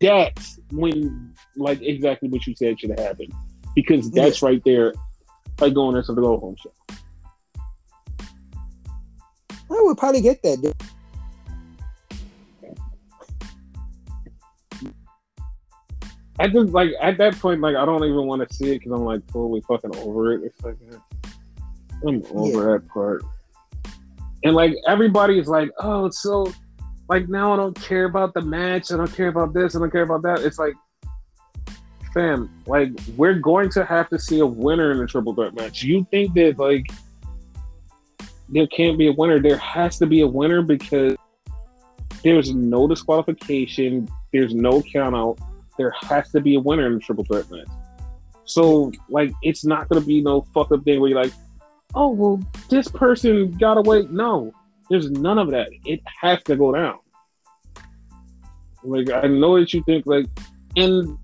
[0.00, 3.32] that's when like exactly what you said should have happened
[3.74, 4.92] because that's right there,
[5.60, 6.72] like going into the go home show.
[9.74, 10.62] I would probably get that.
[10.62, 10.74] dude.
[16.38, 18.92] I just like at that point, like I don't even want to see it because
[18.92, 20.42] I'm like totally fucking over it.
[20.44, 21.28] It's like eh,
[22.06, 23.24] I'm over that part.
[24.42, 26.52] And like everybody is like, oh, so
[27.08, 28.90] like now I don't care about the match.
[28.90, 29.76] I don't care about this.
[29.76, 30.40] I don't care about that.
[30.40, 30.74] It's like,
[32.12, 35.82] fam, like we're going to have to see a winner in the triple threat match.
[35.82, 36.86] You think that like
[38.54, 39.40] there can't be a winner?
[39.40, 41.16] There has to be a winner because
[42.22, 44.08] there's no disqualification.
[44.32, 45.38] There's no count out.
[45.76, 47.66] There has to be a winner in the triple threat match.
[48.44, 51.32] So like it's not gonna be no fuck up thing where you're like,
[51.96, 52.40] oh well,
[52.70, 54.06] this person got away.
[54.08, 54.52] No,
[54.88, 55.70] there's none of that.
[55.84, 56.98] It has to go down.
[58.84, 60.26] Like I know that you think like,
[60.76, 61.18] and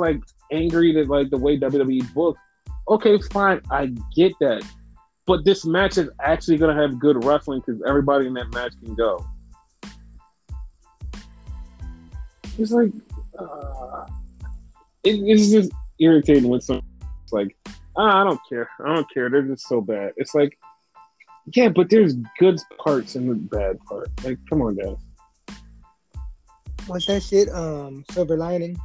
[0.00, 0.20] like
[0.50, 2.40] angry that like the way WWE booked.
[2.88, 4.64] Okay, fine, I get that,
[5.26, 8.94] but this match is actually gonna have good wrestling because everybody in that match can
[8.94, 9.26] go.
[12.58, 12.90] It's like,
[13.38, 14.06] uh,
[15.04, 15.70] it, it's just
[16.00, 16.80] irritating when some
[17.32, 17.56] like,
[17.96, 19.28] ah, I don't care, I don't care.
[19.28, 20.12] They're just so bad.
[20.16, 20.56] It's like,
[21.54, 24.08] yeah, but there's good parts and the bad part.
[24.24, 24.96] Like, come on, guys.
[26.86, 27.48] What's that shit?
[27.50, 28.78] Um, silver lining.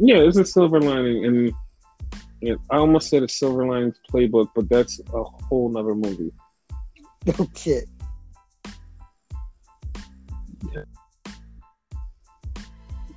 [0.00, 1.52] Yeah, it's a silver lining, and
[2.40, 6.32] yeah, I almost said a silver linings playbook, but that's a whole nother movie.
[7.26, 7.88] No shit.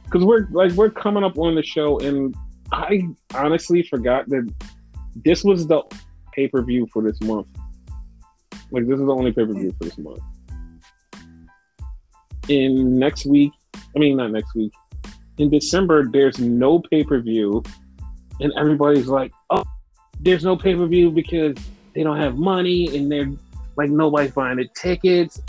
[0.04, 2.36] Because we're like we're coming up on the show, and
[2.72, 4.52] I honestly forgot that
[5.24, 5.84] this was the
[6.34, 7.48] pay per view for this month.
[8.72, 10.20] Like this is the only pay per view for this month.
[12.50, 14.74] In next week, I mean not next week.
[15.38, 17.64] In December, there's no pay per view,
[18.42, 19.64] and everybody's like, "Oh,
[20.20, 21.56] there's no pay per view because
[21.96, 23.32] they don't have money, and they're
[23.78, 25.42] like nobody's buying the tickets."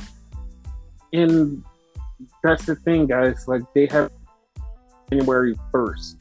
[1.13, 1.63] And
[2.43, 3.47] that's the thing, guys.
[3.49, 4.11] Like they have
[5.11, 6.17] January first,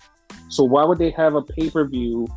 [0.50, 2.28] so why would they have a pay per view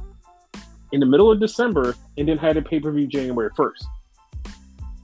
[0.93, 3.87] in the middle of December and then have a pay per view January first?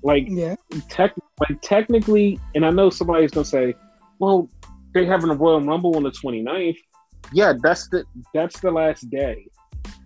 [0.03, 0.55] Like, Yeah.
[0.89, 3.75] tech, like technically, and I know somebody's gonna say,
[4.19, 4.49] "Well,
[4.95, 6.79] they're having a Royal Rumble on the 29th."
[7.33, 8.05] Yeah, that's the
[8.35, 9.47] that's the last day.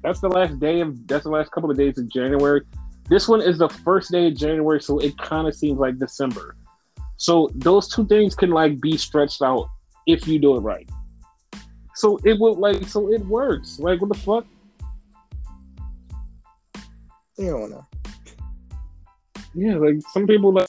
[0.02, 2.62] That's the last day of that's the last couple of days of January.
[3.08, 6.56] This one is the first day of January, so it kind of seems like December.
[7.16, 9.68] So those two things can like be stretched out
[10.06, 10.88] if you do it right.
[11.94, 13.78] So it will like so it works.
[13.78, 14.46] Like what the fuck?
[17.38, 17.86] They don't know.
[19.54, 20.68] Yeah, like some people like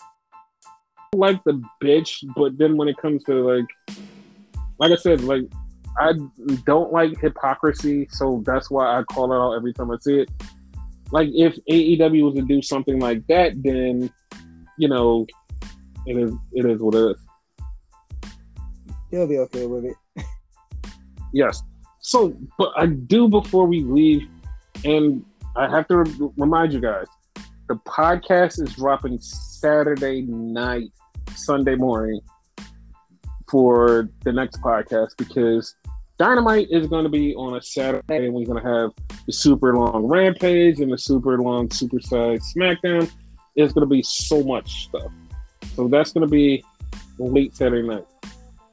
[1.14, 3.98] like the bitch, but then when it comes to like,
[4.80, 5.44] like I said, like
[5.98, 6.14] I
[6.66, 10.30] don't like hypocrisy, so that's why I call it out every time I see it.
[11.12, 14.12] Like if AEW was to do something like that, then
[14.78, 15.26] you know,
[16.06, 17.18] it is it is what it is.
[19.12, 19.96] They'll be okay with it.
[21.34, 21.64] Yes.
[22.00, 24.28] So, but I do before we leave,
[24.86, 25.26] and
[25.58, 27.08] I have to re- remind you guys,
[27.68, 30.92] the podcast is dropping Saturday night,
[31.36, 32.22] Sunday morning
[33.50, 35.76] for the next podcast because
[36.18, 38.92] Dynamite is going to be on a Saturday, and we're going to have
[39.26, 43.12] the super long Rampage and the super long Super Size SmackDown.
[43.56, 45.12] It's going to be so much stuff.
[45.76, 46.64] So that's going to be
[47.18, 48.06] late Saturday night.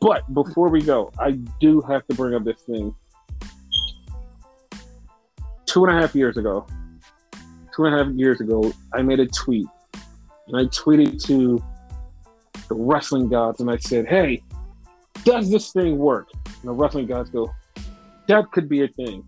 [0.01, 2.95] But before we go, I do have to bring up this thing.
[5.67, 6.67] Two and a half years ago,
[7.75, 9.67] two and a half years ago, I made a tweet.
[10.49, 11.63] And I tweeted to
[12.69, 14.43] the wrestling gods and I said, Hey,
[15.25, 16.29] does this thing work?
[16.45, 17.53] And the wrestling guys go,
[18.29, 19.25] That could be a thing.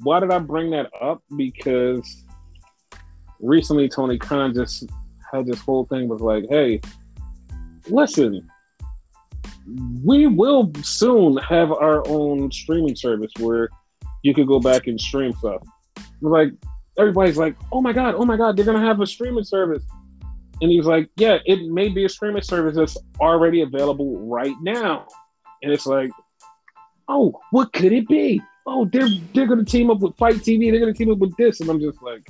[0.00, 1.22] Why did I bring that up?
[1.36, 2.24] Because
[3.40, 4.88] recently Tony Khan just
[5.32, 6.80] had this whole thing was like, Hey,
[7.88, 8.48] listen,
[10.04, 13.68] we will soon have our own streaming service where
[14.22, 15.62] you could go back and stream stuff.
[16.20, 16.52] Like
[16.98, 19.84] everybody's like, "Oh my god, oh my god, they're gonna have a streaming service,"
[20.60, 25.06] and he's like, "Yeah, it may be a streaming service that's already available right now,"
[25.62, 26.10] and it's like,
[27.08, 28.40] "Oh, what could it be?
[28.66, 30.70] Oh, they're they're gonna team up with FITE TV.
[30.70, 32.26] They're gonna team up with this," and I'm just like,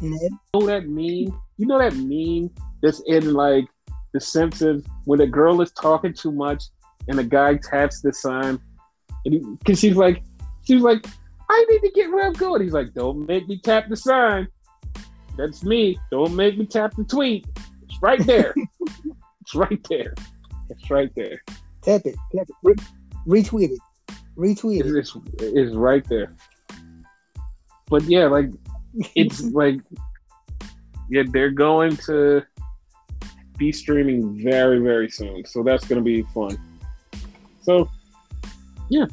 [0.00, 0.10] you
[0.52, 1.40] know that meme?
[1.56, 2.50] You know that meme
[2.82, 3.66] that's in like
[4.12, 6.64] The Simpsons when the girl is talking too much
[7.08, 8.58] and the guy taps the sign,
[9.24, 10.22] and because she's like,
[10.66, 11.06] she's like,
[11.50, 12.62] I need to get where I'm going.
[12.62, 14.48] He's like, don't make me tap the sign.
[15.36, 15.98] That's me.
[16.10, 17.46] Don't make me tap the tweet.
[17.82, 18.54] It's right there.
[19.40, 20.14] it's right there.
[20.70, 21.42] It's right there.
[21.82, 24.96] tap it, tap it, Re- retweet it, retweet it.
[24.96, 26.34] It's, it's, right there.
[27.88, 28.50] But yeah, like
[29.14, 29.80] it's like
[31.10, 32.42] yeah, they're going to
[33.58, 35.44] be streaming very, very soon.
[35.44, 36.56] So that's gonna be fun.
[37.62, 37.90] So
[38.88, 39.06] yeah.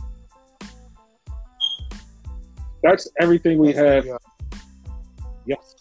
[2.84, 4.06] That's everything we have.
[4.06, 4.18] Yeah.
[5.45, 5.76] Yes.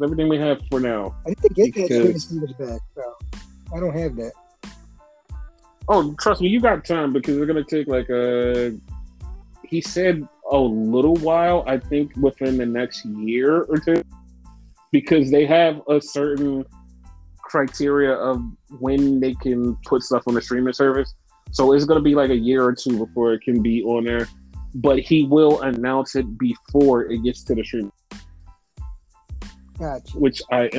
[0.00, 1.14] That's everything we have for now.
[1.26, 2.80] I think they get that Because- streaming service back.
[2.94, 3.36] So
[3.76, 4.32] I don't have that.
[5.88, 8.74] Oh, trust me, you got time because it's gonna take like a.
[9.64, 11.64] He said a little while.
[11.66, 14.02] I think within the next year or two,
[14.90, 16.64] because they have a certain
[17.42, 18.40] criteria of
[18.78, 21.14] when they can put stuff on the streaming service.
[21.52, 24.28] So it's gonna be like a year or two before it can be on there.
[24.76, 27.92] But he will announce it before it gets to the stream,
[29.80, 30.18] Gotcha.
[30.18, 30.70] which I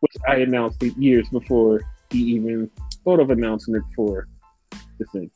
[0.00, 1.80] which I announced it years before
[2.10, 2.68] he even
[3.04, 4.26] thought of announcing it for
[4.98, 5.30] the thing.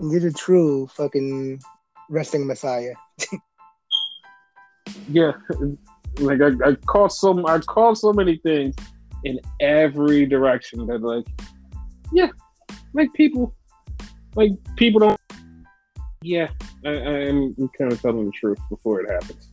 [0.00, 1.60] You're the true fucking
[2.08, 2.94] wrestling messiah.
[5.08, 5.32] Yeah,
[6.18, 8.74] like I, I call so I call so many things
[9.24, 11.26] in every direction that like,
[12.12, 12.28] yeah,
[12.92, 13.54] like people,
[14.36, 15.20] like people don't.
[16.22, 16.48] Yeah,
[16.84, 19.49] I, I am kind of telling the truth before it happens.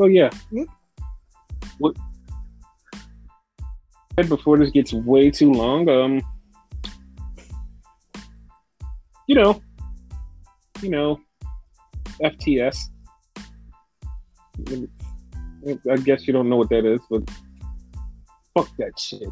[0.00, 0.64] So yeah, Yeah.
[1.76, 1.94] what
[4.28, 6.22] before this gets way too long, um,
[9.28, 9.60] you know,
[10.80, 11.20] you know,
[12.22, 12.78] FTS.
[15.90, 17.28] I guess you don't know what that is, but
[18.56, 19.28] fuck that shit.